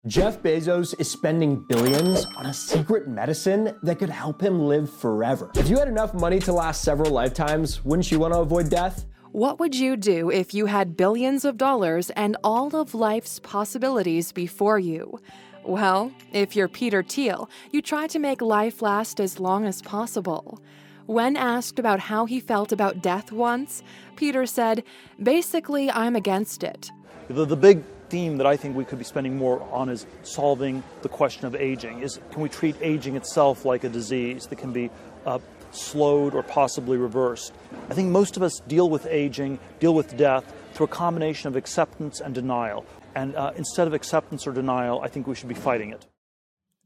Jeff 0.09 0.43
Bezos 0.43 0.99
is 0.99 1.09
spending 1.09 1.65
billions 1.69 2.25
on 2.37 2.47
a 2.47 2.53
secret 2.53 3.07
medicine 3.07 3.73
that 3.85 4.01
could 4.01 4.11
help 4.11 4.43
him 4.43 4.67
live 4.67 4.93
forever. 4.93 5.49
If 5.55 5.69
you 5.69 5.79
had 5.79 5.87
enough 5.87 6.13
money 6.13 6.41
to 6.41 6.53
last 6.53 6.83
several 6.83 7.13
lifetimes, 7.13 7.85
wouldn't 7.85 8.11
you 8.11 8.19
want 8.19 8.35
to 8.35 8.41
avoid 8.41 8.69
death? 8.69 9.07
What 9.31 9.61
would 9.61 9.77
you 9.77 9.97
do 9.97 10.29
if 10.29 10.55
you 10.55 10.67
had 10.67 10.97
billions 10.97 11.45
of 11.45 11.57
dollars 11.57 12.11
and 12.11 12.37
all 12.43 12.75
of 12.75 12.97
life's 12.97 13.39
possibilities 13.39 14.33
before 14.33 14.81
you? 14.81 15.21
Well, 15.63 16.11
if 16.33 16.57
you're 16.57 16.67
Peter 16.67 17.05
Thiel, 17.05 17.49
you 17.71 17.81
try 17.81 18.09
to 18.09 18.19
make 18.19 18.43
life 18.43 18.83
last 18.83 19.21
as 19.21 19.39
long 19.39 19.67
as 19.67 19.83
possible. 19.83 20.61
When 21.07 21.37
asked 21.37 21.79
about 21.79 22.01
how 22.01 22.27
he 22.27 22.41
felt 22.41 22.73
about 22.73 23.03
death 23.03 23.31
once, 23.31 23.85
Peter 24.17 24.47
said, 24.47 24.83
Basically, 25.23 25.93
I'm 25.93 26.17
against 26.17 26.65
it. 26.65 26.91
The, 27.29 27.45
the 27.45 27.57
big 27.57 27.85
theme 28.13 28.37
that 28.37 28.47
I 28.55 28.57
think 28.61 28.77
we 28.77 28.85
could 28.85 28.99
be 29.05 29.09
spending 29.15 29.35
more 29.45 29.59
on 29.81 29.89
is 29.89 30.07
solving 30.23 30.83
the 31.01 31.09
question 31.09 31.47
of 31.49 31.55
aging. 31.55 32.03
Is 32.07 32.21
can 32.33 32.43
we 32.43 32.51
treat 32.59 32.77
aging 32.93 33.17
itself 33.17 33.57
like 33.73 33.83
a 33.87 33.93
disease 34.01 34.43
that 34.49 34.59
can 34.63 34.73
be 34.73 34.91
uh, 35.25 35.39
slowed 35.71 36.35
or 36.35 36.43
possibly 36.43 36.99
reversed? 37.09 37.53
I 37.91 37.95
think 37.95 38.09
most 38.21 38.37
of 38.37 38.43
us 38.43 38.55
deal 38.69 38.89
with 38.95 39.05
aging, 39.07 39.59
deal 39.81 39.95
with 39.95 40.09
death 40.17 40.45
through 40.75 40.89
a 40.93 40.97
combination 41.05 41.47
of 41.51 41.57
acceptance 41.57 42.25
and 42.25 42.35
denial. 42.35 42.85
And 43.15 43.35
uh, 43.35 43.63
instead 43.63 43.87
of 43.89 43.95
acceptance 43.95 44.43
or 44.49 44.53
denial, 44.53 44.97
I 45.07 45.09
think 45.13 45.27
we 45.27 45.35
should 45.35 45.55
be 45.55 45.61
fighting 45.71 45.91
it. 45.93 46.03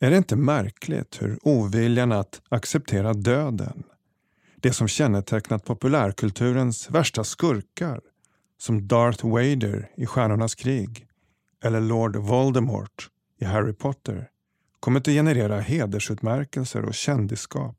Är 0.01 0.11
det 0.11 0.16
inte 0.16 0.37
märkligt 0.37 1.22
hur 1.22 1.39
oviljan 1.43 2.12
att 2.12 2.43
acceptera 2.49 3.14
döden, 3.14 3.83
det 4.57 4.72
som 4.72 4.89
kännetecknat 4.89 5.64
populärkulturens 5.64 6.91
värsta 6.91 7.24
skurkar, 7.24 8.01
som 8.59 8.89
Darth 8.89 9.27
Vader 9.27 9.91
i 9.97 10.07
Stjärnornas 10.07 10.55
krig 10.55 11.06
eller 11.67 11.81
Lord 11.81 12.17
Voldemort 12.17 13.09
i 13.41 13.45
Harry 13.45 13.73
Potter, 13.73 14.29
kommit 14.81 15.09
att 15.09 15.14
generera 15.14 15.61
hedersutmärkelser 15.61 16.85
och 16.85 16.95
kändisskap. 16.95 17.77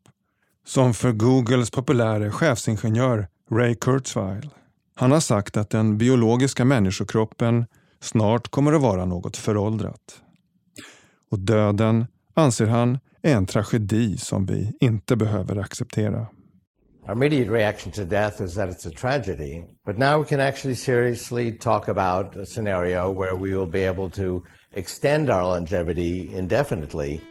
Som 0.66 0.94
för 0.94 1.12
Googles 1.12 1.72
populäre 1.72 2.32
chefsingenjör 2.32 3.28
Ray 3.52 3.76
Kurzweil. 3.76 4.50
Han 4.96 5.12
har 5.12 5.20
sagt 5.20 5.58
att 5.58 5.70
den 5.70 5.98
biologiska 5.98 6.66
människokroppen 6.66 7.66
snart 8.00 8.48
kommer 8.48 8.74
att 8.74 8.82
vara 8.82 9.06
något 9.06 9.38
föråldrat. 9.38 10.22
Och 11.32 11.40
döden, 11.40 12.06
anser 12.34 12.68
han, 12.68 13.00
är 13.22 13.36
en 13.36 13.46
tragedi 13.46 14.18
som 14.18 14.46
vi 14.46 14.74
inte 14.80 15.16
behöver 15.16 15.56
acceptera. 15.56 16.28
Our 17.08 17.14
immediate 17.14 17.48
reaction 17.48 17.92
to 17.94 18.04
death 18.04 18.42
is 18.42 18.56
that 18.56 18.68
it's 18.68 18.86
a 18.86 18.92
tragedy, 18.92 19.64
but 19.86 19.98
now 19.98 20.20
we 20.20 20.26
can 20.26 20.42
actually 20.42 20.76
seriously 20.76 21.54
talk 21.54 21.88
about 21.88 22.36
a 22.36 22.46
scenario 22.46 23.10
where 23.10 23.34
we 23.34 23.56
will 23.56 23.66
be 23.66 23.84
able 23.84 24.10
to 24.10 24.44
extend 24.74 25.30
our 25.30 25.44
longevity 25.44 26.30
indefinitely. 26.34 27.22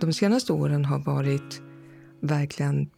De 0.00 0.12
senaste 0.12 0.52
åren 0.52 0.84
har 0.84 0.98
varit 0.98 1.62
verkligen... 2.20 2.90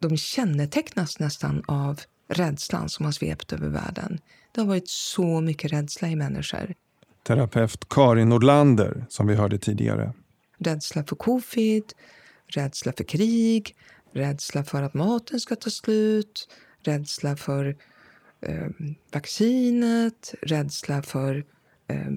De 0.00 0.16
kännetecknas 0.16 1.18
nästan 1.18 1.62
av 1.68 2.00
rädslan 2.28 2.88
som 2.88 3.04
har 3.04 3.12
svept 3.12 3.52
över 3.52 3.68
världen. 3.68 4.18
Det 4.52 4.60
har 4.60 4.68
varit 4.68 4.88
så 4.88 5.40
mycket 5.40 5.72
rädsla 5.72 6.08
i 6.08 6.16
människor. 6.16 6.74
Terapeut 7.22 7.88
Karin 7.88 8.28
Nordlander, 8.28 9.06
som 9.08 9.26
vi 9.26 9.34
hörde 9.34 9.58
tidigare. 9.58 10.12
Rädsla 10.58 11.04
för 11.04 11.16
covid, 11.16 11.84
rädsla 12.46 12.92
för 12.96 13.04
krig, 13.04 13.76
rädsla 14.12 14.64
för 14.64 14.82
att 14.82 14.94
maten 14.94 15.40
ska 15.40 15.56
ta 15.56 15.70
slut, 15.70 16.48
rädsla 16.82 17.36
för 17.36 17.76
eh, 18.40 18.68
vaccinet, 19.12 20.34
rädsla 20.42 21.02
för 21.02 21.44
eh, 21.88 22.12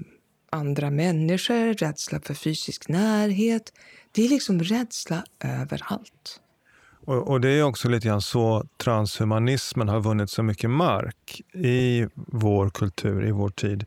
andra 0.50 0.90
människor, 0.90 1.74
rädsla 1.74 2.20
för 2.20 2.34
fysisk 2.34 2.88
närhet. 2.88 3.72
Det 4.12 4.24
är 4.24 4.28
liksom 4.28 4.62
rädsla 4.62 5.24
överallt. 5.40 6.41
Och, 7.04 7.28
och, 7.28 7.40
det 7.40 7.48
är 7.48 7.62
också 7.62 7.88
lite 7.88 8.08
grann 8.08 8.22
så 8.22 8.64
transhumanismen 8.76 9.88
har 9.88 10.00
vunnit 10.00 10.30
så 10.30 10.42
mycket 10.42 10.70
mark 10.70 11.40
i 11.52 12.06
vår 12.14 12.70
kultur, 12.70 13.26
i 13.26 13.30
vår 13.30 13.48
tid. 13.48 13.86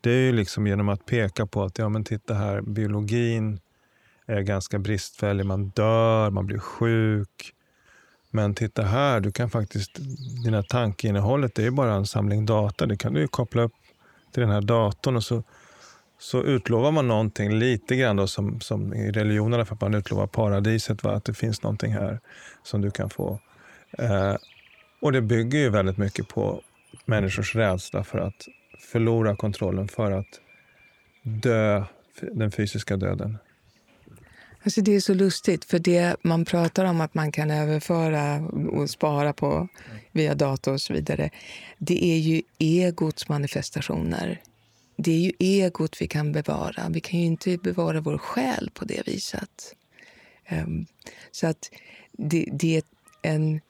Det 0.00 0.10
är 0.10 0.20
ju 0.20 0.32
liksom 0.32 0.66
genom 0.66 0.88
att 0.88 1.06
peka 1.06 1.46
på 1.46 1.62
att 1.62 1.78
ja, 1.78 1.88
men 1.88 2.04
titta 2.04 2.34
här, 2.34 2.60
biologin 2.60 3.60
är 4.26 4.40
ganska 4.40 4.78
bristfällig. 4.78 5.46
Man 5.46 5.68
dör, 5.68 6.30
man 6.30 6.46
blir 6.46 6.58
sjuk. 6.58 7.54
Men 8.30 8.54
titta 8.54 8.82
här, 8.82 9.20
du 9.20 9.32
kan 9.32 9.50
faktiskt, 9.50 9.98
dina 10.44 10.62
tankeinnehållet 10.62 11.54
det 11.54 11.66
är 11.66 11.70
bara 11.70 11.94
en 11.94 12.06
samling 12.06 12.46
data. 12.46 12.86
Det 12.86 12.96
kan 12.96 13.14
du 13.14 13.20
ju 13.20 13.28
koppla 13.28 13.62
upp 13.62 13.72
till 14.32 14.40
den 14.40 14.50
här 14.50 14.60
datorn 14.60 15.16
och 15.16 15.24
så 15.24 15.42
så 16.18 16.42
utlovar 16.42 16.92
man 16.92 17.08
någonting 17.08 17.52
lite 17.52 17.96
grann 17.96 18.16
då 18.16 18.26
som, 18.26 18.60
som 18.60 18.94
i 18.94 19.10
religionerna 19.10 19.64
för 19.64 19.74
att 19.74 19.80
man 19.80 19.94
utlovar 19.94 20.26
paradiset, 20.26 21.04
va? 21.04 21.12
att 21.12 21.24
det 21.24 21.34
finns 21.34 21.62
någonting 21.62 21.92
här 21.92 22.20
som 22.62 22.80
du 22.80 22.90
kan 22.90 23.10
få. 23.10 23.40
Eh, 23.98 24.36
och 25.00 25.12
det 25.12 25.22
bygger 25.22 25.58
ju 25.58 25.68
väldigt 25.68 25.98
mycket 25.98 26.28
på 26.28 26.62
människors 27.04 27.54
rädsla 27.54 28.04
för 28.04 28.18
att 28.18 28.48
förlora 28.92 29.36
kontrollen, 29.36 29.88
för 29.88 30.10
att 30.10 30.40
dö 31.22 31.84
den 32.32 32.50
fysiska 32.50 32.96
döden. 32.96 33.38
Alltså 34.62 34.80
det 34.80 34.96
är 34.96 35.00
så 35.00 35.14
lustigt, 35.14 35.64
för 35.64 35.78
det 35.78 36.16
man 36.22 36.44
pratar 36.44 36.84
om 36.84 37.00
att 37.00 37.14
man 37.14 37.32
kan 37.32 37.50
överföra 37.50 38.40
och 38.70 38.90
spara 38.90 39.32
på 39.32 39.68
via 40.12 40.34
dator 40.34 40.72
och 40.72 40.80
så 40.80 40.92
vidare, 40.92 41.30
det 41.78 42.04
är 42.04 42.18
ju 42.18 42.42
egots 42.58 43.28
manifestationer 43.28 44.40
det 44.98 45.12
är 45.12 45.18
ju 45.18 45.32
egot 45.38 46.02
vi 46.02 46.08
kan 46.08 46.32
bevara. 46.32 46.88
Vi 46.88 47.00
kan 47.00 47.20
ju 47.20 47.26
inte 47.26 47.58
bevara 47.58 48.00
vår 48.00 48.18
själ 48.18 48.70
på 48.74 48.84
det 48.84 49.08
viset. 49.08 49.74
Um, 50.50 50.86
så 51.30 51.46
att 51.46 51.70
det, 52.12 52.48
det 52.52 52.76
är 52.76 52.82
en 53.22 53.60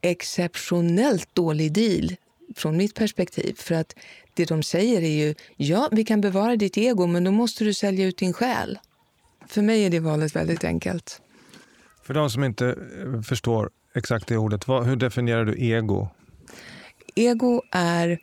exceptionellt 0.00 1.34
dålig 1.34 1.72
deal 1.72 2.16
från 2.56 2.76
mitt 2.76 2.94
perspektiv. 2.94 3.54
För 3.58 3.74
att 3.74 3.94
det 4.34 4.44
de 4.44 4.62
säger 4.62 5.02
är 5.02 5.26
ju, 5.26 5.34
ja, 5.56 5.88
vi 5.92 6.04
kan 6.04 6.20
bevara 6.20 6.56
ditt 6.56 6.78
ego, 6.78 7.06
men 7.06 7.24
då 7.24 7.30
måste 7.30 7.64
du 7.64 7.74
sälja 7.74 8.06
ut 8.06 8.18
din 8.18 8.32
själ. 8.32 8.78
För 9.46 9.62
mig 9.62 9.84
är 9.84 9.90
det 9.90 10.00
valet 10.00 10.36
väldigt 10.36 10.64
enkelt. 10.64 11.22
För 12.02 12.14
de 12.14 12.30
som 12.30 12.44
inte 12.44 12.66
eh, 12.68 13.22
förstår 13.22 13.70
exakt 13.94 14.28
det 14.28 14.36
ordet, 14.36 14.68
vad, 14.68 14.86
hur 14.86 14.96
definierar 14.96 15.44
du 15.44 15.64
ego? 15.64 16.08
Ego 17.14 17.62
är 17.70 18.18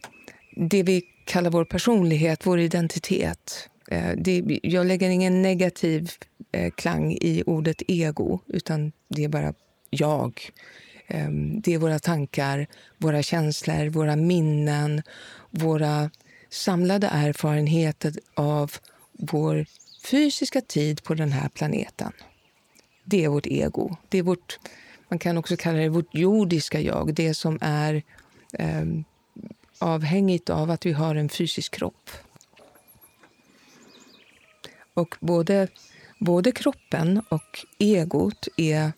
det 0.56 0.84
vi 0.84 1.15
kallar 1.26 1.52
vår 1.52 1.66
personlighet, 1.66 2.46
vår 2.46 2.60
identitet. 2.60 3.70
Eh, 3.92 4.12
det, 4.18 4.60
jag 4.64 4.86
lägger 4.86 5.10
ingen 5.10 5.42
negativ 5.42 6.12
eh, 6.52 6.72
klang 6.72 7.12
i 7.12 7.44
ordet 7.46 7.82
ego, 7.88 8.40
utan 8.48 8.92
det 9.08 9.24
är 9.24 9.30
bara 9.30 9.54
jag. 9.90 10.42
Ehm, 11.08 11.62
det 11.62 11.74
är 11.74 11.78
våra 11.78 12.00
tankar, 12.00 12.68
våra 12.98 13.24
känslor, 13.24 13.90
våra 13.90 14.16
minnen 14.16 15.02
våra 15.60 16.10
samlade 16.50 17.08
erfarenheter 17.08 18.14
av 18.34 18.72
vår 19.12 19.66
fysiska 20.06 20.62
tid 20.62 21.04
på 21.04 21.14
den 21.14 21.32
här 21.32 21.50
planeten. 21.50 22.12
Det 23.04 23.24
är 23.24 23.30
vårt 23.30 23.48
ego. 23.48 23.96
Det 24.10 24.18
är 24.18 24.24
vårt, 24.24 24.60
man 25.10 25.20
kan 25.20 25.38
också 25.38 25.58
kalla 25.58 25.78
det 25.78 25.90
vårt 25.90 26.16
jordiska 26.16 26.82
jag. 26.82 27.14
Det 27.14 27.34
som 27.34 27.58
är 27.62 28.04
eh, 28.54 28.86
avhängigt 29.80 30.50
av 30.50 30.72
att 30.72 30.86
vi 30.86 30.92
har 30.92 31.16
en 31.16 31.30
fysisk 31.30 31.76
kropp. 31.76 32.10
Och 34.94 35.16
både, 35.20 35.68
både 36.20 36.52
kroppen 36.52 37.22
och 37.30 37.66
egot 37.80 38.48
är 38.58 38.92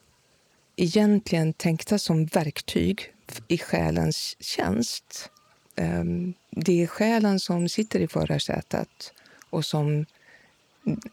egentligen 0.76 1.54
tänkta 1.54 2.00
som 2.00 2.26
verktyg 2.26 3.14
i 3.48 3.58
själens 3.58 4.36
tjänst. 4.40 5.30
Ehm, 5.76 6.34
det 6.52 6.84
är 6.84 6.88
själen 6.88 7.40
som 7.40 7.70
sitter 7.70 8.00
i 8.00 8.08
förarsätet 8.08 9.14
och 9.50 9.66
som 9.66 10.06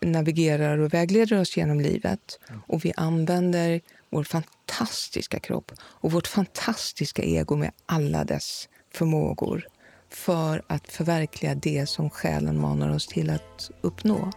navigerar 0.00 0.78
och 0.78 0.94
vägleder 0.94 1.40
oss 1.40 1.56
genom 1.56 1.80
livet. 1.80 2.38
Och 2.66 2.84
vi 2.84 2.92
använder 2.96 3.80
vår 4.10 4.24
fantastiska 4.24 5.40
kropp 5.40 5.72
och 5.82 6.12
vårt 6.12 6.26
fantastiska 6.26 7.22
ego 7.22 7.56
med 7.56 7.72
alla 7.86 8.24
dess 8.24 8.68
förmågor 8.96 9.66
för 10.10 10.62
att 10.66 10.88
förverkliga 10.88 11.54
det 11.54 11.88
som 11.88 12.10
själen 12.10 12.60
manar 12.60 12.94
oss 12.94 13.06
till 13.06 13.30
att 13.30 13.70
uppnå. 13.80 14.30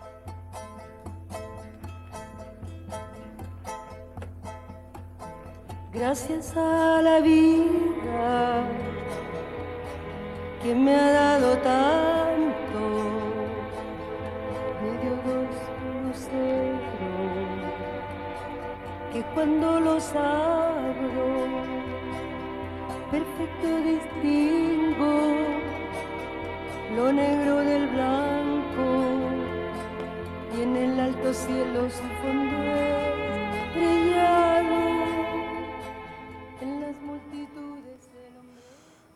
Gracias 5.94 6.54
a 6.56 7.02
la 7.02 7.20
vida 7.22 8.68
que 10.62 10.76
me 10.76 10.96
ha 10.96 11.12
dado 11.12 11.56
tanto, 11.56 12.80
me 14.82 14.90
dio 15.02 15.16
dos 15.26 15.56
luceros 16.04 16.88
que 19.14 19.24
cuando 19.34 19.80
los 19.80 20.14
abro, 20.16 20.77
perfecto 23.12 23.68
distingo 23.92 25.16
lo 26.96 27.12
negro 27.12 27.56
del 27.64 27.88
blanco 27.88 28.88
y 30.58 30.62
en 30.62 30.76
el 30.76 31.00
alto 31.00 31.34
cielo 31.34 31.90
su 31.90 32.08
fondo 32.22 32.58
brillado 33.76 34.80
en 36.62 36.82
las 36.82 36.96
multitudes 37.02 38.10
del 38.14 38.38
hombre. 38.38 38.64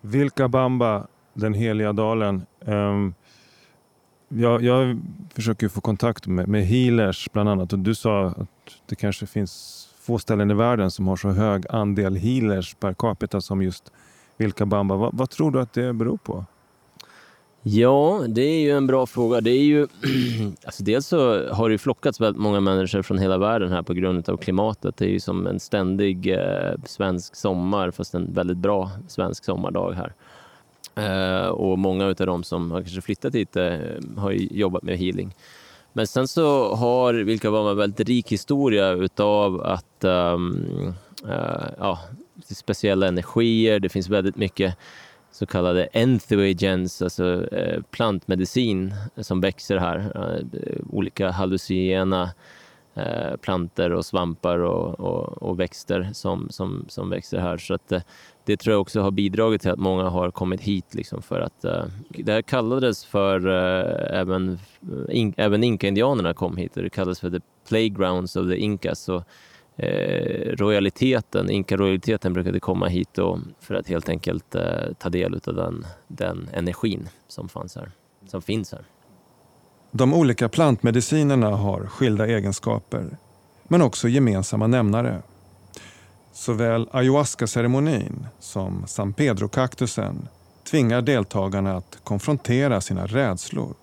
Vilka 0.02 0.48
Bamba 0.48 1.08
den 1.34 1.54
heliga 1.54 1.94
dalen. 1.94 2.46
Um, 2.66 3.14
jag, 4.28 4.62
jag, 4.64 5.02
försöker 5.34 5.68
få 5.68 5.82
kontakt 5.82 6.28
med, 6.28 6.48
med 6.48 6.66
healers 6.66 7.30
bland 7.32 7.50
annat 7.50 7.74
och 7.74 7.80
du 7.80 7.96
sa 7.96 8.28
att 8.28 8.48
det 8.86 8.96
kanske 8.96 9.26
finns 9.26 9.81
få 10.02 10.20
ställen 10.20 10.52
i 10.52 10.54
världen 10.54 10.92
som 10.92 11.08
har 11.08 11.16
så 11.16 11.30
hög 11.30 11.66
andel 11.70 12.16
healers 12.16 12.76
per 12.80 12.94
capita 12.94 13.42
som 13.42 13.62
just 13.62 13.92
Vilcabamba. 14.38 14.96
Vad, 14.96 15.18
vad 15.18 15.30
tror 15.30 15.52
du 15.52 15.62
att 15.62 15.74
det 15.74 15.94
beror 15.94 16.18
på? 16.18 16.46
Ja, 17.64 18.24
det 18.28 18.42
är 18.42 18.60
ju 18.60 18.72
en 18.72 18.88
bra 18.88 19.06
fråga. 19.06 19.42
Det 19.42 19.52
är 19.52 19.64
ju, 19.64 19.88
alltså 20.66 20.84
dels 20.84 21.08
så 21.08 21.50
har 21.54 21.70
det 21.70 21.78
flockats 21.78 22.22
väldigt 22.22 22.42
många 22.42 22.60
människor 22.60 23.02
från 23.02 23.18
hela 23.18 23.38
världen 23.38 23.72
här 23.72 23.82
på 23.82 23.94
grund 23.94 24.30
av 24.30 24.38
klimatet. 24.38 24.98
Det 24.98 25.06
är 25.06 25.10
ju 25.10 25.20
som 25.20 25.48
en 25.48 25.60
ständig 25.60 26.34
eh, 26.34 26.74
svensk 26.86 27.36
sommar, 27.36 27.92
fast 27.92 28.14
en 28.14 28.34
väldigt 28.34 28.58
bra 28.58 28.92
svensk 29.08 29.44
sommardag 29.44 29.94
här. 29.94 30.14
Eh, 30.96 31.48
och 31.48 31.80
många 31.80 32.06
av 32.06 32.16
dem 32.16 32.44
som 32.44 32.72
har 32.72 32.82
kanske 32.82 33.02
flyttat 33.02 33.36
hit 33.36 33.56
eh, 33.56 33.78
har 34.18 34.32
jobbat 34.32 34.84
med 34.84 34.98
healing. 34.98 35.36
Men 35.94 36.08
sen 36.08 36.28
så 36.28 36.76
har 36.76 37.14
Vilka 37.14 37.50
var 37.50 37.72
en 37.72 37.78
väldigt 37.78 38.08
rik 38.10 38.32
historia 38.32 38.92
utav 38.92 39.62
att 39.62 40.04
um, 40.04 40.94
uh, 41.26 41.68
ja, 41.78 42.00
speciella 42.50 43.08
energier. 43.08 43.80
Det 43.80 43.90
finns 43.90 44.10
väldigt 44.10 44.36
mycket 44.36 44.78
så 45.32 45.46
kallade 45.46 45.86
entheogens, 45.86 47.02
alltså 47.02 47.48
eh, 47.52 47.82
plantmedicin 47.92 48.94
som 49.18 49.42
växer 49.42 49.78
här. 49.78 49.98
Eh, 50.16 50.82
olika 50.90 51.32
hallucinogena 51.32 52.30
uh, 52.98 53.38
planter 53.38 53.92
och 53.92 54.06
svampar 54.06 54.60
och, 54.60 55.00
och, 55.00 55.44
och, 55.44 55.60
växter 55.60 56.10
som, 56.14 56.50
som, 56.50 56.86
som 56.88 57.10
växer 57.10 57.40
här. 57.40 57.58
Så 57.58 57.74
att 57.74 57.92
eh, 57.92 58.02
det 58.46 58.58
tror 58.58 58.74
jag 58.74 58.82
också 58.82 59.02
har 59.02 59.12
bidragit 59.12 59.62
till 59.62 59.72
att 59.72 59.80
många 59.80 60.04
har 60.04 60.32
kommit 60.32 60.62
hit. 60.62 60.96
Liksom 60.96 61.22
för 61.22 61.42
att, 61.42 61.66
eh, 61.66 61.86
det 62.10 62.32
här 62.32 62.42
kallades 62.42 63.06
för, 63.06 63.48
även, 64.14 64.60
in, 65.10 65.34
även 65.38 65.64
inka-indianerna 65.64 66.34
kom 66.34 66.58
hit 66.58 66.72
det 66.74 66.90
kallades 66.90 67.20
för 67.20 67.30
the 67.30 67.40
playgrounds 67.70 68.36
of 68.36 68.50
the 68.50 68.58
Incas. 68.58 69.00
Så, 69.00 69.24
eh, 69.76 70.56
royaliteten, 70.56 71.50
inka-royaliteten 71.50 72.34
brukade 72.34 72.60
komma 72.60 72.88
hit 72.88 73.18
och, 73.18 73.40
för 73.60 73.76
att 73.76 73.88
helt 73.88 74.10
enkelt 74.10 74.56
ta 74.98 75.10
del 75.10 75.34
av 75.48 75.56
den, 75.56 75.86
den 76.08 76.50
energin 76.54 77.10
som, 77.28 77.50
fanns 77.50 77.76
här, 77.76 77.92
som 78.28 78.42
finns 78.42 78.72
här. 78.72 78.82
De 79.92 80.14
olika 80.14 80.50
plantmedicinerna 80.50 81.50
har 81.50 81.86
skilda 81.88 82.28
egenskaper, 82.28 83.18
men 83.64 83.82
också 83.82 84.08
gemensamma 84.08 84.68
nämnare. 84.68 85.22
Såväl 86.34 86.90
ayahuasca-ceremonin 86.92 88.28
som 88.40 88.84
San 88.88 89.14
Pedro-kaktusen 89.14 90.28
tvingar 90.70 91.02
deltagarna 91.02 91.78
att 91.78 91.98
konfrontera 92.04 92.82
sina 92.82 93.08
rädslor. 93.08 93.74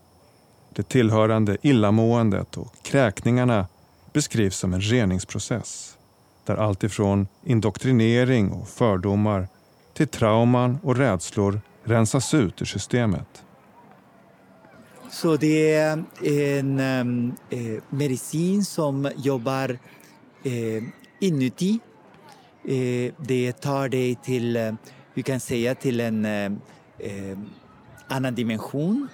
Det 0.75 0.89
tillhörande 0.89 1.57
illamåendet 1.63 2.57
och 2.57 2.75
kräkningarna 2.83 3.67
beskrivs 4.13 4.57
som 4.57 4.75
en 4.75 4.81
reningsprocess 4.81 5.97
där 6.45 6.57
allt 6.57 6.85
ifrån 6.85 7.27
indoktrinering 7.45 8.53
och 8.53 8.69
fördomar 8.69 9.49
till 9.95 10.09
trauman 10.09 10.79
och 10.83 10.97
rädslor 10.97 11.61
rensas 11.85 12.35
ut 12.35 12.63
ur 12.63 12.67
systemet. 12.67 13.45
Så 15.11 15.37
det 15.37 15.75
är 15.75 16.05
en 16.23 16.81
ehm, 16.81 17.33
eh, 17.51 17.83
medicin 17.91 18.65
som 18.65 19.11
jobbar 19.17 19.79
eh, 20.45 20.83
inuti 21.21 21.81
Eh, 22.69 23.13
det 23.19 23.53
tar 23.53 23.89
dig 23.89 24.15
till, 24.15 24.57
eh, 24.57 24.73
vi 25.15 25.23
kan 25.23 25.41
säga 25.41 25.75
till 25.75 26.01
en 26.01 26.25
eh, 26.25 26.53
eh, 26.99 27.39
annan 28.09 28.35
dimension. 28.35 29.09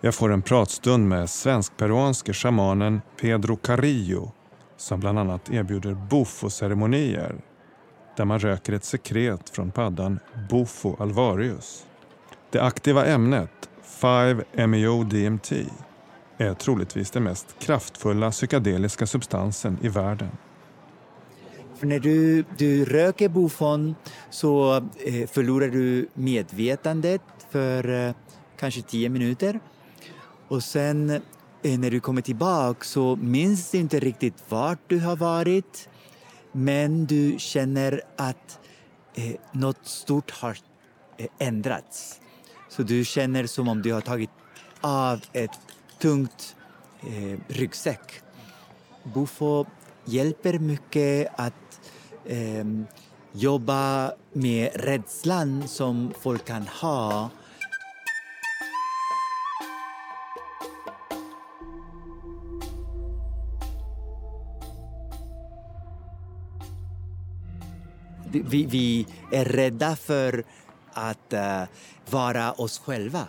Jag 0.00 0.14
får 0.14 0.32
en 0.32 0.42
pratstund 0.42 1.08
med 1.08 1.30
svensk-peruanske 1.30 2.32
shamanen 2.32 3.00
Pedro 3.20 3.56
Carrillo 3.56 4.32
som 4.76 5.00
bland 5.00 5.18
annat 5.18 5.50
erbjuder 5.50 5.94
bofo-ceremonier 5.94 7.40
där 8.16 8.24
man 8.24 8.38
röker 8.38 8.72
ett 8.72 8.84
sekret 8.84 9.50
från 9.50 9.70
paddan 9.70 10.18
Bofo 10.50 10.96
alvarius. 11.02 11.86
Det 12.50 12.60
aktiva 12.60 13.06
ämnet 13.06 13.69
5-MeO-DMT 13.90 15.70
är 16.38 16.54
troligtvis 16.54 17.10
den 17.10 17.22
mest 17.22 17.56
kraftfulla 17.58 18.30
psykedeliska 18.30 19.06
substansen 19.06 19.78
i 19.82 19.88
världen. 19.88 20.28
För 21.74 21.86
när 21.86 21.98
du, 21.98 22.44
du 22.58 22.84
röker 22.84 23.28
bofon 23.28 23.94
så 24.30 24.76
eh, 24.76 25.28
förlorar 25.28 25.68
du 25.68 26.08
medvetandet 26.14 27.22
för 27.50 28.06
eh, 28.08 28.14
kanske 28.58 28.82
tio 28.82 29.08
minuter. 29.08 29.60
Och 30.48 30.62
sen 30.62 31.10
eh, 31.62 31.78
när 31.78 31.90
du 31.90 32.00
kommer 32.00 32.22
tillbaka 32.22 32.84
så 32.84 33.16
minns 33.16 33.70
du 33.70 33.78
inte 33.78 34.00
riktigt 34.00 34.34
vart 34.48 34.78
du 34.86 34.98
har 34.98 35.16
varit. 35.16 35.88
Men 36.52 37.06
du 37.06 37.34
känner 37.38 38.02
att 38.16 38.58
eh, 39.14 39.34
något 39.52 39.86
stort 39.86 40.30
har 40.30 40.56
eh, 41.16 41.26
ändrats. 41.38 42.19
Så 42.80 42.84
du 42.84 43.04
känner 43.04 43.46
som 43.46 43.68
om 43.68 43.82
du 43.82 43.92
har 43.92 44.00
tagit 44.00 44.30
av 44.80 45.20
ett 45.32 45.58
tungt 45.98 46.56
eh, 47.00 47.38
ryggsäck. 47.48 48.22
Bufo 49.14 49.66
hjälper 50.04 50.58
mycket 50.58 51.28
att 51.36 51.80
eh, 52.24 52.64
jobba 53.32 54.12
med 54.32 54.70
rädslan 54.74 55.68
som 55.68 56.12
folk 56.20 56.44
kan 56.44 56.66
ha. 56.66 57.30
Vi, 68.30 68.66
vi 68.66 69.06
är 69.32 69.44
rädda 69.44 69.96
för 69.96 70.44
att 71.00 71.32
uh, 71.32 71.68
vara 72.10 72.52
oss 72.52 72.78
själva. 72.78 73.26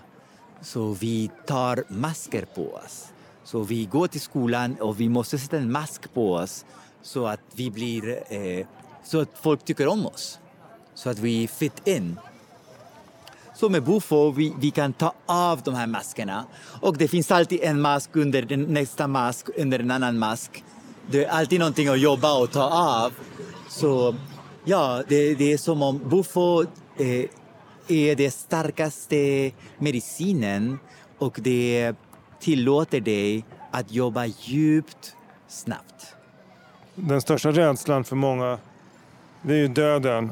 Så 0.62 0.94
vi 0.94 1.32
tar 1.48 1.84
masker 1.88 2.46
på 2.56 2.74
oss. 2.74 3.08
Så 3.44 3.64
vi 3.64 3.86
går 3.86 4.08
till 4.08 4.22
skolan 4.22 4.76
och 4.80 5.00
vi 5.00 5.10
måste 5.10 5.40
sätta 5.40 5.58
en 5.58 5.72
mask 5.72 6.14
på 6.14 6.34
oss 6.34 6.66
så 7.02 7.28
att 7.28 7.42
vi 7.56 7.72
blir, 7.72 8.34
Uh, 8.34 8.66
så 9.04 9.22
att 9.22 9.30
folk 9.42 9.66
tycker 9.66 9.88
om 9.88 10.06
oss. 10.06 10.40
Så 10.94 11.10
att 11.10 11.20
vi 11.20 11.48
fit 11.48 11.88
in. 11.88 12.20
Så 13.56 13.70
med 13.70 13.84
Bufo 13.84 14.32
vi, 14.32 14.54
vi 14.60 14.72
kan 14.72 14.94
ta 14.94 15.14
av 15.26 15.62
de 15.62 15.76
här 15.76 15.88
maskerna 15.88 16.46
och 16.82 16.98
det 16.98 17.08
finns 17.08 17.32
alltid 17.32 17.60
en 17.64 17.82
mask 17.82 18.10
under 18.14 18.42
den, 18.42 18.64
nästa 18.64 19.08
mask 19.08 19.50
under 19.58 19.80
en 19.80 19.92
annan 19.92 20.20
mask. 20.20 20.64
Det 21.12 21.26
är 21.26 21.30
alltid 21.30 21.60
någonting 21.60 21.88
att 21.88 22.00
jobba 22.00 22.40
och 22.40 22.52
ta 22.52 22.64
av. 23.04 23.14
Så 23.70 24.16
ja, 24.66 25.04
det, 25.08 25.36
det 25.36 25.54
är 25.54 25.58
som 25.58 25.82
om 25.82 25.98
Bufo 26.10 26.62
eh, 26.98 27.26
är 27.92 28.16
den 28.16 28.32
starkaste 28.32 29.52
medicinen 29.78 30.80
och 31.18 31.40
det 31.42 31.94
tillåter 32.40 33.00
dig 33.00 33.46
att 33.72 33.92
jobba 33.92 34.26
djupt, 34.26 35.16
snabbt. 35.48 36.16
Den 36.96 37.22
största 37.22 37.52
rädslan 37.52 38.04
för 38.04 38.16
många, 38.16 38.58
det 39.42 39.54
är 39.54 39.58
ju 39.58 39.68
döden. 39.68 40.32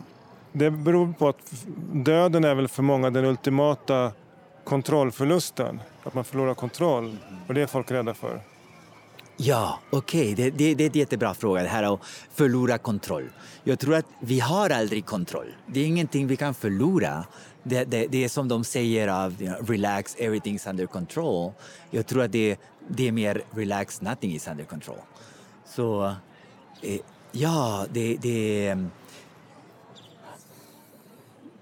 Det 0.52 0.72
beror 0.72 1.14
på 1.14 1.28
att 1.28 1.54
döden 1.94 2.44
är 2.44 2.56
väl 2.56 2.68
för 2.68 2.84
många 2.84 3.10
den 3.10 3.26
ultimata 3.26 4.12
kontrollförlusten. 4.64 5.80
Att 6.04 6.14
man 6.14 6.24
förlorar 6.24 6.54
kontroll. 6.54 7.18
Och 7.48 7.54
det 7.54 7.62
är 7.62 7.68
folk 7.68 7.92
rädda 7.92 8.14
för. 8.14 8.42
Ja, 9.38 9.80
okej. 9.90 10.34
Okay. 10.34 10.36
Det, 10.36 10.58
det, 10.58 10.76
det, 10.76 10.84
är 10.84 10.90
en 10.90 11.00
jättebra 11.00 11.34
fråga, 11.34 11.64
det 11.64 11.70
här 11.70 11.94
att 11.94 12.00
förlora 12.34 12.78
kontroll. 12.78 13.30
Jag 13.64 13.80
tror 13.80 13.96
att 13.96 14.06
vi 14.20 14.40
har 14.40 14.70
aldrig 14.70 15.06
kontroll. 15.06 15.56
Det 15.66 15.80
är 15.80 15.86
ingenting 15.86 16.28
vi 16.28 16.36
kan 16.36 16.54
förlora. 16.54 17.26
Det, 17.64 17.84
det, 17.84 18.08
det 18.08 18.24
är 18.24 18.30
som 18.30 18.48
de 18.48 18.64
säger 18.64 19.08
av 19.08 19.42
you 19.42 19.56
know, 19.56 19.70
relax, 19.70 20.16
everything's 20.16 20.70
under 20.70 20.86
control. 20.86 21.52
Jag 21.90 22.08
tror 22.08 22.24
att 22.24 22.32
det, 22.32 22.58
det 22.88 23.08
är 23.08 23.12
mer 23.12 23.42
relax, 23.52 24.02
nothing 24.02 24.32
is 24.32 24.48
under 24.48 24.64
control. 24.64 24.98
Så 25.66 26.16
eh, 26.82 27.00
ja, 27.32 27.86
det, 27.94 28.18
det... 28.22 28.78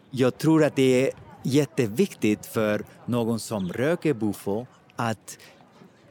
Jag 0.09 0.37
tror 0.37 0.63
att 0.63 0.75
det 0.75 1.07
är 1.07 1.11
jätteviktigt 1.43 2.45
för 2.45 2.85
någon 3.05 3.39
som 3.39 3.73
röker 3.73 4.13
bufo 4.13 4.65
att 4.95 5.37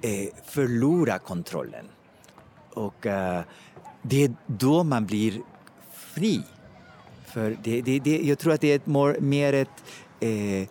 eh, 0.00 0.28
förlora 0.44 1.18
kontrollen. 1.18 1.84
Och 2.74 3.06
eh, 3.06 3.42
det 4.02 4.24
är 4.24 4.34
då 4.46 4.84
man 4.84 5.06
blir 5.06 5.40
fri. 5.92 6.42
För 7.36 7.56
det, 7.62 7.80
det, 7.80 7.98
det, 7.98 8.22
jag 8.22 8.38
tror 8.38 8.52
att 8.52 8.60
det 8.60 8.72
är 8.72 8.76
ett 8.76 8.86
more, 8.86 9.20
mer 9.20 9.52
ett 9.52 9.84
eh, 10.20 10.68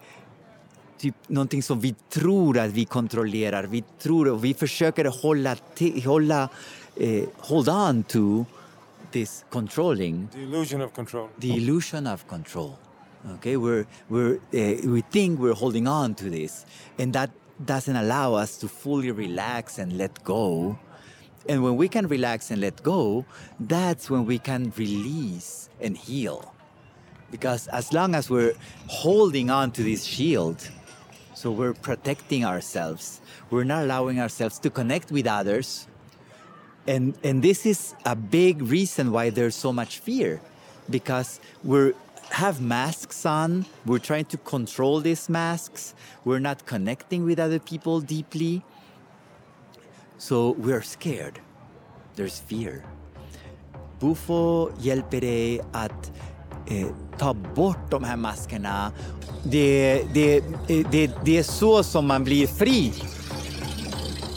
typ 0.97 1.15
någonting 1.27 1.63
som 1.63 1.79
vi 1.79 1.95
tror 2.09 2.57
att 2.57 2.71
vi 2.71 2.85
kontrollerar. 2.85 3.63
Vi 3.63 3.83
tror 3.99 4.27
och 4.27 4.45
vi 4.45 4.53
försöker 4.53 5.05
hålla, 5.05 5.55
hålla 6.05 6.49
eh, 6.95 7.23
hold 7.37 7.69
on 7.69 8.03
to 8.03 8.45
this 9.11 9.45
controlling. 9.49 10.27
The 10.33 10.41
illusion 10.41 10.81
of 10.81 10.93
control. 10.93 11.27
The 11.39 11.47
illusion 11.47 12.07
of 12.07 12.27
control. 12.27 12.71
Okay, 13.35 13.57
we're, 13.57 13.85
we're, 14.07 14.35
uh, 14.53 14.93
we 14.93 15.01
think 15.11 15.39
we're 15.39 15.59
holding 15.59 15.87
on 15.87 16.15
to 16.15 16.29
this, 16.29 16.65
and 16.99 17.13
that 17.13 17.29
doesn't 17.65 17.95
allow 17.95 18.33
us 18.33 18.57
to 18.57 18.67
fully 18.67 19.11
relax 19.11 19.79
and 19.79 19.97
let 19.97 20.23
go. 20.23 20.75
And 21.49 21.63
when 21.63 21.77
we 21.77 21.87
can 21.87 22.07
relax 22.07 22.51
and 22.51 22.59
let 22.59 22.81
go, 22.83 23.25
that's 23.59 24.09
when 24.09 24.25
we 24.25 24.39
can 24.39 24.73
release 24.77 25.69
and 25.79 25.95
heal. 25.97 26.54
Because 27.35 27.67
as 27.67 27.91
long 27.91 28.15
as 28.15 28.29
we're 28.29 28.53
holding 28.87 29.49
on 29.49 29.69
to 29.71 29.83
this 29.83 30.05
shield, 30.05 30.69
so 31.33 31.51
we're 31.51 31.73
protecting 31.73 32.45
ourselves, 32.45 33.19
we're 33.51 33.65
not 33.65 33.83
allowing 33.83 34.21
ourselves 34.21 34.57
to 34.59 34.69
connect 34.69 35.11
with 35.11 35.27
others. 35.27 35.85
And, 36.87 37.13
and 37.25 37.43
this 37.43 37.65
is 37.65 37.93
a 38.05 38.15
big 38.15 38.61
reason 38.61 39.11
why 39.11 39.31
there's 39.31 39.53
so 39.53 39.73
much 39.73 39.99
fear 39.99 40.39
because 40.89 41.41
we're 41.61 41.93
have 42.31 42.61
masks 42.61 43.25
on. 43.25 43.65
We're 43.85 43.99
trying 43.99 44.25
to 44.25 44.37
control 44.37 45.01
these 45.01 45.27
masks. 45.27 45.93
We're 46.23 46.39
not 46.39 46.65
connecting 46.65 47.25
with 47.25 47.37
other 47.37 47.59
people 47.59 47.99
deeply. 47.99 48.63
So 50.17 50.51
we're 50.51 50.83
scared. 50.83 51.41
There's 52.15 52.39
fear. 52.39 52.85
Bufo 53.99 54.71
dig 54.79 55.61
att 55.71 56.11
eh, 56.67 56.87
ta 57.17 57.33
bort 57.33 57.91
de 57.91 58.03
här 58.03 58.17
maskerna. 58.17 58.91
Det, 59.43 60.03
det, 60.13 60.37
eh, 60.37 60.87
det, 60.91 61.11
det 61.25 61.37
är 61.37 61.43
så 61.43 61.83
som 61.83 62.07
man 62.07 62.23
blir 62.23 62.47
fri. 62.47 62.93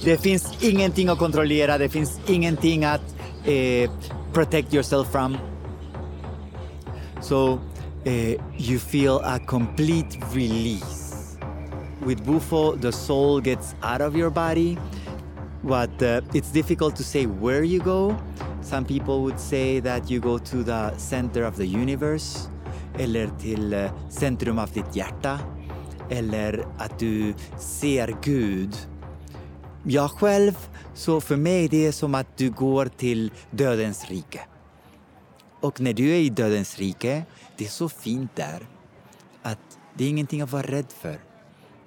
Det 0.04 0.18
finns 0.18 0.52
ingenting 0.60 1.08
att 1.08 1.18
kontrollera, 1.18 1.78
det 1.78 1.88
finns 1.88 2.20
ingenting 2.26 2.84
att 2.84 3.14
eh, 3.44 3.90
protect 4.32 4.74
yourself 4.74 5.12
from. 5.12 5.36
So 7.20 7.58
eh, 8.04 8.40
you 8.58 8.78
feel 8.78 9.20
a 9.24 9.38
complete 9.46 10.18
release. 10.34 11.36
With 12.06 12.24
Bufo, 12.24 12.76
the 12.76 12.92
soul 12.92 13.40
gets 13.40 13.74
out 13.82 14.00
of 14.00 14.16
your 14.16 14.30
body. 14.30 14.78
What 15.62 16.02
uh, 16.02 16.20
it's 16.32 16.52
difficult 16.52 16.96
to 16.96 17.02
say 17.02 17.26
where 17.26 17.64
you 17.64 17.80
go. 17.80 18.16
Some 18.68 18.84
people 18.84 19.20
would 19.20 19.40
say 19.40 19.80
that 19.80 20.10
you 20.10 20.20
go 20.20 20.38
to 20.38 20.62
the 20.62 20.98
center 20.98 21.46
of 21.46 21.56
the 21.56 21.64
universe 21.64 22.48
eller 22.98 23.30
till 23.40 23.72
eh, 23.72 23.90
centrum 24.10 24.58
av 24.58 24.70
ditt 24.70 24.96
hjärta 24.96 25.38
eller 26.10 26.66
att 26.78 26.98
du 26.98 27.34
ser 27.58 28.16
Gud. 28.22 28.76
Jag 29.84 30.10
själv, 30.10 30.68
så 30.94 31.20
för 31.20 31.36
mig 31.36 31.68
det 31.68 31.86
är 31.86 31.92
som 31.92 32.14
att 32.14 32.36
du 32.36 32.50
går 32.50 32.86
till 32.86 33.32
dödens 33.50 34.10
rike. 34.10 34.40
Och 35.60 35.80
när 35.80 35.92
du 35.92 36.10
är 36.10 36.20
i 36.20 36.28
dödens 36.28 36.78
rike, 36.78 37.22
det 37.56 37.64
är 37.64 37.68
så 37.68 37.88
fint 37.88 38.36
där 38.36 38.66
att 39.42 39.78
det 39.94 40.04
är 40.04 40.08
ingenting 40.08 40.42
att 40.42 40.52
vara 40.52 40.62
rädd 40.66 40.92
för. 41.00 41.18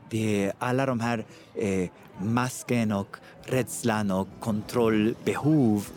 Det 0.10 0.46
är 0.46 0.54
alla 0.60 0.86
de 0.86 1.00
här 1.00 1.26
eh, 1.56 1.90
masken 2.24 2.92
och 2.92 3.18
rädslan 3.44 4.12
och 4.12 4.28
kontrollbehov, 4.40 5.88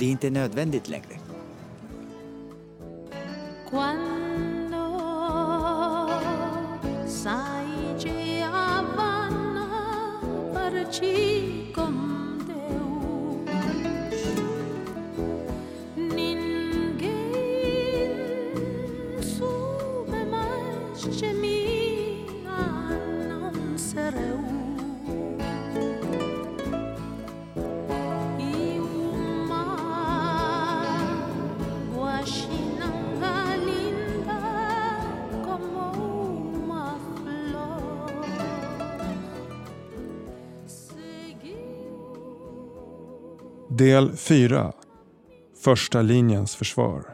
det 0.00 0.06
är 0.06 0.10
inte 0.10 0.30
nödvändigt 0.30 0.88
längre. 0.88 1.18
Quando 3.70 4.98
sai 7.06 7.98
che 7.98 8.30
Del 43.80 44.16
4. 44.16 44.72
Första 45.64 46.02
linjens 46.02 46.54
försvar. 46.54 47.04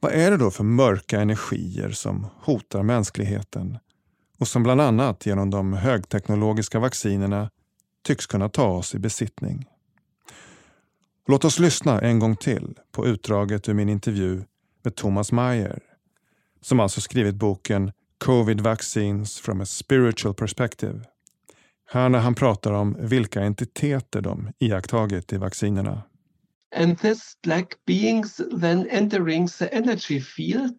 Vad 0.00 0.12
är 0.12 0.30
det 0.30 0.36
då 0.36 0.50
för 0.50 0.64
mörka 0.64 1.20
energier 1.20 1.90
som 1.90 2.26
hotar 2.40 2.82
mänskligheten 2.82 3.78
och 4.38 4.48
som 4.48 4.62
bland 4.62 4.80
annat 4.80 5.26
genom 5.26 5.50
de 5.50 5.72
högteknologiska 5.72 6.78
vaccinerna 6.78 7.50
tycks 8.02 8.26
kunna 8.26 8.48
ta 8.48 8.66
oss 8.66 8.94
i 8.94 8.98
besittning? 8.98 9.64
Låt 11.26 11.44
oss 11.44 11.58
lyssna 11.58 12.00
en 12.00 12.18
gång 12.18 12.36
till 12.36 12.78
på 12.92 13.06
utdraget 13.06 13.68
ur 13.68 13.74
min 13.74 13.88
intervju 13.88 14.44
med 14.82 14.94
Thomas 14.94 15.32
Mayer 15.32 15.82
som 16.60 16.80
alltså 16.80 17.00
skrivit 17.00 17.34
boken 17.34 17.92
Covid 18.18 18.60
Vaccines 18.60 19.40
from 19.40 19.60
a 19.60 19.66
Spiritual 19.66 20.34
Perspective 20.34 21.00
här 21.92 22.08
när 22.08 22.18
han 22.18 22.34
pratar 22.34 22.72
om 22.72 22.96
vilka 22.98 23.40
entiteter 23.40 24.20
de 24.20 24.52
iakttagit 24.58 25.32
i 25.32 25.36
vaccinerna. 25.36 26.02
And 26.76 26.98
this 26.98 27.36
black 27.42 27.84
beings 27.86 28.40
then 28.60 28.88
entering 28.90 29.48
the 29.58 29.68
energy 29.68 30.20
field 30.20 30.72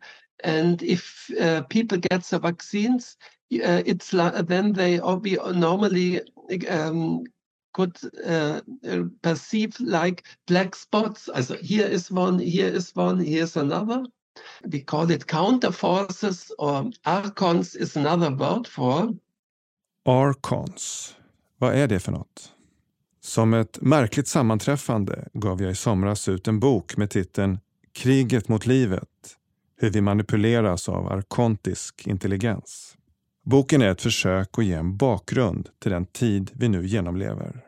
and 0.44 0.82
if 0.82 1.30
uh, 1.42 1.62
people 1.62 1.98
get 1.98 2.24
the 2.30 2.40
vaccines 2.40 3.18
uh, 3.54 3.84
it's 3.86 4.14
like, 4.14 4.48
then 4.48 4.74
they 4.74 4.98
normally 4.98 6.22
um, 6.70 7.24
could 7.74 7.98
uh, 8.26 8.62
uh, 8.90 9.04
perceive 9.22 9.80
like 9.80 10.24
black 10.48 10.76
spots. 10.76 11.30
Also 11.30 11.58
here 11.58 11.88
is 11.88 12.10
one, 12.10 12.40
here 12.40 12.74
is 12.74 12.96
one, 12.96 13.20
here's 13.20 13.56
another. 13.56 14.04
We 14.72 14.82
call 14.82 15.12
it 15.12 15.28
counter 15.28 15.72
forces 15.72 16.52
or 16.58 16.90
archons 17.06 17.76
is 17.76 17.96
another 17.96 18.32
word 18.32 18.68
for. 18.68 19.14
Archons, 20.06 21.16
vad 21.58 21.74
är 21.74 21.88
det 21.88 22.00
för 22.00 22.12
något? 22.12 22.52
Som 23.22 23.54
ett 23.54 23.82
märkligt 23.82 24.28
sammanträffande 24.28 25.28
gav 25.34 25.62
jag 25.62 25.72
i 25.72 25.76
somras 25.76 26.30
ut 26.30 26.48
en 26.48 26.60
bok 26.60 26.98
med 26.98 27.10
titeln 27.10 27.60
Kriget 27.94 28.48
mot 28.48 28.66
livet. 28.66 29.10
Hur 29.78 29.90
vi 29.90 30.02
manipuleras 30.02 30.90
av 30.90 31.08
arkontisk 31.08 32.08
intelligens. 32.08 32.98
Boken 33.46 33.82
är 33.82 33.90
ett 33.90 34.02
försök 34.02 34.58
att 34.58 34.66
ge 34.66 34.74
en 34.74 34.98
bakgrund 34.98 35.70
till 35.80 35.92
den 35.92 36.06
tid 36.06 36.52
vi 36.54 36.70
nu 36.70 36.86
genomlever. 36.86 37.66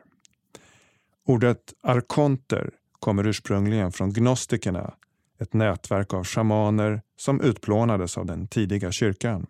Ordet 1.26 1.74
arkonter 1.82 2.70
kommer 3.00 3.26
ursprungligen 3.26 3.92
från 3.92 4.12
gnostikerna, 4.12 4.94
ett 5.40 5.52
nätverk 5.52 6.14
av 6.14 6.24
shamaner 6.24 7.02
som 7.16 7.40
utplånades 7.40 8.18
av 8.18 8.26
den 8.26 8.48
tidiga 8.48 8.92
kyrkan. 8.92 9.46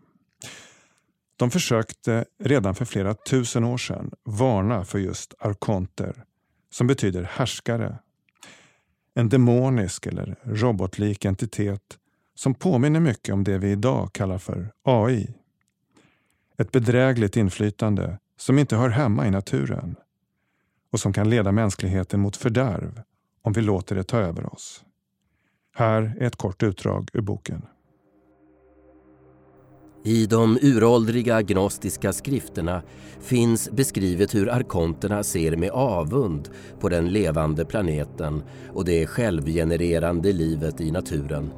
De 1.37 1.51
försökte 1.51 2.25
redan 2.39 2.75
för 2.75 2.85
flera 2.85 3.15
tusen 3.15 3.65
år 3.65 3.79
sedan 3.79 4.11
varna 4.25 4.85
för 4.85 4.99
just 4.99 5.35
arkonter, 5.39 6.25
som 6.71 6.87
betyder 6.87 7.23
härskare. 7.23 7.99
En 9.15 9.29
demonisk 9.29 10.07
eller 10.07 10.37
robotlik 10.43 11.25
entitet 11.25 11.99
som 12.35 12.55
påminner 12.55 13.01
mycket 13.01 13.33
om 13.33 13.45
det 13.45 13.59
vi 13.59 13.71
idag 13.71 14.13
kallar 14.13 14.39
för 14.39 14.73
AI. 14.83 15.35
Ett 16.59 16.73
bedrägligt 16.73 17.37
inflytande 17.37 18.19
som 18.37 18.59
inte 18.59 18.77
hör 18.77 18.89
hemma 18.89 19.27
i 19.27 19.31
naturen 19.31 19.97
och 20.93 21.01
som 21.01 21.13
kan 21.13 21.31
leda 21.31 21.53
mänskligheten 21.53 22.21
mot 22.21 22.37
fördärv 22.37 23.03
om 23.43 23.53
vi 23.53 23.61
låter 23.61 23.97
det 23.97 24.05
ta 24.05 24.19
över 24.19 24.53
oss. 24.55 24.85
Här 25.75 26.17
är 26.21 26.27
ett 26.27 26.37
kort 26.37 26.63
utdrag 26.63 27.11
ur 27.13 27.21
boken. 27.21 27.67
I 30.07 30.27
de 30.27 30.59
uråldriga 30.63 31.43
gnostiska 31.43 32.13
skrifterna 32.13 32.83
finns 33.21 33.71
beskrivet 33.71 34.35
hur 34.35 34.49
arkonterna 34.49 35.23
ser 35.23 35.57
med 35.57 35.71
avund 35.71 36.49
på 36.81 36.89
den 36.89 37.09
levande 37.09 37.65
planeten 37.65 38.43
och 38.75 38.85
det 38.85 39.07
självgenererande 39.07 40.33
livet 40.33 40.81
i 40.81 40.91
naturen. 40.91 41.51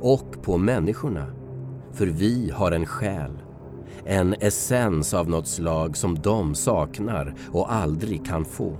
Och 0.00 0.42
på 0.42 0.58
människorna. 0.58 1.26
För 1.92 2.06
vi 2.06 2.50
har 2.54 2.72
en 2.72 2.86
själ 2.86 3.30
en 4.06 4.34
essens 4.40 5.14
av 5.14 5.28
något 5.28 5.46
slag 5.46 5.96
som 5.96 6.18
de 6.18 6.54
saknar 6.54 7.34
och 7.52 7.72
aldrig 7.72 8.26
kan 8.26 8.44
få. 8.44 8.76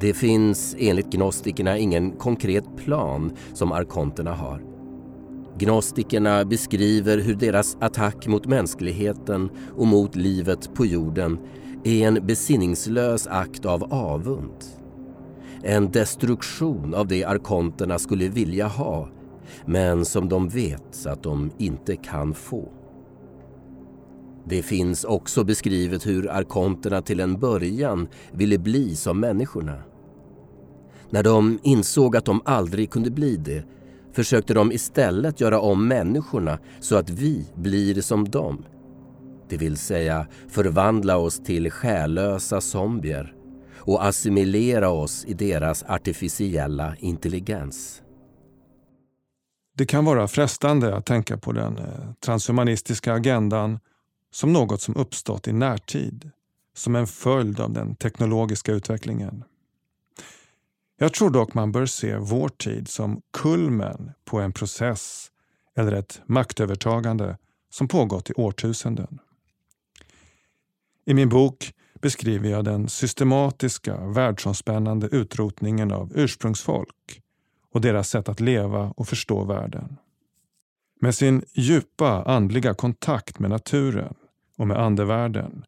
Det 0.00 0.14
finns 0.14 0.76
enligt 0.78 1.10
gnostikerna 1.12 1.78
ingen 1.78 2.10
konkret 2.10 2.76
plan 2.76 3.32
som 3.54 3.72
arkonterna 3.72 4.34
har. 4.34 4.65
Gnostikerna 5.58 6.44
beskriver 6.44 7.18
hur 7.18 7.34
deras 7.34 7.76
attack 7.80 8.26
mot 8.26 8.46
mänskligheten 8.46 9.50
och 9.76 9.86
mot 9.86 10.16
livet 10.16 10.74
på 10.74 10.86
jorden 10.86 11.38
är 11.84 12.08
en 12.08 12.26
besinningslös 12.26 13.26
akt 13.26 13.66
av 13.66 13.92
avund. 13.92 14.64
En 15.62 15.90
destruktion 15.90 16.94
av 16.94 17.08
det 17.08 17.24
arkonterna 17.24 17.98
skulle 17.98 18.28
vilja 18.28 18.66
ha 18.66 19.08
men 19.66 20.04
som 20.04 20.28
de 20.28 20.48
vet 20.48 21.06
att 21.06 21.22
de 21.22 21.50
inte 21.58 21.96
kan 21.96 22.34
få. 22.34 22.68
Det 24.44 24.62
finns 24.62 25.04
också 25.04 25.44
beskrivet 25.44 26.06
hur 26.06 26.30
arkonterna 26.30 27.02
till 27.02 27.20
en 27.20 27.40
början 27.40 28.08
ville 28.32 28.58
bli 28.58 28.96
som 28.96 29.20
människorna. 29.20 29.82
När 31.10 31.22
de 31.22 31.58
insåg 31.62 32.16
att 32.16 32.24
de 32.24 32.40
aldrig 32.44 32.90
kunde 32.90 33.10
bli 33.10 33.36
det 33.36 33.64
försökte 34.16 34.54
de 34.54 34.72
istället 34.72 35.40
göra 35.40 35.60
om 35.60 35.88
människorna 35.88 36.58
så 36.80 36.96
att 36.96 37.10
vi 37.10 37.46
blir 37.54 38.00
som 38.00 38.28
dem. 38.28 38.64
Det 39.48 39.56
vill 39.56 39.76
säga 39.76 40.26
förvandla 40.48 41.16
oss 41.16 41.38
till 41.44 41.70
själlösa 41.70 42.60
zombier 42.60 43.34
och 43.74 44.06
assimilera 44.06 44.90
oss 44.90 45.24
i 45.24 45.34
deras 45.34 45.82
artificiella 45.82 46.96
intelligens. 46.98 48.02
Det 49.74 49.86
kan 49.86 50.04
vara 50.04 50.28
frestande 50.28 50.96
att 50.96 51.06
tänka 51.06 51.36
på 51.36 51.52
den 51.52 51.78
eh, 51.78 52.12
transhumanistiska 52.24 53.12
agendan 53.12 53.78
som 54.32 54.52
något 54.52 54.80
som 54.80 54.96
uppstått 54.96 55.48
i 55.48 55.52
närtid, 55.52 56.30
som 56.76 56.96
en 56.96 57.06
följd 57.06 57.60
av 57.60 57.72
den 57.72 57.94
teknologiska 57.94 58.72
utvecklingen. 58.72 59.44
Jag 60.98 61.14
tror 61.14 61.30
dock 61.30 61.54
man 61.54 61.72
bör 61.72 61.86
se 61.86 62.16
vår 62.16 62.48
tid 62.48 62.88
som 62.88 63.22
kulmen 63.32 64.12
på 64.24 64.40
en 64.40 64.52
process 64.52 65.30
eller 65.76 65.92
ett 65.92 66.20
maktövertagande 66.26 67.38
som 67.70 67.88
pågått 67.88 68.30
i 68.30 68.32
årtusenden. 68.32 69.18
I 71.04 71.14
min 71.14 71.28
bok 71.28 71.72
beskriver 72.00 72.48
jag 72.50 72.64
den 72.64 72.88
systematiska, 72.88 74.06
världsomspännande 74.06 75.06
utrotningen 75.06 75.92
av 75.92 76.12
ursprungsfolk 76.14 77.22
och 77.72 77.80
deras 77.80 78.08
sätt 78.08 78.28
att 78.28 78.40
leva 78.40 78.92
och 78.96 79.08
förstå 79.08 79.44
världen. 79.44 79.96
Med 81.00 81.14
sin 81.14 81.44
djupa 81.52 82.22
andliga 82.22 82.74
kontakt 82.74 83.38
med 83.38 83.50
naturen 83.50 84.14
och 84.56 84.68
med 84.68 84.78
andevärlden 84.78 85.64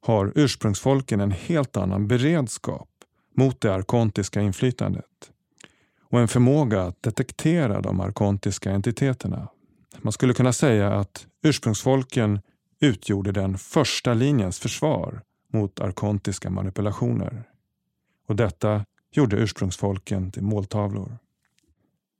har 0.00 0.32
ursprungsfolken 0.34 1.20
en 1.20 1.30
helt 1.30 1.76
annan 1.76 2.08
beredskap 2.08 2.91
mot 3.34 3.60
det 3.60 3.74
arkontiska 3.74 4.40
inflytandet 4.40 5.04
och 6.12 6.20
en 6.20 6.28
förmåga 6.28 6.82
att 6.82 7.02
detektera 7.02 7.80
de 7.80 8.00
arkontiska 8.00 8.70
entiteterna. 8.70 9.48
Man 9.98 10.12
skulle 10.12 10.34
kunna 10.34 10.52
säga 10.52 10.94
att 10.94 11.26
ursprungsfolken 11.42 12.40
utgjorde 12.80 13.32
den 13.32 13.58
första 13.58 14.14
linjens 14.14 14.58
försvar 14.58 15.22
mot 15.52 15.80
arkontiska 15.80 16.50
manipulationer. 16.50 17.44
Och 18.28 18.36
detta 18.36 18.84
gjorde 19.12 19.36
ursprungsfolken 19.36 20.30
till 20.30 20.42
måltavlor. 20.42 21.18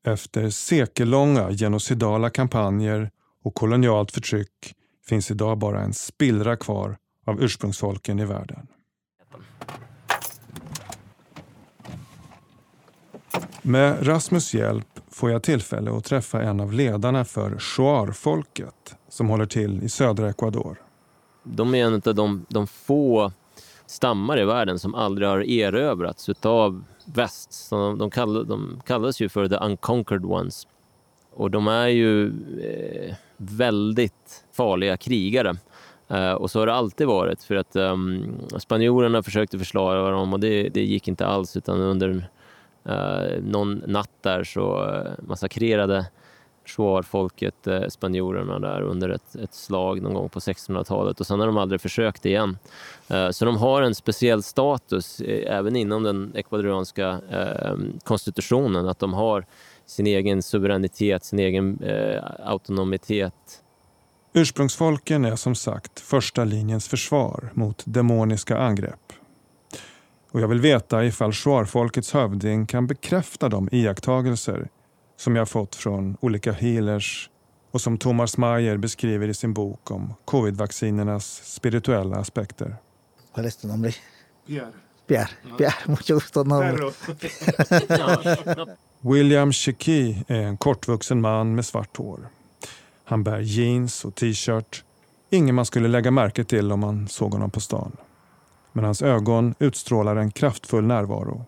Efter 0.05 0.51
sekellånga 0.51 1.51
genocidala 1.51 2.31
kampanjer 2.31 3.11
och 3.43 3.55
kolonialt 3.55 4.13
förtryck 4.13 4.75
finns 5.09 5.31
idag 5.31 5.59
bara 5.59 5.81
en 5.81 5.93
spillra 5.93 6.57
kvar 6.57 6.97
av 7.27 7.43
ursprungsfolken 7.43 8.19
i 8.19 8.25
världen. 8.25 8.67
Med 13.63 14.09
Rasmus 14.09 14.55
hjälp 14.55 15.01
får 15.11 15.31
jag 15.31 15.43
tillfälle 15.43 15.97
att 15.97 16.05
träffa 16.05 16.43
en 16.43 16.61
av 16.61 16.73
ledarna 16.73 17.25
för 17.25 17.59
Shuar-folket 17.59 18.95
som 19.09 19.29
håller 19.29 19.47
till 19.47 19.83
i 19.83 19.89
södra 19.89 20.31
Ecuador. 20.31 20.77
De 21.43 21.75
är 21.75 21.85
en 21.85 21.95
av 21.95 22.15
de, 22.15 22.47
de 22.49 22.67
få 22.67 23.33
stammar 23.87 24.41
i 24.41 24.45
världen 24.45 24.79
som 24.79 24.95
aldrig 24.95 25.29
har 25.29 25.51
erövrats 25.51 26.29
av 26.43 26.85
väst. 27.05 27.53
Så 27.53 27.77
de, 27.77 27.99
de, 27.99 28.11
kall, 28.11 28.47
de 28.47 28.83
kallas 28.87 29.21
ju 29.21 29.29
för 29.29 29.49
the 29.49 29.57
unconquered 29.57 30.25
ones. 30.25 30.67
Och 31.35 31.51
de 31.51 31.69
är 31.69 31.89
ju 31.89 32.27
eh, 32.63 33.15
väldigt 33.37 34.45
farliga 34.53 34.97
krigare. 34.97 35.57
Eh, 36.09 36.33
och 36.33 36.51
så 36.51 36.59
har 36.59 36.67
det 36.67 36.75
alltid 36.75 37.07
varit 37.07 37.43
för 37.43 37.55
att 37.55 37.77
eh, 37.77 37.97
spanjorerna 38.59 39.23
försökte 39.23 39.59
försvara 39.59 40.11
dem 40.11 40.33
och 40.33 40.41
det, 40.41 40.69
det 40.69 40.85
gick 40.85 41.09
inte 41.09 41.27
alls 41.27 41.57
utan 41.57 41.81
under 41.81 42.29
uh, 42.89 43.43
någon 43.43 43.83
natt 43.87 44.11
där 44.23 44.45
så 44.45 44.95
eh, 44.95 45.13
massakrerade 45.27 46.07
Shuar-folket 46.65 47.67
eh, 47.67 47.89
spanjorerna 47.89 48.59
där 48.59 48.83
under 48.83 49.09
ett, 49.09 49.35
ett 49.35 49.55
slag 49.55 50.03
någon 50.03 50.15
gång 50.15 50.29
på 50.29 50.41
1600-talet 50.41 51.21
och 51.21 51.27
sen 51.27 51.41
har 51.41 51.47
de 51.47 51.57
aldrig 51.57 51.81
försökt 51.81 52.27
igen. 52.27 52.59
Eh, 53.09 53.31
så 53.31 53.45
de 53.45 53.57
har 53.57 53.83
en 53.83 53.95
speciell 53.95 54.43
status 54.43 55.21
eh, 55.21 55.57
även 55.57 55.77
inom 55.77 56.03
den 56.03 56.33
ecuadorianska 56.35 57.21
eh, 57.31 57.75
konstitutionen 58.05 58.89
att 58.89 58.99
de 58.99 59.15
har 59.15 59.47
sin 59.87 60.07
egen 60.07 60.43
suveränitet, 60.43 61.25
sin 61.25 61.39
egen 61.39 61.79
autonomitet. 62.45 63.63
Ursprungsfolken 64.33 65.25
är 65.25 65.37
som 65.37 65.55
sagt 65.55 66.01
första 66.01 66.45
linjens 66.45 66.89
försvar 66.89 67.51
mot 67.55 67.83
demoniska 67.87 68.59
angrepp. 68.59 69.01
Och 70.33 70.41
jag 70.41 70.49
vill 70.49 70.61
veta 70.61 71.05
ifall 71.05 71.33
Shuar-folkets 71.33 72.15
hövding 72.15 72.67
kan 72.67 72.87
bekräfta 72.87 73.49
de 73.49 73.69
iakttagelser 73.73 74.69
som 75.17 75.37
jag 75.37 75.49
fått 75.49 75.75
från 75.75 76.17
olika 76.21 76.53
healers 76.53 77.31
och 77.71 77.81
som 77.81 77.99
Thomas 77.99 78.39
Mayer 78.39 78.77
beskriver 78.77 79.29
i 79.29 79.35
sin 79.35 79.55
bok 79.55 79.91
om 79.91 80.15
covid-vaccinernas 80.25 81.43
spirituella 81.45 82.17
aspekter. 82.17 82.77
¿Cuál 83.35 83.47
es 83.47 83.57
tu 83.57 83.69
nombre? 83.69 83.93
Pierre. 84.47 84.73
Pierre. 85.07 85.31
Pierre, 85.59 85.75
mucho 85.87 86.15
gusto. 86.15 86.45
No. 86.45 86.93
William 89.01 89.53
Cheki 89.53 90.25
är 90.29 90.43
en 90.43 90.57
kortvuxen 90.57 91.21
man 91.21 91.55
med 91.55 91.67
svart 91.67 91.97
hår. 91.97 92.29
Han 93.05 93.25
bär 93.25 93.41
jeans 93.41 94.05
och 94.05 94.15
t-shirt. 94.15 94.85
Ingen 95.31 95.55
man 95.55 95.67
skulle 95.67 95.89
lägga 95.89 96.11
märke 96.11 96.45
till 96.45 96.73
om 96.73 96.81
man 96.81 97.09
såg 97.09 97.33
honom 97.33 97.51
på 97.51 97.61
stan. 97.61 97.97
Men 98.73 98.85
hans 98.85 99.03
ögon 99.03 99.55
utstrålar 99.59 100.17
en 100.17 100.31
kraftfull 100.31 100.87
närvaro. 100.87 101.45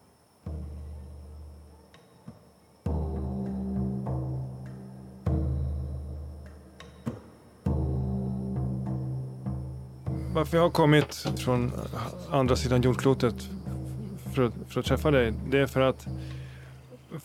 Varför 10.35 10.57
jag 10.57 10.65
har 10.65 10.71
kommit 10.71 11.15
från 11.37 11.73
andra 12.31 12.57
sidan 12.57 12.83
jordklotet 12.83 13.35
för 14.35 14.43
att, 14.43 14.53
för 14.69 14.81
att 14.81 14.87
träffa 14.87 15.11
dig, 15.11 15.33
det 15.51 15.59
är 15.59 15.67
för 15.67 15.81
att 15.81 16.07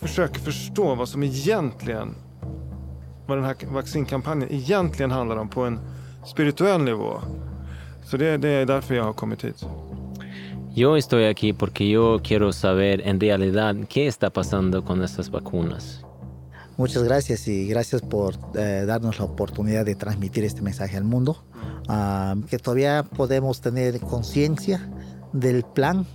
försöka 0.00 0.40
förstå 0.40 0.94
vad 0.94 1.08
som 1.08 1.22
egentligen, 1.22 2.14
vad 3.26 3.38
den 3.38 3.44
här 3.44 3.56
vaccinkampanjen 3.72 4.52
egentligen 4.52 5.10
handlar 5.10 5.36
om 5.36 5.48
på 5.48 5.64
en 5.64 5.80
spirituell 6.26 6.82
nivå. 6.82 7.20
Så 8.04 8.16
det, 8.16 8.36
det 8.36 8.48
är 8.48 8.66
därför 8.66 8.94
jag 8.94 9.04
har 9.04 9.12
kommit 9.12 9.44
hit. 9.44 9.66
Yo 10.74 10.96
estoy 10.96 11.24
aquí 11.24 11.52
porque 11.52 11.88
yo 11.88 12.20
quiero 12.22 12.52
saber 12.52 13.06
en 13.06 13.18
realidad 13.18 13.74
qué 13.88 14.06
está 14.06 14.30
pasando 14.30 14.84
con 14.84 15.02
estas 15.02 15.30
vacunas. 15.30 16.04
Muchas 16.76 17.02
gracias 17.02 17.48
y 17.48 17.66
gracias 17.66 18.02
por 18.02 18.36
eh, 18.54 18.84
darnos 18.86 19.18
la 19.18 19.24
oportunidad 19.24 19.84
de 19.84 19.96
transmitir 19.96 20.44
este 20.44 20.62
mensaje 20.62 20.96
al 20.96 21.04
mundo. 21.04 21.44
Ah, 21.88 22.36
que 22.48 22.58
todavía 22.58 23.02
podemos 23.02 23.60
tener 23.60 23.98
conciencia 24.00 24.88
del 25.32 25.64
plan 25.64 26.06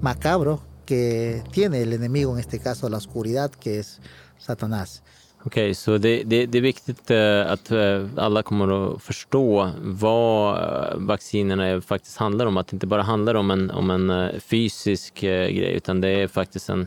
macabro 0.00 0.62
que 0.86 1.42
tiene 1.50 1.82
el 1.82 1.92
enemigo, 1.92 2.32
en 2.32 2.38
este 2.38 2.60
caso 2.60 2.88
la 2.88 2.98
oscuridad, 2.98 3.50
que 3.50 3.80
es 3.80 4.00
Satanás. 4.38 5.02
Okej, 5.46 5.74
så 5.74 5.98
det, 5.98 6.22
det, 6.22 6.46
det 6.46 6.58
är 6.58 6.62
viktigt 6.62 7.10
eh, 7.10 7.52
att 7.52 7.70
eh, 7.70 8.06
alla 8.16 8.42
kommer 8.42 8.94
att 8.94 9.02
förstå 9.02 9.70
vad 9.80 10.56
eh, 10.56 10.96
vaccinerna 10.96 11.80
faktiskt 11.80 12.16
handlar 12.16 12.46
om. 12.46 12.56
Att 12.56 12.68
det 12.68 12.74
inte 12.74 12.86
bara 12.86 13.02
handlar 13.02 13.34
om 13.34 13.50
en, 13.50 13.70
om 13.70 13.90
en 13.90 14.30
fysisk 14.40 15.20
grej, 15.20 15.72
utan 15.72 16.00
det 16.00 16.08
är 16.08 16.28
faktiskt 16.28 16.68
en 16.68 16.86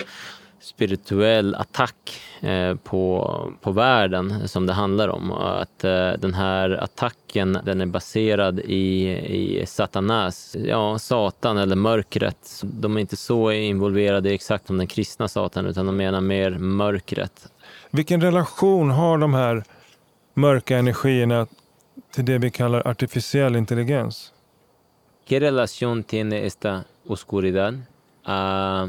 spirituell 0.62 1.55
attack 1.55 2.22
på, 2.84 3.53
på 3.62 3.72
världen 3.72 4.47
som 4.47 4.66
det 4.66 4.74
handlar 4.74 5.07
om. 5.07 5.32
Att 5.32 5.80
den 6.20 6.34
här 6.34 6.70
attacken 6.84 7.57
den 7.64 7.82
är 7.82 7.86
baserad 7.86 8.60
i, 8.60 9.10
i 9.10 9.66
Satanas, 9.66 10.55
ja, 10.66 10.99
Satan 10.99 11.57
eller 11.57 11.76
mörkret. 11.76 12.62
De 12.64 12.97
är 12.97 13.01
inte 13.01 13.18
så 13.18 13.51
involverade 13.51 14.30
exakt 14.30 14.70
om 14.70 14.78
den 14.78 14.88
kristna 14.88 15.28
Satan 15.28 15.66
utan 15.66 15.86
de 15.86 15.97
menar 15.97 16.22
mer 16.22 16.51
mörkret. 16.51 17.47
Vilken 17.92 18.22
relation 18.22 18.90
har 18.90 19.18
de 19.18 19.34
här 19.34 19.64
mörka 20.34 20.78
energierna 20.78 21.48
till 22.14 22.26
det 22.26 22.38
vi 22.38 22.52
kallar 22.52 22.88
artificiell 22.88 23.56
intelligens? 23.56 24.34
¿Qué 25.28 25.40
relación 25.40 26.04
tiene 26.04 26.46
esta 26.46 26.84
oscuridad 27.08 27.74
a 28.26 28.88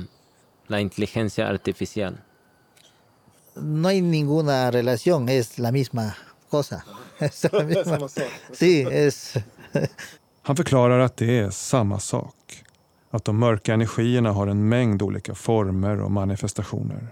la 0.66 0.80
inteligencia 0.80 1.48
artificial? 1.48 2.18
No 3.54 3.88
hay 3.88 4.00
ninguna 4.00 4.70
relación, 4.70 5.28
es 5.28 5.58
la 5.58 5.72
misma 5.72 6.14
cosa. 6.50 6.84
Es 7.18 7.52
la 7.52 7.64
misma- 7.64 8.08
Sí, 8.52 8.86
es... 8.90 9.34
Han 10.42 10.56
förklarar 10.56 10.98
att 11.00 11.16
det 11.16 11.38
är 11.38 11.50
samma 11.50 12.00
sak. 12.00 12.34
Att 13.10 13.24
de 13.24 13.38
mörka 13.38 13.74
energierna 13.74 14.32
har 14.32 14.46
en 14.46 14.68
mängd 14.68 15.02
olika 15.02 15.34
former 15.34 16.00
och 16.00 16.10
manifestationer. 16.10 17.08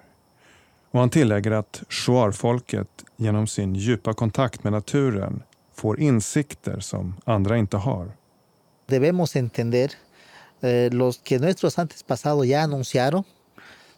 Och 0.91 1.01
han 1.01 1.11
tillägger 1.11 1.51
att 1.51 1.83
shuar-folket 1.89 3.05
genom 3.17 3.47
sin 3.47 3.75
djupa 3.75 4.13
kontakt 4.13 4.65
med 4.65 4.73
naturen 4.73 5.43
får 5.75 6.01
insikter 6.01 6.81
som 6.81 7.15
andra 7.25 7.57
inte 7.57 7.77
har. 7.77 8.13
debemos 8.89 9.37
entender 9.37 9.91
eh, 10.63 10.89
los 10.93 11.19
que 11.19 11.39
nuestros 11.39 11.79
antepasados 11.79 12.47
ya 12.47 12.63
anunciaron, 12.63 13.25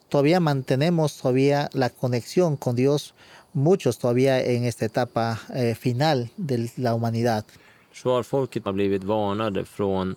todavía 0.09 0.41
mantenemos 0.41 1.17
todavía 1.21 1.69
la 1.73 1.91
conexión 1.91 2.57
con 2.57 2.77
Dios, 2.77 3.15
muchos 3.53 3.99
todavía 3.99 4.41
en 4.41 4.65
esta 4.65 4.85
etapa 4.85 5.39
eh, 5.55 5.75
final 5.75 6.29
de 6.37 6.71
la 6.77 6.95
humanidad. 6.95 7.45
Shuar-folket 7.93 8.65
har 8.65 8.73
blivit 8.73 9.05
varnade 9.05 9.65
från 9.65 10.17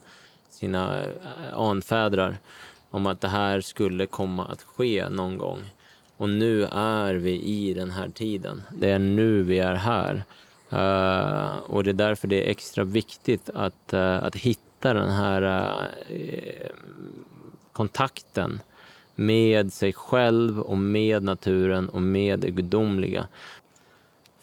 sina 0.49 1.03
eh, 1.03 1.09
anfädrar 1.53 2.37
om 2.91 3.05
att 3.05 3.21
det 3.21 3.27
här 3.27 3.61
skulle 3.61 4.05
komma 4.05 4.45
att 4.45 4.61
ske 4.61 5.09
någon 5.09 5.37
gång. 5.37 5.59
Och 6.17 6.29
nu 6.29 6.63
är 6.71 7.13
vi 7.13 7.41
i 7.41 7.73
den 7.73 7.91
här 7.91 8.09
tiden. 8.09 8.63
Det 8.77 8.89
är 8.89 8.99
nu 8.99 9.43
vi 9.43 9.59
är 9.59 9.73
här. 9.75 10.23
Uh, 10.73 11.57
och 11.57 11.83
det 11.83 11.91
är 11.91 11.93
därför 11.93 12.27
det 12.27 12.45
är 12.45 12.51
extra 12.51 12.83
viktigt 12.83 13.49
att, 13.53 13.93
uh, 13.93 14.23
att 14.23 14.35
hitta 14.35 14.93
den 14.93 15.09
här 15.09 15.41
uh, 16.11 16.67
kontakten 17.71 18.59
med 19.15 19.73
sig 19.73 19.93
själv 19.93 20.59
och 20.59 20.77
med 20.77 21.23
naturen 21.23 21.89
och 21.89 22.01
med 22.01 22.39
det 22.39 22.51
gudomliga. 22.51 23.27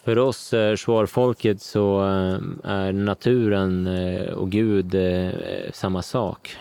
För 0.05 0.19
oss 0.19 0.53
eh, 0.53 0.77
shuar-folket 0.77 1.63
så 1.63 2.01
är 2.65 2.93
naturen 2.93 3.87
och 4.35 4.51
Gud 4.51 4.97
samma 5.73 6.03
sak. 6.03 6.57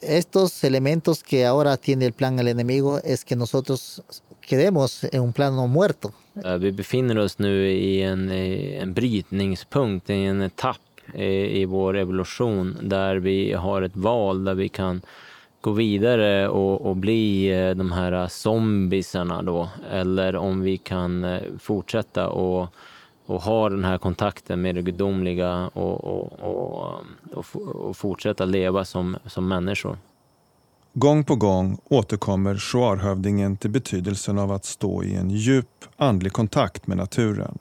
Estos 0.00 0.64
elementos 0.64 1.22
que 1.22 1.46
ahora 1.46 1.76
tiene 1.76 2.06
el 2.06 2.12
plan 2.12 2.38
el 2.38 2.48
enemigo 2.48 3.00
es 3.04 3.24
que 3.24 3.36
nosotros 3.36 4.02
quedemos 4.46 5.04
en 5.04 5.20
un 5.20 5.32
plano 5.32 5.66
muerto. 5.66 6.12
Vi 6.58 6.72
befinner 6.72 7.18
oss 7.18 7.38
nu 7.38 7.68
i 7.68 8.02
en, 8.02 8.30
en 8.30 8.92
brytningspunkt, 8.92 10.10
i 10.10 10.24
en 10.24 10.42
etapp 10.42 10.80
i, 11.14 11.60
i 11.60 11.64
vår 11.64 11.96
evolution 11.96 12.76
där 12.82 13.16
vi 13.16 13.52
har 13.52 13.82
ett 13.82 13.96
val 13.96 14.44
där 14.44 14.54
vi 14.54 14.68
kan 14.68 15.02
gå 15.60 15.70
vidare 15.70 16.48
och, 16.48 16.86
och 16.86 16.96
bli 16.96 17.48
eh, 17.48 17.74
de 17.74 17.92
här 17.92 18.28
zombisarna 18.28 19.42
då. 19.42 19.68
Eller 19.90 20.36
om 20.36 20.60
vi 20.60 20.76
kan 20.76 21.24
eh, 21.24 21.42
fortsätta 21.58 22.28
och, 22.28 22.68
och 23.26 23.42
ha 23.42 23.68
den 23.68 23.84
här 23.84 23.98
kontakten 23.98 24.62
med 24.62 24.74
det 24.74 24.82
gudomliga 24.82 25.70
och, 25.72 26.04
och, 26.04 26.40
och, 26.40 26.94
och, 27.32 27.86
och 27.88 27.96
fortsätta 27.96 28.44
leva 28.44 28.84
som, 28.84 29.16
som 29.26 29.48
människor. 29.48 29.98
Gång 30.98 31.24
på 31.24 31.36
gång 31.36 31.78
återkommer 31.84 32.56
shuarhövdingen 32.56 33.56
till 33.56 33.70
betydelsen 33.70 34.38
av 34.38 34.52
att 34.52 34.64
stå 34.64 35.04
i 35.04 35.14
en 35.14 35.30
djup 35.30 35.84
andlig 35.96 36.32
kontakt 36.32 36.86
med 36.86 36.96
naturen. 36.96 37.58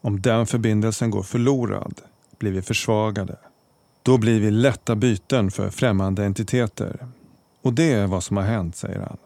Om 0.00 0.20
den 0.20 0.46
förbindelsen 0.46 1.10
går 1.10 1.22
förlorad 1.22 2.00
blir 2.38 2.52
vi 2.52 2.62
försvagade. 2.62 3.36
Då 4.02 4.18
blir 4.18 4.40
vi 4.40 4.50
lätta 4.50 4.96
byten 4.96 5.50
för 5.50 5.70
främmande 5.70 6.24
entiteter. 6.24 7.06
Och 7.62 7.72
det 7.72 7.92
är 7.92 8.06
vad 8.06 8.24
som 8.24 8.36
har 8.36 8.44
hänt, 8.44 8.76
säger 8.76 9.00
han. 9.00 9.18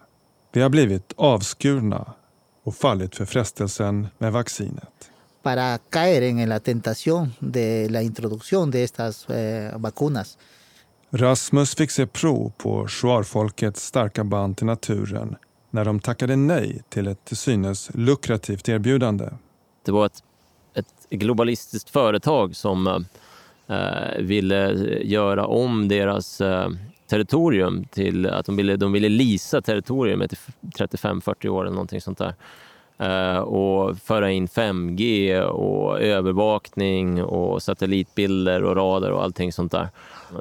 Vi 0.53 0.61
har 0.61 0.68
blivit 0.68 1.12
avskurna 1.16 2.12
och 2.62 2.74
fallit 2.74 3.16
för 3.16 3.24
frestelsen 3.24 4.09
med 4.18 4.32
vaccinet. 4.32 5.11
para 5.42 5.78
caer 5.78 6.22
en 6.22 6.49
la 6.49 6.61
tentación 6.61 7.34
de 7.40 7.88
la 7.88 8.03
introducción 8.03 8.70
de 8.70 8.82
estas 8.82 9.30
eh, 9.30 9.78
vacunas. 9.78 10.38
Rasmus 11.11 11.74
fick 11.74 11.90
se 11.90 12.06
prov 12.06 12.52
på 12.56 12.88
shuarfolkets 12.88 13.86
starka 13.86 14.24
band 14.24 14.56
till 14.56 14.66
naturen 14.66 15.36
när 15.70 15.84
de 15.84 16.00
tackade 16.00 16.36
nej 16.36 16.82
till 16.88 17.06
ett 17.06 17.24
till 17.24 17.36
synes 17.36 17.90
lukrativt 17.94 18.68
erbjudande. 18.68 19.28
Det 19.84 19.92
var 19.92 20.06
ett, 20.06 20.22
ett 20.74 20.86
globalistiskt 21.11 21.90
företag 21.90 22.56
som 22.56 22.86
eh, 22.86 23.76
eh 23.76 24.18
ville 24.18 24.70
eh, 24.70 25.06
göra 25.11 25.46
om 25.46 25.88
deras 25.88 26.40
eh, 26.40 26.68
territorium 27.06 27.84
till 27.84 28.26
att 28.26 28.46
de 28.46 28.56
ville, 28.56 28.76
de 28.76 28.92
ville 28.92 29.09
leasa 29.09 29.62
territoriumet 29.62 30.32
i 30.32 30.36
35-40 30.61 31.48
år 31.48 31.62
eller 31.62 31.72
någonting 31.72 32.00
sånt 32.00 32.18
där. 32.18 32.34
Eh, 32.98 33.38
och 33.38 33.98
föra 33.98 34.30
in 34.30 34.48
5G 34.48 35.40
och 35.40 36.00
övervakning 36.00 37.22
och 37.24 37.62
satellitbilder 37.62 38.64
och 38.64 38.76
radar 38.76 39.11
och 39.11 39.22
allting 39.22 39.52
sånt 39.52 39.72
där. 39.72 39.88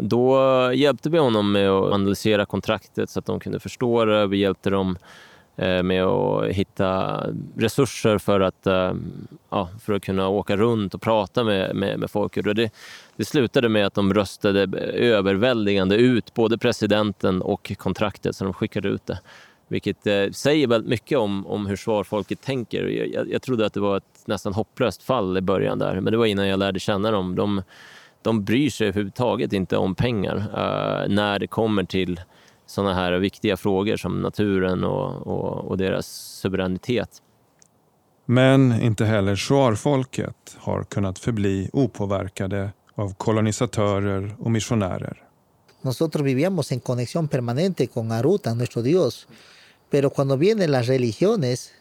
Då 0.01 0.39
hjälpte 0.73 1.09
vi 1.09 1.17
honom 1.17 1.51
med 1.51 1.69
att 1.69 1.93
analysera 1.93 2.45
kontraktet 2.45 3.09
så 3.09 3.19
att 3.19 3.25
de 3.25 3.39
kunde 3.39 3.59
förstå 3.59 4.05
det. 4.05 4.27
Vi 4.27 4.37
hjälpte 4.37 4.69
dem 4.69 4.97
eh, 5.55 5.83
med 5.83 6.03
att 6.03 6.47
hitta 6.47 7.23
resurser 7.57 8.17
för 8.17 8.39
att, 8.39 8.67
eh, 8.67 8.93
ja, 9.49 9.69
för 9.81 9.93
att 9.93 10.03
kunna 10.03 10.27
åka 10.27 10.57
runt 10.57 10.93
och 10.93 11.01
prata 11.01 11.43
med, 11.43 11.75
med, 11.75 11.99
med 11.99 12.11
folk. 12.11 12.37
Och 12.37 12.55
det, 12.55 12.71
det 13.15 13.25
slutade 13.25 13.69
med 13.69 13.85
att 13.85 13.93
de 13.93 14.13
röstade 14.13 14.77
överväldigande 14.93 15.95
ut 15.95 16.33
både 16.33 16.57
presidenten 16.57 17.41
och 17.41 17.71
kontraktet, 17.77 18.35
så 18.35 18.43
de 18.43 18.53
skickade 18.53 18.87
ut 18.87 19.05
det. 19.05 19.19
Vilket 19.67 20.07
eh, 20.07 20.29
säger 20.31 20.67
väldigt 20.67 20.89
mycket 20.89 21.17
om, 21.17 21.47
om 21.47 21.65
hur 21.65 21.75
svarfolket 21.75 22.41
tänker. 22.41 22.83
Jag, 22.87 23.07
jag, 23.07 23.31
jag 23.31 23.41
trodde 23.41 23.65
att 23.65 23.73
det 23.73 23.79
var 23.79 23.97
ett 23.97 24.23
nästan 24.25 24.53
hopplöst 24.53 25.03
fall 25.03 25.37
i 25.37 25.41
början 25.41 25.79
där, 25.79 26.01
men 26.01 26.11
det 26.11 26.17
var 26.17 26.25
innan 26.25 26.47
jag 26.47 26.59
lärde 26.59 26.79
känna 26.79 27.11
dem. 27.11 27.35
De, 27.35 27.61
de 28.27 28.43
bryr 28.43 28.69
sig 28.69 28.87
överhuvudtaget 28.87 29.53
inte 29.53 29.77
om 29.77 29.95
pengar 29.95 30.35
uh, 30.35 31.15
när 31.15 31.39
det 31.39 31.47
kommer 31.47 31.83
till 31.83 32.19
sådana 32.65 32.93
här 32.93 33.11
viktiga 33.19 33.57
frågor 33.57 33.97
som 33.97 34.21
naturen 34.21 34.83
och, 34.83 35.27
och, 35.27 35.65
och 35.65 35.77
deras 35.77 36.07
suveränitet. 36.41 37.21
Men 38.25 38.81
inte 38.81 39.05
heller 39.05 39.35
shuarfolket 39.35 40.57
har 40.57 40.83
kunnat 40.83 41.19
förbli 41.19 41.69
opåverkade 41.73 42.69
av 42.95 43.13
kolonisatörer 43.13 44.35
och 44.39 44.51
missionärer. 44.51 45.23
Nosotros 45.81 46.25
vivíamos 46.25 46.71
en 46.71 46.79
conexión 46.79 47.27
permanente 47.27 47.87
con 47.87 48.11
Aruta, 48.11 48.53
nuestro 48.53 48.81
Dios, 48.81 49.27
pero 49.89 50.09
cuando 50.09 50.37
vienen 50.37 50.71
las 50.71 50.87
religiones, 50.87 51.71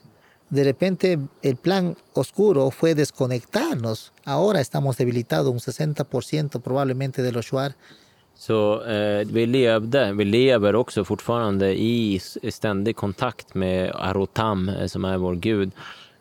de 0.49 0.65
repente 0.65 1.19
el 1.43 1.57
plan 1.57 1.97
oscuro 2.13 2.71
fue 2.71 2.95
desconectarnos. 2.95 4.13
Ahora 4.25 4.61
estamos 4.61 4.97
debilitados 4.97 5.53
un 5.53 5.59
60% 5.59 6.61
probablemente 6.61 7.23
de 7.23 7.33
los 7.33 7.47
Shuar. 7.47 7.75
Så 8.39 8.85
eh, 8.85 9.25
vi 9.25 9.47
levde, 9.47 10.13
vi 10.13 10.25
lever 10.25 10.75
också 10.75 11.05
fortfarande 11.05 11.81
i 11.81 12.21
ständig 12.51 12.97
kontakt 12.97 13.55
med 13.55 13.93
Arotam 13.95 14.69
eh, 14.69 14.87
som 14.87 15.05
är 15.05 15.17
vår 15.17 15.35
gud. 15.35 15.73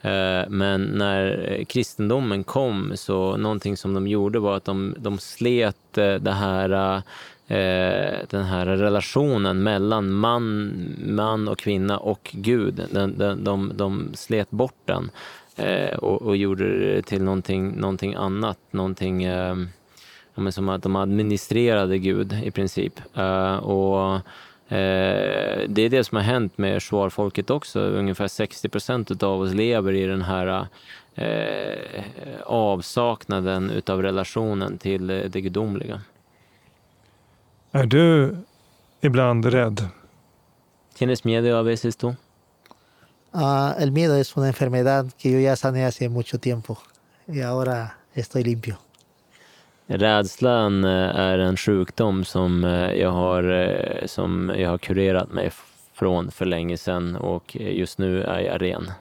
Eh, 0.02 0.50
men 0.50 0.82
när 0.84 1.64
kristendomen 1.64 2.44
kom 2.44 2.92
så 2.96 3.38
någonting 3.38 3.78
som 3.78 3.94
de 3.94 4.08
gjorde 4.08 4.40
var 4.40 4.58
att 4.58 4.66
de, 4.66 4.96
de 4.98 5.18
slet 5.18 5.98
eh, 5.98 6.16
det 6.16 6.32
här 6.32 7.02
Eh, 7.48 8.20
den 8.30 8.44
här 8.44 8.66
relationen 8.66 9.64
mellan 9.64 10.12
man, 10.12 10.74
man 11.06 11.48
och 11.48 11.60
kvinna 11.60 11.98
och 11.98 12.30
Gud. 12.34 12.82
Den, 12.92 13.18
den, 13.18 13.44
de, 13.44 13.72
de 13.76 14.12
slet 14.14 14.52
bort 14.52 14.80
den 14.86 15.12
eh, 15.56 15.98
och, 15.98 16.22
och 16.22 16.38
gjorde 16.38 16.96
det 16.96 17.02
till 17.02 17.24
någonting, 17.24 17.80
någonting 17.80 18.14
annat. 18.14 18.58
Någonting 18.72 19.24
eh, 19.24 19.56
ja, 20.36 20.52
som 20.52 20.70
att 20.70 20.84
de 20.84 20.96
administrerade 20.96 21.98
Gud 21.98 22.34
i 22.44 22.52
princip. 22.52 22.94
och 23.62 24.20
det 25.68 25.82
är 25.82 25.90
det 25.90 26.04
som 26.04 26.16
har 26.16 26.24
hänt 26.24 26.58
med 26.58 26.84
shuarfolket 26.84 27.50
också. 27.50 27.80
Ungefär 27.80 28.28
60 28.28 28.70
procent 28.70 29.24
av 29.24 29.42
oss 29.42 29.54
lever 29.54 29.94
i 29.94 30.06
den 30.06 30.22
här 30.22 30.68
eh, 31.16 32.42
avsaknaden 32.46 33.70
utav 33.70 34.02
relationen 34.02 34.78
till 34.78 35.08
det 35.08 35.42
gudomliga. 35.42 36.02
Är 37.76 37.86
du 37.86 38.36
ibland 39.02 39.46
rädd? 39.46 39.82
¿Tienes 40.94 41.24
miedo 41.26 41.58
a 41.58 41.62
veces 41.62 41.98
tú? 41.98 42.16
Uh, 43.34 43.82
el 43.82 43.92
miedo 43.92 44.16
es 44.16 44.38
una 44.38 44.48
enfermedad 44.48 45.06
que 45.18 45.32
yo 45.32 45.40
ya 45.40 45.56
sané 45.56 45.86
hace 45.86 46.08
mucho 46.10 46.40
tiempo 46.40 46.78
y 47.28 47.42
ahora 47.42 47.98
estoy 48.14 48.44
limpio. 48.44 48.78
Rädslan 49.88 50.84
eh, 50.84 51.16
är 51.16 51.40
en 51.40 51.58
sjukdom 51.58 52.24
som 52.26 52.64
eh, 52.64 52.94
jag 52.94 53.12
har, 53.12 53.44
eh, 53.44 54.06
som 54.06 54.52
jag 54.58 54.70
har 54.70 54.78
kurerat 54.78 55.32
mig 55.32 55.52
från 55.94 56.32
för 56.32 56.46
länge 56.46 56.78
sedan 56.78 57.16
och 57.16 57.56
just 57.56 57.98
nu 58.00 58.24
är 58.24 58.40
jag 58.40 58.62
ren. 58.62 58.92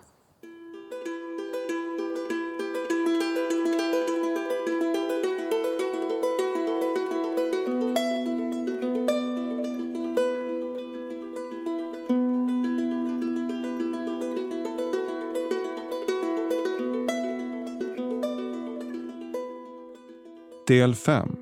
Del 20.67 20.95
5. 20.95 21.37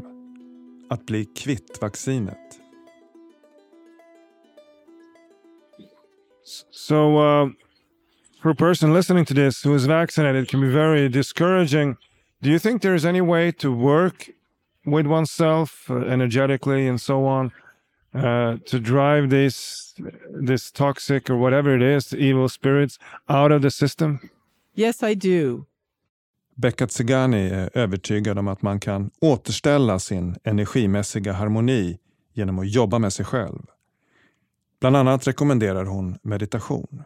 Att 0.89 1.07
bli 1.07 1.25
kvitt 1.25 1.79
vaccinet. 1.81 2.39
So, 6.71 7.19
uh, 7.19 7.51
for 8.43 8.51
a 8.51 8.55
person 8.55 8.93
listening 8.93 9.25
to 9.25 9.35
this 9.35 9.63
who 9.63 9.75
is 9.75 9.87
vaccinated, 9.87 10.43
it 10.43 10.49
can 10.49 10.61
be 10.61 10.69
very 10.69 11.09
discouraging. 11.09 11.97
Do 12.43 12.51
you 12.51 12.59
think 12.59 12.83
there 12.83 12.95
is 12.95 13.05
any 13.05 13.21
way 13.21 13.53
to 13.53 13.71
work 13.71 14.31
with 14.85 15.07
oneself 15.07 15.89
uh, 15.89 15.99
energetically 15.99 16.89
and 16.89 17.01
so 17.01 17.25
on 17.25 17.53
uh, 18.15 18.57
to 18.67 18.81
drive 18.81 19.31
this 19.31 19.95
this 20.31 20.71
toxic 20.73 21.31
or 21.31 21.37
whatever 21.37 21.77
it 21.77 21.83
is, 21.83 22.13
evil 22.13 22.49
spirits, 22.49 22.99
out 23.29 23.53
of 23.53 23.63
the 23.63 23.71
system? 23.71 24.31
Yes, 24.75 25.03
I 25.03 25.15
do. 25.15 25.67
Bekat 26.55 26.91
Tsegani 26.91 27.49
är 27.49 27.71
övertygad 27.75 28.39
om 28.39 28.49
att 28.49 28.63
man 28.63 28.81
kan 28.81 29.11
återställa 29.21 29.99
sin 29.99 30.37
energimässiga 30.45 31.33
harmoni 31.33 31.99
genom 32.35 32.59
att 32.59 32.71
jobba 32.71 32.99
med 32.99 33.13
sig 33.13 33.25
själv. 33.25 33.63
Bland 34.81 34.97
annat 34.97 35.27
rekommenderar 35.27 35.85
hon 35.85 36.19
meditation. 36.23 37.05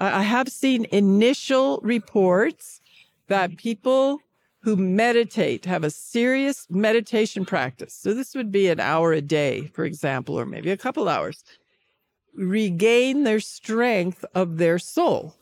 I 0.00 0.22
have 0.24 0.50
seen 0.50 0.86
initial 0.90 1.80
reports 1.84 2.80
that 3.28 3.50
people 3.58 4.18
who 4.64 4.76
meditate 4.76 5.68
have 5.68 5.86
a 5.86 5.90
serious 5.90 6.70
meditation 6.70 7.44
practice. 7.44 7.92
So 7.92 8.14
this 8.14 8.34
would 8.34 8.50
be 8.50 8.72
an 8.72 8.80
hour 8.80 9.12
a 9.12 9.20
day, 9.20 9.70
for 9.74 9.84
example, 9.84 10.34
or 10.34 10.44
maybe 10.44 10.70
a 10.70 10.76
couple 10.76 11.08
hours. 11.08 11.44
Regain 12.36 13.24
their 13.24 13.40
strength 13.40 14.24
of 14.34 14.58
their 14.58 14.78
soul 14.78 15.32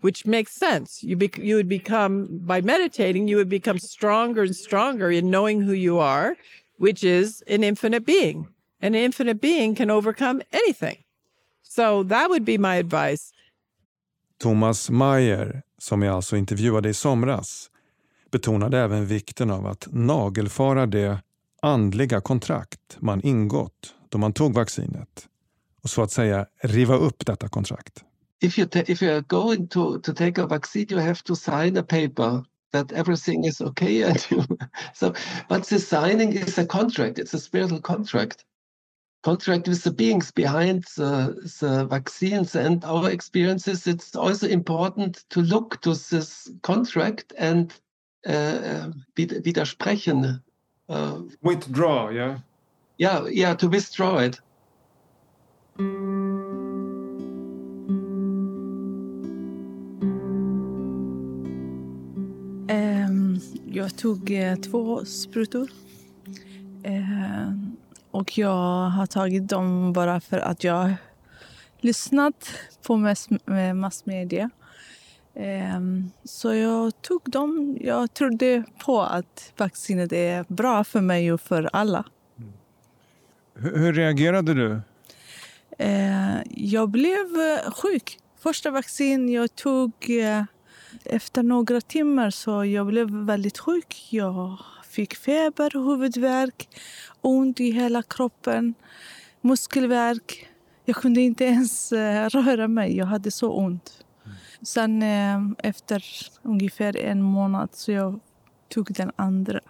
which 0.00 0.26
makes 0.26 0.52
sense. 0.52 1.02
You 1.02 1.16
be, 1.16 1.30
you 1.36 1.56
would 1.56 1.68
become 1.68 2.28
by 2.30 2.60
meditating, 2.60 3.28
you 3.28 3.36
would 3.36 3.48
become 3.48 3.78
stronger 3.78 4.42
and 4.42 4.56
stronger 4.56 5.10
in 5.10 5.30
knowing 5.30 5.62
who 5.62 5.72
you 5.72 5.98
are, 5.98 6.36
which 6.78 7.04
is 7.04 7.42
an 7.46 7.64
infinite 7.64 8.06
being. 8.06 8.48
An 8.80 8.94
infinite 8.94 9.40
being 9.40 9.74
can 9.74 9.90
overcome 9.90 10.42
anything. 10.52 10.98
So 11.62 12.04
that 12.04 12.30
would 12.30 12.44
be 12.44 12.58
my 12.58 12.76
advice. 12.76 13.32
Thomas 14.38 14.90
Mayer, 14.90 15.62
som 15.78 16.02
jag 16.02 16.14
alltså 16.14 16.36
intervjuade 16.36 16.88
i 16.88 16.94
somras, 16.94 17.70
betonade 18.30 18.78
även 18.78 19.06
vikten 19.06 19.50
av 19.50 19.66
att 19.66 19.88
nagelfara 19.90 20.86
det 20.86 21.18
andliga 21.62 22.20
kontrakt 22.20 22.96
man 22.98 23.20
ingått 23.22 23.94
då 24.08 24.18
man 24.18 24.32
tog 24.32 24.54
vaccinet 24.54 25.28
och 25.82 25.90
så 25.90 26.02
att 26.02 26.10
säga 26.10 26.46
riva 26.62 26.94
upp 26.94 27.26
detta 27.26 27.48
kontrakt. 27.48 28.04
If 28.40 28.56
you 28.58 28.68
if 28.72 29.02
you're 29.02 29.22
going 29.22 29.68
to 29.68 29.98
to 30.00 30.12
take 30.12 30.38
a 30.38 30.46
vaccine, 30.46 30.86
you 30.90 30.98
have 30.98 31.24
to 31.24 31.34
sign 31.34 31.76
a 31.76 31.82
paper 31.82 32.42
that 32.72 32.92
everything 32.92 33.44
is 33.44 33.60
okay 33.60 34.02
and 34.08 34.26
you, 34.30 34.44
so 34.94 35.12
but 35.48 35.64
the 35.64 35.78
signing 35.78 36.32
is 36.32 36.58
a 36.58 36.66
contract 36.66 37.18
it's 37.18 37.34
a 37.34 37.38
spiritual 37.38 37.80
contract. 37.80 38.44
Contract 39.24 39.66
with 39.66 39.82
the 39.82 39.90
beings 39.90 40.30
behind 40.30 40.84
the, 40.96 41.34
the 41.60 41.84
vaccines 41.86 42.54
and 42.54 42.84
our 42.84 43.10
experiences 43.10 43.86
it's 43.86 44.14
also 44.14 44.46
important 44.46 45.24
to 45.28 45.40
look 45.40 45.80
to 45.80 45.90
this 45.90 46.48
contract 46.62 47.32
and 47.36 47.74
uh, 48.26 48.90
widersprechen 49.16 50.40
uh, 50.88 51.18
withdraw 51.42 52.10
yeah? 52.10 52.38
yeah 52.96 53.26
yeah 53.26 53.54
to 53.54 53.68
withdraw 53.68 54.18
it 54.18 54.38
Jag 63.78 63.96
tog 63.96 64.30
eh, 64.30 64.56
två 64.56 65.04
sprutor. 65.04 65.70
Eh, 66.82 67.52
och 68.10 68.38
jag 68.38 68.88
har 68.88 69.06
tagit 69.06 69.48
dem 69.48 69.92
bara 69.92 70.20
för 70.20 70.38
att 70.38 70.64
jag 70.64 70.74
har 70.74 70.94
lyssnat 71.80 72.50
på 72.86 72.96
mass, 72.96 73.28
massmedia. 73.74 74.50
Eh, 75.34 75.80
så 76.24 76.54
jag 76.54 77.02
tog 77.02 77.20
dem. 77.24 77.78
Jag 77.80 78.14
trodde 78.14 78.64
på 78.84 79.02
att 79.02 79.52
vaccinet 79.56 80.12
är 80.12 80.44
bra 80.48 80.84
för 80.84 81.00
mig 81.00 81.32
och 81.32 81.40
för 81.40 81.70
alla. 81.72 82.04
Hur, 83.54 83.92
reagerade 83.92 84.54
du? 84.54 84.80
Jag 86.50 86.88
blev 86.88 87.26
sjuk. 87.76 88.18
Första 88.38 88.70
vaccin 88.70 89.28
jag 89.28 89.54
tog 89.54 89.92
efter 91.08 91.42
några 91.42 91.80
timmar 91.80 92.30
så 92.30 92.64
jag 92.64 92.86
blev 92.86 93.10
väldigt 93.10 93.58
sjuk. 93.58 94.08
Jag 94.10 94.58
fick 94.84 95.14
feber, 95.14 95.70
huvudvärk, 95.84 96.68
ont 97.20 97.60
i 97.60 97.70
hela 97.70 98.02
kroppen, 98.02 98.74
muskelvärk. 99.40 100.48
Jag 100.84 100.96
kunde 100.96 101.20
inte 101.20 101.44
ens 101.44 101.92
eh, 101.92 102.28
röra 102.28 102.68
mig. 102.68 102.96
Jag 102.96 103.06
hade 103.06 103.30
så 103.30 103.52
ont. 103.52 104.04
Sen 104.62 105.02
eh, 105.02 105.40
efter 105.58 106.04
ungefär 106.42 106.96
en 106.96 107.22
månad 107.22 107.68
så 107.72 107.92
jag 107.92 108.20
tog 108.68 108.92
den 108.92 109.12
andra. 109.16 109.60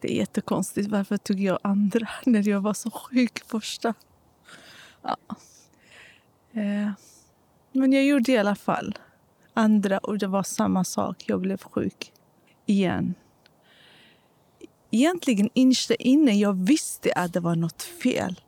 Det 0.00 0.12
är 0.12 0.16
jättekonstigt. 0.16 0.90
Varför 0.90 1.16
tog 1.16 1.40
jag 1.40 1.58
andra 1.62 2.08
när 2.24 2.48
jag 2.48 2.60
var 2.60 2.74
så 2.74 2.90
sjuk 2.90 3.44
första? 3.46 3.94
Ja. 5.02 5.16
Eh, 6.52 6.90
men 7.72 7.92
jag 7.92 8.04
gjorde 8.04 8.22
det 8.24 8.32
i 8.32 8.38
alla 8.38 8.54
fall. 8.54 8.98
Andra, 9.60 9.98
och 9.98 10.18
det 10.18 10.26
var 10.26 10.42
samma 10.42 10.84
sak. 10.84 11.24
Jag 11.26 11.40
blev 11.40 11.62
sjuk 11.62 12.12
igen. 12.66 13.14
Egentligen 14.90 15.50
innerst 15.54 15.90
inne 15.90 16.32
jag 16.32 16.52
visste 16.52 17.12
att 17.16 17.32
det 17.32 17.40
var 17.40 17.56
något 17.56 17.82
fel. 17.82 18.40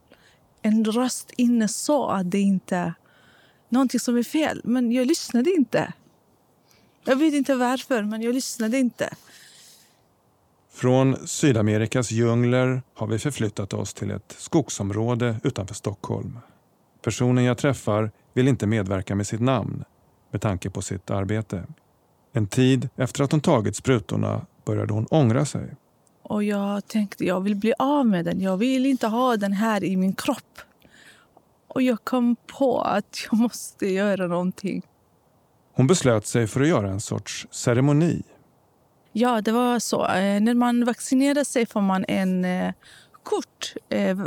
En 0.63 0.85
röst 0.85 1.31
inne 1.37 1.69
sa 1.69 2.13
att 2.15 2.31
det 2.31 2.41
inte 2.41 2.77
är 2.77 2.95
någonting 3.69 4.01
som 4.01 4.17
är 4.17 4.23
fel. 4.23 4.61
Men 4.65 4.93
jag 4.93 5.07
lyssnade 5.07 5.51
inte. 5.51 5.93
Jag 7.05 7.17
vet 7.17 7.35
inte 7.35 7.55
varför, 7.55 8.03
men 8.03 8.23
jag 8.23 8.35
lyssnade 8.35 8.79
inte. 8.79 9.15
Från 10.73 11.27
Sydamerikas 11.27 12.11
djungler 12.11 12.83
har 12.95 13.07
vi 13.07 13.19
förflyttat 13.19 13.75
oss 13.75 13.95
till 13.95 14.11
ett 14.11 14.35
skogsområde 14.39 15.37
utanför 15.45 15.75
Stockholm. 15.75 16.39
Personen 17.03 17.45
jag 17.45 17.59
träffar 17.59 18.11
vill 18.33 18.49
inte 18.49 18.67
medverka 18.67 19.15
med 19.15 19.27
sitt 19.27 19.41
namn 19.41 19.85
med 20.33 20.41
tanke 20.41 20.71
på 20.71 20.83
sitt 20.83 21.11
arbete. 21.11 21.65
En 22.33 22.47
tid 22.47 22.89
efter 22.97 23.25
att 23.25 23.33
hon 23.33 23.41
tagit 23.41 23.77
sprutorna 23.77 24.47
började 24.65 24.93
hon 24.93 25.07
ångra 25.11 25.45
sig. 25.45 25.75
Och 26.23 26.45
jag 26.45 26.87
tänkte 26.87 27.25
jag 27.25 27.41
vill 27.41 27.57
bli 27.57 27.75
av 27.79 28.07
med 28.07 28.25
den. 28.25 28.41
Jag 28.41 28.57
vill 28.57 28.87
inte 28.87 29.07
ha 29.07 29.37
den 29.37 29.53
här 29.53 29.85
i 29.85 29.97
min 29.97 30.13
kropp. 30.13 30.59
Och 31.69 31.83
jag 31.83 32.05
kom 32.05 32.37
på 32.47 32.81
att 32.81 33.19
jag 33.31 33.39
måste 33.39 33.87
göra 33.87 34.27
någonting. 34.27 34.83
Hon 35.75 35.87
beslöt 35.87 36.27
sig 36.27 36.47
för 36.47 36.61
att 36.61 36.69
göra 36.69 36.91
en 36.91 37.01
sorts 37.01 37.47
ceremoni. 37.51 38.23
Ja, 39.13 39.41
det 39.41 39.53
var 39.53 39.79
så. 39.79 40.07
Eh, 40.07 40.41
när 40.41 40.55
man 40.55 40.85
vaccinerar 40.85 41.45
sig 41.45 41.67
får 41.67 41.81
man 41.81 42.05
en 42.09 42.45
eh, 42.45 42.73
kort 43.23 43.75
eh, 43.89 44.19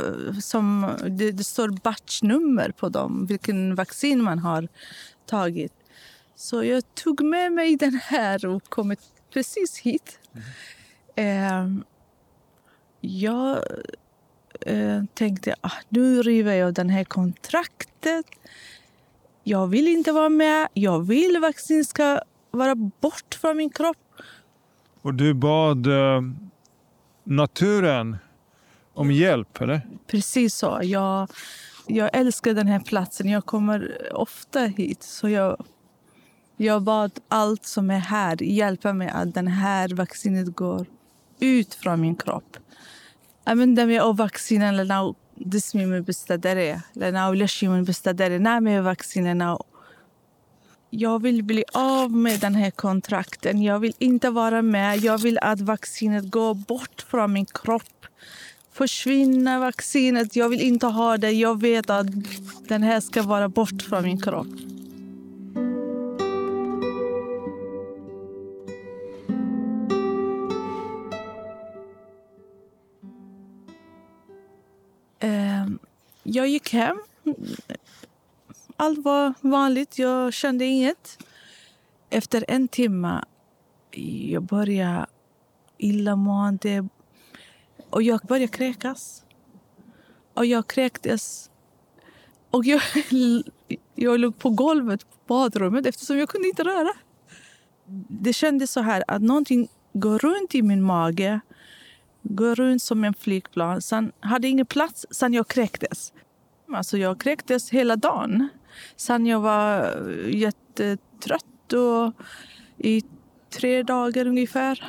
som 0.42 0.90
det, 1.08 1.32
det 1.32 1.44
står 1.44 1.68
batchnummer 1.68 2.70
på 2.70 2.88
dem, 2.88 3.26
vilken 3.26 3.74
vaccin 3.74 4.22
man 4.22 4.38
har 4.38 4.68
tagit. 5.26 5.72
Så 6.36 6.64
jag 6.64 6.94
tog 6.94 7.24
med 7.24 7.52
mig 7.52 7.76
den 7.76 7.94
här 7.94 8.46
och 8.46 8.64
kom 8.64 8.96
precis 9.32 9.78
hit. 9.78 10.18
Mm. 11.16 11.84
jag 13.00 13.64
tänkte 15.14 15.52
att 15.52 15.72
ah, 15.72 15.76
nu 15.88 16.22
river 16.22 16.54
jag 16.54 16.74
det 16.74 16.90
här 16.90 17.04
kontraktet. 17.04 18.26
Jag 19.42 19.66
vill 19.66 19.88
inte 19.88 20.12
vara 20.12 20.28
med. 20.28 20.68
Jag 20.72 21.06
vill 21.06 21.36
att 21.36 21.42
vaccin 21.42 21.84
ska 21.84 22.20
vara 22.50 22.74
bort 22.74 23.38
från 23.40 23.56
min 23.56 23.70
kropp. 23.70 23.96
Och 25.02 25.14
du 25.14 25.34
bad 25.34 25.86
eh, 25.86 26.22
naturen 27.24 28.16
om 28.94 29.10
hjälp, 29.10 29.60
eller? 29.60 29.80
Precis 30.06 30.54
så. 30.54 30.80
Jag, 30.82 31.30
jag 31.86 32.10
älskar 32.12 32.54
den 32.54 32.66
här 32.66 32.80
platsen. 32.80 33.28
Jag 33.28 33.46
kommer 33.46 34.08
ofta 34.14 34.60
hit. 34.60 35.02
Så 35.02 35.28
jag, 35.28 35.64
jag 36.57 36.81
bad 36.81 37.11
allt 37.27 37.65
som 37.65 37.89
är 37.89 37.99
här 37.99 38.43
hjälpa 38.43 38.93
mig 38.93 39.09
att 39.09 39.33
den 39.33 39.47
här 39.47 39.89
vaccinet 39.89 40.55
går 40.55 40.85
ut 41.39 41.73
från 41.73 42.01
min 42.01 42.15
kropp. 42.15 42.57
عندما 43.45 44.11
vaccinen 44.11 44.77
لنا 44.77 45.13
جسمي 45.37 46.01
بستدري 46.01 46.75
لنا 46.95 47.29
ولشي 47.29 47.67
من 47.67 47.83
بستدري 47.83 48.37
نعمل 48.37 48.83
vaccin 48.83 49.23
لنا 49.23 49.57
jag 50.93 51.21
vill 51.21 51.43
bli 51.43 51.63
av 51.73 52.11
med 52.11 52.39
den 52.39 52.55
här 52.55 52.71
kontrakten. 52.71 53.61
Jag 53.63 53.79
vill 53.79 53.93
inte 53.97 54.29
vara 54.29 54.61
med. 54.61 54.97
Jag 54.97 55.17
vill 55.17 55.37
att 55.41 55.61
vaccinet 55.61 56.31
går 56.31 56.53
bort 56.53 57.05
från 57.07 57.33
min 57.33 57.45
kropp. 57.45 58.05
Försvinner 58.73 59.59
vaccinet. 59.59 60.35
Jag 60.35 60.49
vill 60.49 60.61
inte 60.61 60.87
ha 60.87 61.17
det. 61.17 61.31
Jag 61.31 61.61
vet 61.61 61.89
att 61.89 62.07
den 62.67 62.83
här 62.83 62.99
ska 62.99 63.23
vara 63.23 63.49
bort 63.49 63.81
från 63.81 64.03
min 64.03 64.21
kropp. 64.21 64.47
Jag 76.26 76.48
gick 76.48 76.72
hem 76.72 76.98
allt 78.76 79.04
var 79.04 79.34
vanligt. 79.40 79.98
Jag 79.98 80.32
kände 80.32 80.64
inget. 80.64 81.18
Efter 82.10 82.44
en 82.48 82.68
timme 82.68 83.24
jag 84.30 84.42
började 84.42 85.06
illamående 85.78 86.88
och 87.90 88.02
jag 88.02 88.20
började 88.20 88.52
kräkas. 88.52 89.24
Och 90.34 90.46
jag 90.46 90.66
kräktes. 90.66 91.50
Och 92.50 92.64
jag, 92.64 92.82
jag 93.94 94.20
låg 94.20 94.38
på 94.38 94.50
golvet 94.50 95.10
på 95.10 95.16
badrummet 95.26 95.86
eftersom 95.86 96.18
jag 96.18 96.28
kunde 96.28 96.48
inte 96.48 96.64
röra. 96.64 96.92
Det 98.08 98.32
kändes 98.32 98.72
så 98.72 98.80
här 98.80 99.04
att 99.08 99.22
någonting 99.22 99.68
går 99.92 100.18
runt 100.18 100.54
i 100.54 100.62
min 100.62 100.82
mage. 100.82 101.40
Går 102.28 102.54
runt 102.54 102.82
som 102.82 103.04
en 103.04 103.14
flygplan. 103.14 103.82
Sen 103.82 104.12
hade 104.20 104.48
ingen 104.48 104.66
plats 104.66 105.06
sen 105.10 105.32
jag 105.32 105.48
kräktes. 105.48 106.12
Alltså 106.72 106.98
jag 106.98 107.20
kräktes 107.20 107.70
hela 107.70 107.96
dagen 107.96 108.48
sen 108.96 109.26
jag 109.26 109.40
var 109.40 109.96
jättetrött 110.28 111.72
och 111.72 112.12
i 112.78 113.02
tre 113.50 113.82
dagar 113.82 114.26
ungefär. 114.26 114.84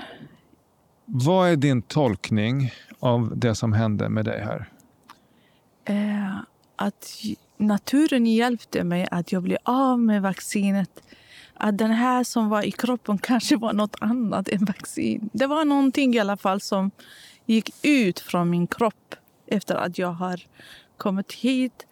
Vad 1.05 1.49
är 1.49 1.55
din 1.55 1.81
tolkning 1.81 2.71
av 2.99 3.37
det 3.37 3.55
som 3.55 3.73
hände 3.73 4.09
med 4.09 4.25
dig 4.25 4.41
här? 4.41 4.69
Eh, 5.85 6.37
att 6.75 7.21
naturen 7.57 8.25
hjälpte 8.25 8.83
mig 8.83 9.07
att 9.11 9.31
jag 9.31 9.43
blev 9.43 9.57
av 9.63 9.99
med 9.99 10.21
vaccinet. 10.21 11.03
Att 11.59 11.77
den 11.77 11.91
här 11.91 12.23
som 12.23 12.49
var 12.49 12.63
i 12.63 12.71
kroppen 12.71 13.17
kanske 13.17 13.57
var 13.57 13.73
nåt 13.73 13.95
annat 14.01 14.49
än 14.49 14.65
vaccin. 14.65 15.29
Det 15.33 15.47
var 15.47 15.65
någonting 15.65 16.13
i 16.15 16.19
alla 16.19 16.37
fall 16.37 16.61
som 16.61 16.91
gick 17.45 17.85
ut 17.85 18.19
från 18.19 18.49
min 18.49 18.67
kropp 18.67 19.15
efter 19.47 19.75
att 19.75 19.97
jag 19.97 20.11
har 20.11 20.41
kommit 20.97 21.33
hit 21.33 21.87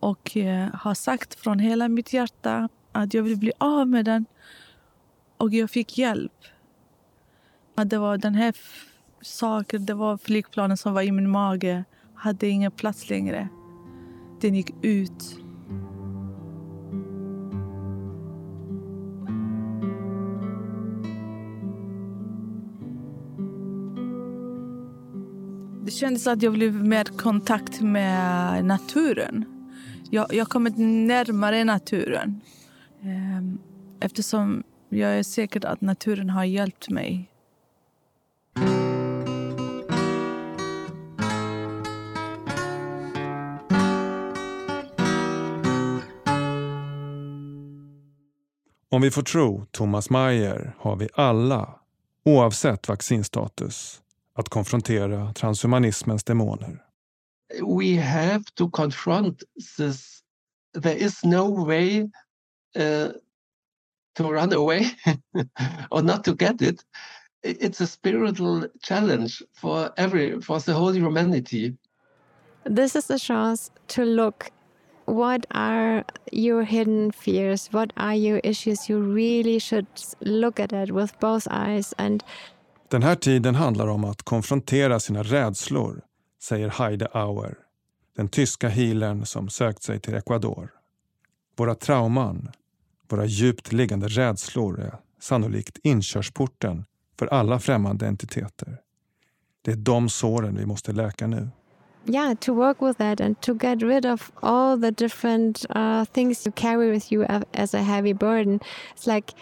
och 0.00 0.36
eh, 0.36 0.68
har 0.74 0.94
sagt 0.94 1.40
från 1.40 1.58
hela 1.58 1.88
mitt 1.88 2.12
hjärta 2.12 2.68
att 2.92 3.14
jag 3.14 3.22
vill 3.22 3.38
bli 3.38 3.52
av 3.58 3.88
med 3.88 4.04
den. 4.04 4.26
Och 5.36 5.54
jag 5.54 5.70
fick 5.70 5.98
hjälp. 5.98 6.44
Att 7.74 7.90
det 7.90 7.98
var 7.98 8.18
den 8.18 8.34
här 8.34 8.54
saken, 9.20 9.86
det 9.86 9.94
var 9.94 10.18
flygplanen 10.18 10.76
som 10.76 10.94
var 10.94 11.02
i 11.02 11.12
min 11.12 11.30
mage, 11.30 11.84
hade 12.14 12.48
ingen 12.48 12.72
plats 12.72 13.10
längre. 13.10 13.48
Den 14.40 14.54
gick 14.54 14.70
ut. 14.82 15.45
Kändes 25.96 26.26
att 26.26 26.42
jag 26.42 26.52
blev 26.52 26.74
mer 26.74 27.04
kontakt 27.04 27.80
med 27.80 28.64
naturen 28.64 29.44
jag, 30.10 30.34
jag 30.34 30.44
har 30.44 30.50
kommit 30.50 30.74
närmare 30.78 31.64
naturen. 31.64 32.40
Ehm, 33.02 33.58
eftersom 34.00 34.62
jag 34.88 35.18
är 35.18 35.22
säker 35.22 35.66
att 35.66 35.80
naturen 35.80 36.30
har 36.30 36.44
hjälpt 36.44 36.90
mig. 36.90 37.30
Om 48.88 49.02
vi 49.02 49.10
får 49.10 49.22
tro 49.22 49.66
Thomas 49.70 50.10
Mayer 50.10 50.74
har 50.78 50.96
vi 50.96 51.08
alla, 51.14 51.74
oavsett 52.24 52.88
vaccinstatus, 52.88 54.02
att 54.36 54.48
konfrontera 54.48 55.32
transhumanismens 55.32 56.24
demoner. 56.24 56.86
we 57.62 57.96
have 57.96 58.44
to 58.54 58.68
confront 58.70 59.42
this. 59.78 60.22
There 60.74 60.96
is 60.96 61.24
no 61.24 61.48
way 61.48 62.08
uh, 62.76 63.12
to 64.14 64.32
run 64.32 64.52
away 64.52 64.90
or 65.90 66.02
not 66.02 66.24
to 66.24 66.34
get 66.34 66.62
it. 66.62 66.84
It's 67.42 67.80
a 67.80 67.86
spiritual 67.86 68.66
challenge 68.82 69.42
for 69.52 69.92
every 69.96 70.40
for 70.40 70.58
the 70.60 70.74
whole 70.74 70.92
humanity. 70.92 71.76
This 72.64 72.96
is 72.96 73.10
a 73.10 73.18
chance 73.18 73.70
to 73.88 74.04
look 74.04 74.50
what 75.04 75.46
are 75.52 76.04
your 76.32 76.64
hidden 76.64 77.12
fears 77.12 77.68
what 77.70 77.92
are 77.96 78.16
your 78.16 78.38
issues 78.42 78.88
you 78.88 78.98
really 78.98 79.56
should 79.56 79.86
look 80.20 80.58
at 80.58 80.72
it 80.72 80.90
with 80.90 81.16
both 81.20 81.46
eyes 81.48 81.94
and 81.96 82.24
Den 82.88 83.02
här 83.02 83.14
tiden 83.14 83.54
handlar 83.54 83.86
om 83.86 84.04
att 84.04 84.22
konfrontera 84.22 85.00
sina 85.00 85.22
rädslor 85.22 86.02
säger 86.42 86.68
Heide 86.68 87.08
Auer, 87.12 87.54
den 88.16 88.28
tyska 88.28 88.68
healern 88.68 89.26
som 89.26 89.48
sökt 89.48 89.82
sig 89.82 90.00
till 90.00 90.14
Ecuador. 90.14 90.70
Våra 91.56 91.74
trauman, 91.74 92.50
våra 93.08 93.24
djupt 93.24 93.72
liggande 93.72 94.08
rädslor 94.08 94.80
är 94.80 94.94
sannolikt 95.20 95.78
inkörsporten 95.82 96.84
för 97.18 97.26
alla 97.26 97.58
främmande 97.58 98.06
entiteter. 98.06 98.80
Det 99.62 99.70
är 99.70 99.76
de 99.76 100.08
såren 100.08 100.56
vi 100.56 100.66
måste 100.66 100.92
läka 100.92 101.26
nu. 101.26 101.48
yeah, 102.08 102.34
to 102.34 102.52
work 102.52 102.80
with 102.80 102.98
that 102.98 103.20
and 103.20 103.40
to 103.40 103.54
get 103.54 103.82
rid 103.82 104.06
of 104.06 104.32
all 104.42 104.76
the 104.76 104.90
different 104.90 105.66
uh, 105.70 106.04
things 106.04 106.46
you 106.46 106.52
carry 106.52 106.90
with 106.90 107.12
you 107.12 107.24
as 107.52 107.74
a 107.74 107.82
heavy 107.82 108.12
burden. 108.12 108.60
It's 108.94 109.06
like 109.06 109.34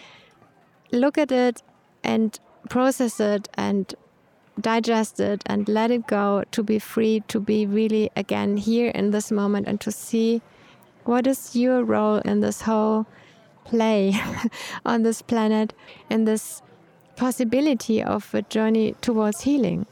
look 0.90 1.18
at 1.18 1.30
it 1.30 1.62
and 2.02 2.38
process 2.68 3.20
it 3.20 3.48
and 3.54 3.94
digest 4.60 5.20
it 5.20 5.42
and 5.46 5.68
let 5.68 5.90
it 5.90 6.06
go 6.06 6.44
to 6.50 6.62
be 6.62 6.78
free, 6.78 7.22
to 7.28 7.40
be 7.40 7.66
really 7.66 8.10
again 8.16 8.56
here 8.56 8.90
in 8.90 9.10
this 9.10 9.30
moment 9.30 9.66
and 9.68 9.80
to 9.80 9.92
see 9.92 10.40
what 11.04 11.26
is 11.26 11.56
your 11.56 11.84
role 11.84 12.18
in 12.18 12.40
this 12.40 12.62
whole 12.62 13.04
play 13.64 14.14
on 14.84 15.02
this 15.02 15.22
planet, 15.22 15.74
in 16.10 16.24
this 16.24 16.62
possibility 17.16 18.02
of 18.02 18.34
a 18.34 18.42
journey 18.50 18.94
towards 19.00 19.42
healing. 19.42 19.86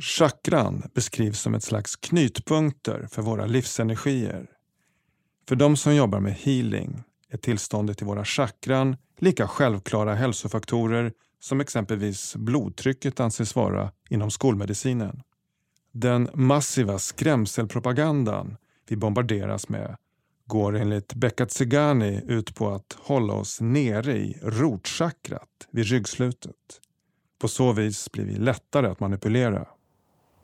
Chakran 0.00 0.82
beskrivs 0.94 1.40
som 1.40 1.54
ett 1.54 1.62
slags 1.62 1.96
knytpunkter 1.96 3.08
för 3.10 3.22
våra 3.22 3.46
livsenergier. 3.46 4.46
För 5.48 5.56
de 5.56 5.76
som 5.76 5.94
jobbar 5.94 6.20
med 6.20 6.32
healing 6.32 7.02
är 7.28 7.36
tillståndet 7.38 8.02
i 8.02 8.04
våra 8.04 8.24
chakran 8.24 8.96
lika 9.18 9.48
självklara 9.48 10.14
hälsofaktorer 10.14 11.12
som 11.44 11.60
exempelvis 11.60 12.36
blodtrycket 12.36 13.20
anses 13.20 13.56
vara 13.56 13.90
inom 14.08 14.30
skolmedicinen. 14.30 15.22
Den 15.92 16.28
massiva 16.34 16.98
skrämselpropagandan 16.98 18.56
vi 18.88 18.96
bombarderas 18.96 19.68
med 19.68 19.96
går 20.46 20.76
enligt 20.76 21.14
Becka 21.14 21.46
Zigani 21.46 22.22
ut 22.26 22.54
på 22.54 22.70
att 22.70 22.96
hålla 23.00 23.32
oss 23.32 23.60
nere 23.60 24.12
i 24.12 24.38
rotchakrat 24.42 25.68
vid 25.70 25.86
ryggslutet. 25.86 26.80
På 27.38 27.48
så 27.48 27.72
vis 27.72 28.12
blir 28.12 28.24
vi 28.24 28.36
lättare 28.36 28.86
att 28.86 29.00
manipulera. 29.00 29.66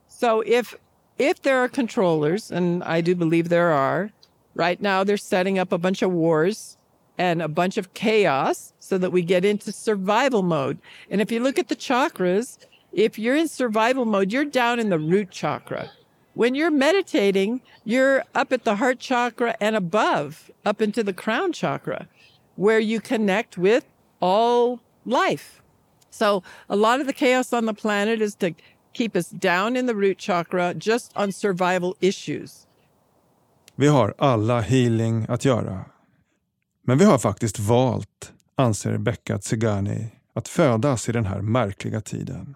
So 0.09 0.45
if 0.47 0.75
if 1.19 1.41
there 1.41 1.57
are 1.57 1.69
controllers, 1.69 2.53
and 2.53 2.83
I 2.99 3.03
do 3.03 3.15
believe 3.15 3.49
there 3.49 3.75
are, 3.75 4.09
right 4.55 4.81
now 4.81 5.05
they're 5.05 5.29
setting 5.29 5.61
up 5.61 5.73
a 5.73 5.79
bunch 5.79 6.03
of 6.03 6.13
wars 6.13 6.77
and 7.21 7.43
a 7.43 7.49
bunch 7.49 7.77
of 7.77 7.93
chaos 7.93 8.73
so 8.79 8.97
that 8.97 9.13
we 9.13 9.21
get 9.21 9.45
into 9.45 9.71
survival 9.73 10.43
mode. 10.43 10.79
And 11.11 11.21
if 11.21 11.31
you 11.31 11.39
look 11.39 11.59
at 11.59 11.69
the 11.69 11.77
chakras, 11.77 12.57
if 12.93 13.19
you're 13.19 13.37
in 13.37 13.47
survival 13.47 14.07
mode, 14.07 14.33
you're 14.33 14.47
down 14.47 14.81
in 14.81 14.89
the 14.89 14.99
root 14.99 15.31
chakra. 15.31 15.91
When 16.33 16.55
you're 16.55 16.71
meditating, 16.71 17.61
you're 17.85 18.25
up 18.35 18.55
at 18.55 18.65
the 18.65 18.77
heart 18.77 19.01
chakra 19.01 19.55
and 19.61 19.77
above, 19.77 20.51
up 20.65 20.81
into 20.81 21.03
the 21.05 21.13
crown 21.13 21.53
chakra, 21.53 22.09
where 22.57 22.81
you 22.81 23.01
connect 23.01 23.59
with 23.59 23.85
all 24.23 24.81
life. 25.05 25.61
So 26.11 26.43
a 26.71 26.77
lot 26.77 27.01
of 27.01 27.07
the 27.07 27.13
chaos 27.13 27.53
on 27.53 27.67
the 27.67 27.75
planet 27.75 28.23
is 28.23 28.35
to 28.37 28.55
keep 28.95 29.15
us 29.15 29.29
down 29.29 29.77
in 29.77 29.85
the 29.85 29.95
root 29.95 30.17
chakra 30.17 30.73
just 30.73 31.13
on 31.15 31.33
survival 31.33 31.97
issues. 32.01 32.67
Vi 33.77 33.89
har 33.89 34.15
alla 34.19 34.61
healing 34.61 35.27
att 35.29 35.45
göra. 35.45 35.85
Men 36.91 36.99
vi 36.99 37.05
har 37.05 37.19
faktiskt 37.19 37.59
valt, 37.59 38.33
anser 38.57 38.99
Becka 38.99 39.39
Tsigani, 39.39 40.07
att 40.35 40.49
födas 40.49 41.09
i 41.09 41.13
den 41.13 41.27
här 41.27 41.41
märkliga 41.41 42.01
tiden. 42.01 42.55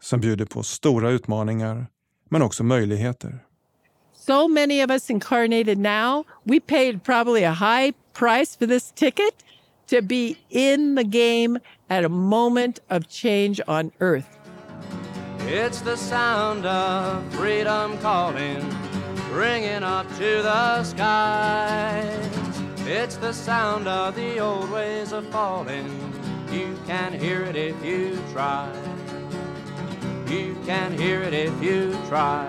Som 0.00 0.20
bjuder 0.20 0.44
på 0.44 0.62
stora 0.62 1.10
utmaningar, 1.10 1.86
men 2.28 2.42
också 2.42 2.64
möjligheter. 2.64 3.38
So 4.14 4.48
many 4.48 4.84
of 4.84 4.90
us 4.90 5.10
incarnated 5.10 5.78
now, 5.78 6.24
we 6.44 6.60
paid 6.60 7.04
probably 7.04 7.44
a 7.44 7.52
high 7.52 7.92
price 8.12 8.58
for 8.58 8.66
this 8.66 8.92
ticket 8.92 9.34
to 9.90 10.02
be 10.02 10.34
in 10.48 10.96
the 10.96 11.04
game 11.04 11.60
at 11.88 12.04
a 12.04 12.08
moment 12.08 12.78
of 12.88 13.08
change 13.08 13.60
on 13.66 13.90
earth. 14.00 14.38
It's 15.48 15.80
the 15.82 15.96
sound 15.96 16.66
of 16.66 17.34
freedom 17.34 17.98
calling, 17.98 18.64
ringing 19.32 19.84
up 19.84 20.08
to 20.18 20.42
the 20.42 20.84
skies. 20.84 22.51
It's 22.84 23.14
the 23.14 23.32
sound 23.32 23.86
of 23.86 24.16
the 24.16 24.40
old 24.40 24.68
ways 24.70 25.12
of 25.12 25.24
falling. 25.28 25.86
You 26.50 26.76
can 26.84 27.12
hear 27.12 27.44
it 27.44 27.54
if 27.54 27.82
you 27.84 28.18
try. 28.32 28.72
You 30.26 30.56
can 30.66 30.98
hear 30.98 31.22
it 31.22 31.32
if 31.32 31.62
you 31.62 31.92
try. 32.08 32.48